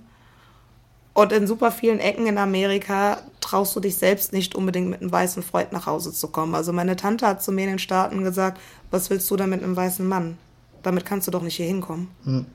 Und 1.13 1.31
in 1.31 1.47
super 1.47 1.71
vielen 1.71 1.99
Ecken 1.99 2.27
in 2.27 2.37
Amerika 2.37 3.21
traust 3.41 3.75
du 3.75 3.79
dich 3.79 3.95
selbst 3.97 4.33
nicht 4.33 4.55
unbedingt 4.55 4.89
mit 4.89 5.01
einem 5.01 5.11
weißen 5.11 5.43
Freund 5.43 5.71
nach 5.73 5.85
Hause 5.85 6.13
zu 6.13 6.27
kommen. 6.27 6.55
Also 6.55 6.73
meine 6.73 6.95
Tante 6.95 7.27
hat 7.27 7.43
zu 7.43 7.51
mir 7.51 7.63
in 7.63 7.71
den 7.71 7.79
Staaten 7.79 8.23
gesagt, 8.23 8.59
was 8.91 9.09
willst 9.09 9.29
du 9.29 9.35
denn 9.35 9.49
mit 9.49 9.63
einem 9.63 9.75
weißen 9.75 10.07
Mann? 10.07 10.37
Damit 10.83 11.05
kannst 11.05 11.27
du 11.27 11.31
doch 11.31 11.41
nicht 11.41 11.55
hier 11.55 11.65
hinkommen. 11.65 12.09
Hm. 12.23 12.45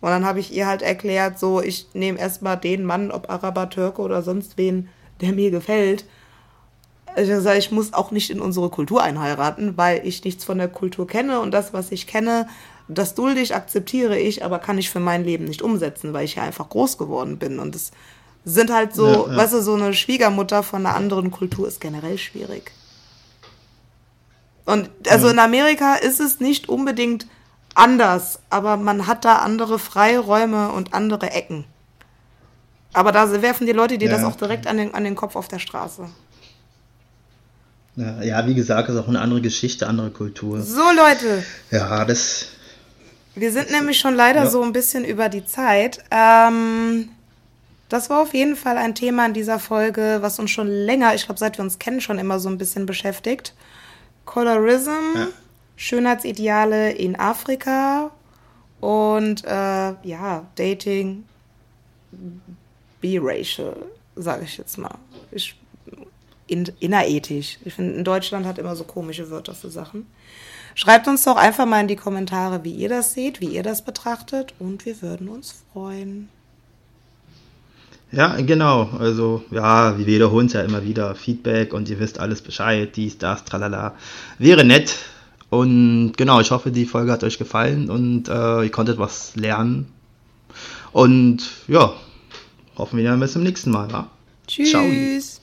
Und 0.00 0.08
dann 0.08 0.24
habe 0.24 0.40
ich 0.40 0.52
ihr 0.52 0.66
halt 0.66 0.82
erklärt, 0.82 1.38
so, 1.38 1.60
ich 1.60 1.88
nehme 1.94 2.18
erstmal 2.18 2.56
den 2.56 2.84
Mann, 2.84 3.10
ob 3.10 3.30
Araber, 3.30 3.68
Türke 3.70 4.02
oder 4.02 4.22
sonst 4.22 4.56
wen, 4.56 4.88
der 5.20 5.32
mir 5.32 5.50
gefällt. 5.50 6.04
Ich 7.16 7.28
sage, 7.28 7.58
ich 7.58 7.72
muss 7.72 7.92
auch 7.92 8.12
nicht 8.12 8.30
in 8.30 8.40
unsere 8.40 8.70
Kultur 8.70 9.02
einheiraten, 9.02 9.76
weil 9.76 10.06
ich 10.06 10.24
nichts 10.24 10.44
von 10.44 10.58
der 10.58 10.68
Kultur 10.68 11.06
kenne 11.06 11.40
und 11.40 11.50
das, 11.50 11.72
was 11.72 11.90
ich 11.90 12.06
kenne, 12.06 12.46
das 12.88 13.14
dulde 13.14 13.40
ich, 13.40 13.54
akzeptiere 13.54 14.18
ich, 14.18 14.44
aber 14.44 14.58
kann 14.58 14.78
ich 14.78 14.90
für 14.90 15.00
mein 15.00 15.24
Leben 15.24 15.44
nicht 15.44 15.62
umsetzen, 15.62 16.12
weil 16.12 16.24
ich 16.24 16.36
ja 16.36 16.42
einfach 16.42 16.68
groß 16.68 16.98
geworden 16.98 17.38
bin. 17.38 17.58
Und 17.58 17.74
es 17.74 17.92
sind 18.44 18.72
halt 18.72 18.94
so, 18.94 19.06
ja, 19.06 19.30
ja. 19.30 19.36
weißt 19.36 19.54
du, 19.54 19.62
so 19.62 19.74
eine 19.74 19.94
Schwiegermutter 19.94 20.62
von 20.62 20.84
einer 20.84 20.96
anderen 20.96 21.30
Kultur 21.30 21.68
ist 21.68 21.80
generell 21.80 22.18
schwierig. 22.18 22.72
Und 24.64 24.90
also 25.08 25.28
in 25.28 25.38
Amerika 25.38 25.94
ist 25.96 26.20
es 26.20 26.40
nicht 26.40 26.68
unbedingt 26.68 27.26
anders, 27.74 28.40
aber 28.50 28.76
man 28.76 29.06
hat 29.06 29.24
da 29.24 29.36
andere 29.36 29.78
Freiräume 29.78 30.70
und 30.70 30.94
andere 30.94 31.30
Ecken. 31.30 31.64
Aber 32.92 33.12
da 33.12 33.40
werfen 33.42 33.66
die 33.66 33.72
Leute 33.72 33.98
dir 33.98 34.08
Ja. 34.08 34.16
das 34.16 34.24
auch 34.24 34.36
direkt 34.36 34.66
an 34.66 34.76
den, 34.76 34.94
an 34.94 35.04
den 35.04 35.14
Kopf 35.14 35.36
auf 35.36 35.48
der 35.48 35.58
Straße. 35.58 36.08
Ja, 37.96 38.22
ja, 38.22 38.46
wie 38.46 38.54
gesagt, 38.54 38.88
ist 38.88 38.96
auch 38.96 39.08
eine 39.08 39.20
andere 39.20 39.40
Geschichte, 39.40 39.86
andere 39.86 40.10
Kultur. 40.10 40.60
So, 40.62 40.82
Leute, 40.96 41.44
Ja, 41.70 42.04
das. 42.04 42.46
wir 43.34 43.52
sind 43.52 43.70
nämlich 43.70 43.98
schon 43.98 44.14
leider 44.14 44.44
Ja. 44.44 44.50
so 44.50 44.62
ein 44.62 44.72
bisschen 44.72 45.04
über 45.04 45.28
die 45.28 45.44
Zeit. 45.44 46.02
Ähm, 46.10 47.10
das 47.88 48.08
war 48.08 48.22
auf 48.22 48.32
jeden 48.34 48.56
Fall 48.56 48.76
ein 48.78 48.94
Thema 48.94 49.26
in 49.26 49.34
dieser 49.34 49.58
Folge, 49.58 50.18
was 50.20 50.38
uns 50.38 50.50
schon 50.50 50.68
länger, 50.68 51.14
ich 51.14 51.26
glaube, 51.26 51.38
seit 51.40 51.58
wir 51.58 51.64
uns 51.64 51.78
kennen, 51.78 52.00
schon 52.00 52.18
immer 52.18 52.38
so 52.38 52.48
ein 52.48 52.58
bisschen 52.58 52.86
beschäftigt. 52.86 53.54
Colorism, 54.24 54.90
Ja. 55.16 55.26
Schönheitsideale 55.76 56.92
in 56.92 57.18
Afrika 57.18 58.10
und 58.80 59.44
äh, 59.44 59.48
ja, 60.02 60.46
Dating, 60.54 61.24
biracial, 63.00 63.76
sage 64.16 64.44
ich 64.44 64.56
jetzt 64.58 64.78
mal. 64.78 64.96
Ich, 65.32 65.54
in, 66.46 66.70
innerethisch. 66.80 67.58
Ich 67.64 67.74
finde, 67.74 67.94
in 67.94 68.04
Deutschland 68.04 68.46
hat 68.46 68.58
immer 68.58 68.76
so 68.76 68.84
komische 68.84 69.30
Wörter 69.30 69.54
für 69.54 69.70
Sachen. 69.70 70.06
Schreibt 70.74 71.08
uns 71.08 71.24
doch 71.24 71.36
einfach 71.36 71.66
mal 71.66 71.80
in 71.80 71.88
die 71.88 71.96
Kommentare, 71.96 72.64
wie 72.64 72.72
ihr 72.72 72.88
das 72.88 73.12
seht, 73.12 73.40
wie 73.40 73.48
ihr 73.48 73.62
das 73.62 73.82
betrachtet 73.82 74.54
und 74.58 74.86
wir 74.86 75.02
würden 75.02 75.28
uns 75.28 75.62
freuen. 75.72 76.28
Ja, 78.12 78.40
genau. 78.40 78.90
Also, 78.98 79.44
ja, 79.50 79.96
wir 79.96 80.06
wiederholen 80.06 80.46
es 80.46 80.52
ja 80.52 80.62
immer 80.62 80.84
wieder. 80.84 81.14
Feedback 81.14 81.72
und 81.72 81.88
ihr 81.88 82.00
wisst 82.00 82.18
alles 82.18 82.42
Bescheid, 82.42 82.96
dies, 82.96 83.18
das, 83.18 83.44
tralala. 83.44 83.94
Wäre 84.38 84.64
nett. 84.64 84.96
Und 85.48 86.14
genau, 86.16 86.40
ich 86.40 86.50
hoffe, 86.50 86.70
die 86.70 86.86
Folge 86.86 87.12
hat 87.12 87.24
euch 87.24 87.38
gefallen 87.38 87.90
und 87.90 88.28
äh, 88.28 88.64
ihr 88.64 88.70
konntet 88.70 88.98
was 88.98 89.36
lernen. 89.36 89.92
Und 90.92 91.50
ja, 91.68 91.92
hoffen 92.80 92.96
wir 92.96 93.04
dann 93.04 93.20
bis 93.20 93.34
zum 93.34 93.42
nächsten 93.42 93.70
Mal. 93.70 93.92
Wa? 93.92 94.10
Ciao. 94.46 94.82
Tschüss. 94.82 95.40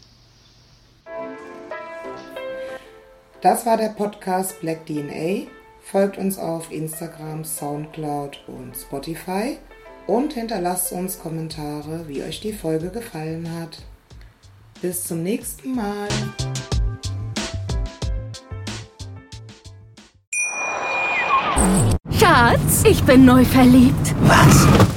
Das 3.42 3.66
war 3.66 3.78
der 3.78 3.90
Podcast 3.90 4.60
Black 4.62 4.86
DNA. 4.88 5.48
Folgt 5.82 6.18
uns 6.18 6.38
auf 6.38 6.72
Instagram, 6.72 7.46
Soundcloud 7.46 8.40
und 8.48 8.76
Spotify 8.76 9.58
und 10.08 10.34
hinterlasst 10.34 10.92
uns 10.92 11.20
Kommentare, 11.20 12.06
wie 12.08 12.24
euch 12.24 12.42
die 12.42 12.52
Folge 12.52 12.90
gefallen 12.90 13.48
hat. 13.60 13.78
Bis 14.82 15.06
zum 15.06 15.24
nächsten 15.24 15.76
Mal. 15.76 16.08
Schatz, 22.12 22.84
ich 22.84 23.04
bin 23.04 23.26
neu 23.26 23.46
verliebt. 23.46 24.16
Was? 24.22 24.97